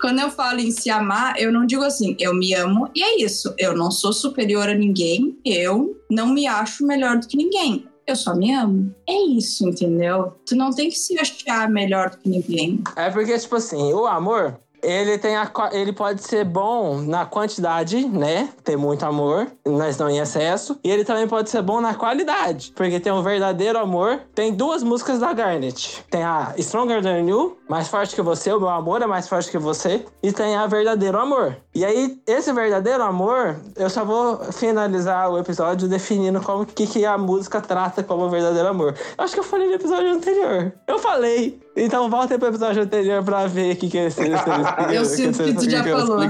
Quando 0.00 0.20
eu 0.20 0.30
falo 0.30 0.60
em 0.60 0.70
se 0.70 0.88
amar, 0.88 1.34
eu 1.36 1.52
não 1.52 1.66
digo 1.66 1.82
assim, 1.82 2.16
eu 2.20 2.32
me 2.32 2.54
amo 2.54 2.88
e 2.94 3.02
é 3.02 3.20
isso. 3.20 3.52
Eu 3.58 3.76
não 3.76 3.90
sou 3.90 4.12
superior 4.12 4.68
a 4.68 4.74
ninguém, 4.74 5.36
eu 5.44 6.00
não 6.08 6.28
me 6.28 6.46
acho 6.46 6.86
melhor 6.86 7.18
do 7.18 7.26
que 7.26 7.36
ninguém. 7.36 7.84
Eu 8.06 8.16
só 8.16 8.34
me 8.34 8.52
amo. 8.52 8.94
É 9.08 9.14
isso, 9.14 9.68
entendeu? 9.68 10.34
Tu 10.46 10.54
não 10.54 10.70
tem 10.70 10.90
que 10.90 10.96
se 10.98 11.18
achar 11.18 11.68
melhor 11.70 12.10
do 12.10 12.18
que 12.18 12.28
ninguém. 12.28 12.82
É 12.96 13.10
porque, 13.10 13.38
tipo 13.38 13.56
assim, 13.56 13.92
o 13.92 14.06
amor, 14.06 14.60
ele 14.84 15.18
tem 15.18 15.36
a, 15.36 15.50
ele 15.72 15.92
pode 15.92 16.22
ser 16.22 16.44
bom 16.44 17.00
na 17.00 17.24
quantidade, 17.24 18.06
né? 18.06 18.50
Ter 18.62 18.76
muito 18.76 19.04
amor, 19.04 19.46
mas 19.66 19.98
não 19.98 20.08
em 20.08 20.18
excesso. 20.18 20.78
E 20.84 20.90
ele 20.90 21.04
também 21.04 21.26
pode 21.26 21.50
ser 21.50 21.62
bom 21.62 21.80
na 21.80 21.94
qualidade, 21.94 22.72
porque 22.76 23.00
tem 23.00 23.12
um 23.12 23.22
verdadeiro 23.22 23.78
amor. 23.78 24.20
Tem 24.34 24.52
duas 24.52 24.82
músicas 24.82 25.18
da 25.18 25.32
Garnet. 25.32 26.04
Tem 26.10 26.22
a 26.22 26.54
Stronger 26.58 27.02
Than 27.02 27.22
You, 27.28 27.56
mais 27.68 27.88
forte 27.88 28.14
que 28.14 28.22
você, 28.22 28.52
o 28.52 28.60
meu 28.60 28.68
amor 28.68 29.02
é 29.02 29.06
mais 29.06 29.28
forte 29.28 29.50
que 29.50 29.58
você. 29.58 30.04
E 30.22 30.32
tem 30.32 30.56
a 30.56 30.66
Verdadeiro 30.66 31.18
Amor. 31.18 31.56
E 31.74 31.84
aí, 31.84 32.18
esse 32.26 32.52
verdadeiro 32.52 33.02
amor, 33.02 33.56
eu 33.76 33.90
só 33.90 34.04
vou 34.04 34.38
finalizar 34.52 35.30
o 35.30 35.38
episódio 35.38 35.88
definindo 35.88 36.40
como 36.40 36.64
que, 36.64 36.86
que 36.86 37.04
a 37.04 37.18
música 37.18 37.60
trata 37.60 38.02
como 38.02 38.28
verdadeiro 38.28 38.68
amor. 38.68 38.94
Eu 39.16 39.24
acho 39.24 39.34
que 39.34 39.40
eu 39.40 39.44
falei 39.44 39.68
no 39.68 39.74
episódio 39.74 40.12
anterior. 40.12 40.72
Eu 40.86 40.98
falei. 40.98 41.63
Então 41.76 42.08
volta 42.08 42.38
pro 42.38 42.48
episódio 42.48 42.82
anterior 42.82 43.24
pra 43.24 43.46
ver 43.46 43.74
o 43.74 43.76
que, 43.76 43.88
que 43.88 43.98
é 43.98 44.06
esse. 44.06 44.20
Eu 44.94 45.04
sinto 45.04 45.42
que 45.42 45.54
tu 45.54 45.68
já 45.68 45.82
falou. 45.82 46.20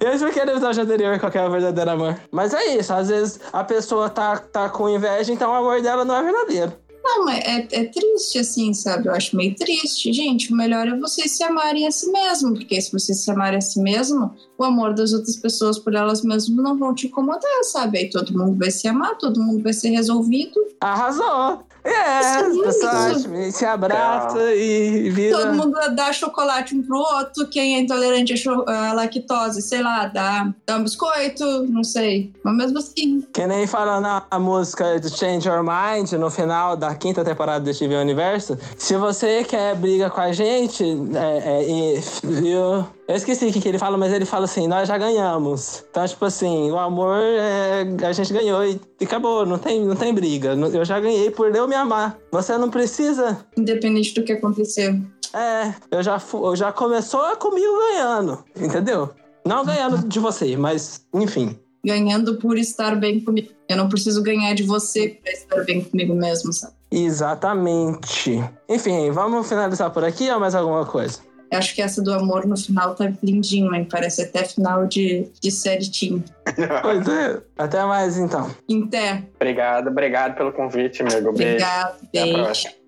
Eu 0.00 0.12
expliquei 0.12 0.44
no 0.44 0.52
episódio 0.52 0.82
anterior 0.82 1.18
qual 1.18 1.32
que 1.32 1.38
é 1.38 1.46
o 1.46 1.50
verdadeiro 1.50 1.90
amor. 1.90 2.20
Mas 2.30 2.54
é 2.54 2.76
isso, 2.76 2.92
às 2.92 3.08
vezes 3.08 3.40
a 3.52 3.64
pessoa 3.64 4.08
tá, 4.08 4.38
tá 4.38 4.68
com 4.68 4.88
inveja, 4.88 5.32
então 5.32 5.50
o 5.50 5.54
amor 5.54 5.82
dela 5.82 6.04
não 6.04 6.14
é 6.14 6.22
verdadeiro. 6.22 6.72
Não, 7.04 7.24
mas 7.24 7.44
é, 7.44 7.66
é 7.72 7.84
triste, 7.84 8.38
assim, 8.38 8.72
sabe? 8.72 9.08
Eu 9.08 9.12
acho 9.12 9.36
meio 9.36 9.54
triste. 9.56 10.12
Gente, 10.12 10.52
o 10.52 10.56
melhor 10.56 10.86
é 10.86 10.96
vocês 10.96 11.32
se 11.32 11.42
amarem 11.42 11.86
a 11.86 11.90
si 11.90 12.10
mesmo, 12.12 12.54
porque 12.54 12.80
se 12.80 12.92
vocês 12.92 13.24
se 13.24 13.30
amarem 13.30 13.58
a 13.58 13.60
si 13.60 13.80
mesmo, 13.80 14.32
o 14.62 14.66
amor 14.66 14.94
das 14.94 15.12
outras 15.12 15.36
pessoas 15.36 15.78
por 15.78 15.94
elas 15.94 16.22
mesmas 16.22 16.48
não 16.48 16.78
vão 16.78 16.94
te 16.94 17.06
incomodar, 17.06 17.64
sabe? 17.64 17.98
Aí 17.98 18.10
todo 18.10 18.36
mundo 18.36 18.58
vai 18.58 18.70
se 18.70 18.88
amar, 18.88 19.16
todo 19.18 19.40
mundo 19.40 19.62
vai 19.62 19.72
ser 19.72 19.90
resolvido. 19.90 20.60
Arrasou! 20.80 21.64
É, 21.84 23.50
se 23.50 23.64
abraça 23.66 24.54
e 24.54 25.10
vira. 25.10 25.36
Todo 25.36 25.54
mundo 25.54 25.76
dá 25.96 26.12
chocolate 26.12 26.76
um 26.76 26.82
pro 26.82 26.96
outro. 26.96 27.48
Quem 27.48 27.74
é 27.74 27.80
intolerante 27.80 28.32
à 28.68 28.92
lactose, 28.92 29.60
sei 29.62 29.82
lá, 29.82 30.06
dá, 30.06 30.54
dá 30.64 30.76
um 30.76 30.84
biscoito, 30.84 31.44
não 31.68 31.82
sei. 31.82 32.32
Mas 32.44 32.56
mesmo 32.56 32.78
assim. 32.78 33.26
Que 33.32 33.46
nem 33.48 33.66
falando 33.66 34.24
a 34.30 34.38
música 34.38 35.00
do 35.00 35.08
Change 35.08 35.48
Your 35.48 35.64
Mind 35.64 36.12
no 36.12 36.30
final 36.30 36.76
da 36.76 36.94
quinta 36.94 37.24
temporada 37.24 37.64
do 37.64 37.76
TV 37.76 37.96
Universo. 37.96 38.56
Se 38.76 38.96
você 38.96 39.42
quer 39.42 39.74
briga 39.74 40.08
com 40.08 40.20
a 40.20 40.30
gente, 40.30 40.84
é, 40.84 41.62
é, 41.62 41.98
eu, 42.44 42.86
eu 43.08 43.16
esqueci 43.16 43.46
o 43.46 43.52
que, 43.52 43.60
que 43.60 43.68
ele 43.68 43.78
fala, 43.78 43.98
mas 43.98 44.12
ele 44.12 44.24
fala 44.24 44.46
assim: 44.52 44.68
nós 44.68 44.86
já 44.86 44.98
ganhamos. 44.98 45.84
Então, 45.90 46.06
tipo 46.06 46.24
assim, 46.24 46.70
o 46.70 46.78
amor 46.78 47.18
é, 47.20 47.84
a 48.06 48.12
gente 48.12 48.32
ganhou 48.32 48.64
e, 48.64 48.80
e 49.00 49.04
acabou, 49.04 49.46
não 49.46 49.58
tem, 49.58 49.84
não 49.84 49.96
tem 49.96 50.14
briga. 50.14 50.54
Eu 50.72 50.84
já 50.84 51.00
ganhei 51.00 51.30
por 51.30 51.54
eu 51.54 51.66
me 51.66 51.74
amar. 51.74 52.18
Você 52.30 52.56
não 52.58 52.70
precisa. 52.70 53.44
Independente 53.56 54.14
do 54.14 54.22
que 54.22 54.32
acontecer. 54.32 55.00
É, 55.34 55.74
eu 55.90 56.02
já, 56.02 56.20
eu 56.34 56.54
já 56.54 56.70
começou 56.70 57.36
comigo 57.36 57.78
ganhando, 57.78 58.44
entendeu? 58.54 59.10
Não 59.46 59.64
ganhando 59.64 60.06
de 60.06 60.20
você, 60.20 60.56
mas 60.56 61.04
enfim. 61.14 61.58
Ganhando 61.84 62.36
por 62.36 62.58
estar 62.58 62.94
bem 62.94 63.20
comigo. 63.20 63.48
Eu 63.68 63.76
não 63.76 63.88
preciso 63.88 64.22
ganhar 64.22 64.54
de 64.54 64.62
você 64.62 65.18
para 65.22 65.32
estar 65.32 65.64
bem 65.64 65.82
comigo 65.82 66.14
mesmo, 66.14 66.52
sabe? 66.52 66.74
Exatamente. 66.90 68.44
Enfim, 68.68 69.10
vamos 69.10 69.48
finalizar 69.48 69.90
por 69.90 70.04
aqui 70.04 70.30
ou 70.30 70.38
mais 70.38 70.54
alguma 70.54 70.84
coisa? 70.84 71.20
Eu 71.52 71.58
acho 71.58 71.74
que 71.74 71.82
essa 71.82 72.00
do 72.00 72.14
amor 72.14 72.46
no 72.46 72.56
final 72.56 72.94
tá 72.94 73.12
lindinho, 73.22 73.74
hein? 73.74 73.86
Parece 73.88 74.22
até 74.22 74.42
final 74.42 74.86
de, 74.86 75.28
de 75.38 75.50
série 75.50 75.90
Team. 75.90 76.24
pois 76.80 77.06
é. 77.06 77.42
Até 77.58 77.84
mais, 77.84 78.16
então. 78.16 78.50
Até. 78.86 79.24
Obrigado, 79.36 79.88
obrigado 79.88 80.34
pelo 80.34 80.50
convite, 80.50 81.02
amigo. 81.02 81.28
Obrigado, 81.28 82.08
beijo. 82.10 82.42
beijo. 82.42 82.81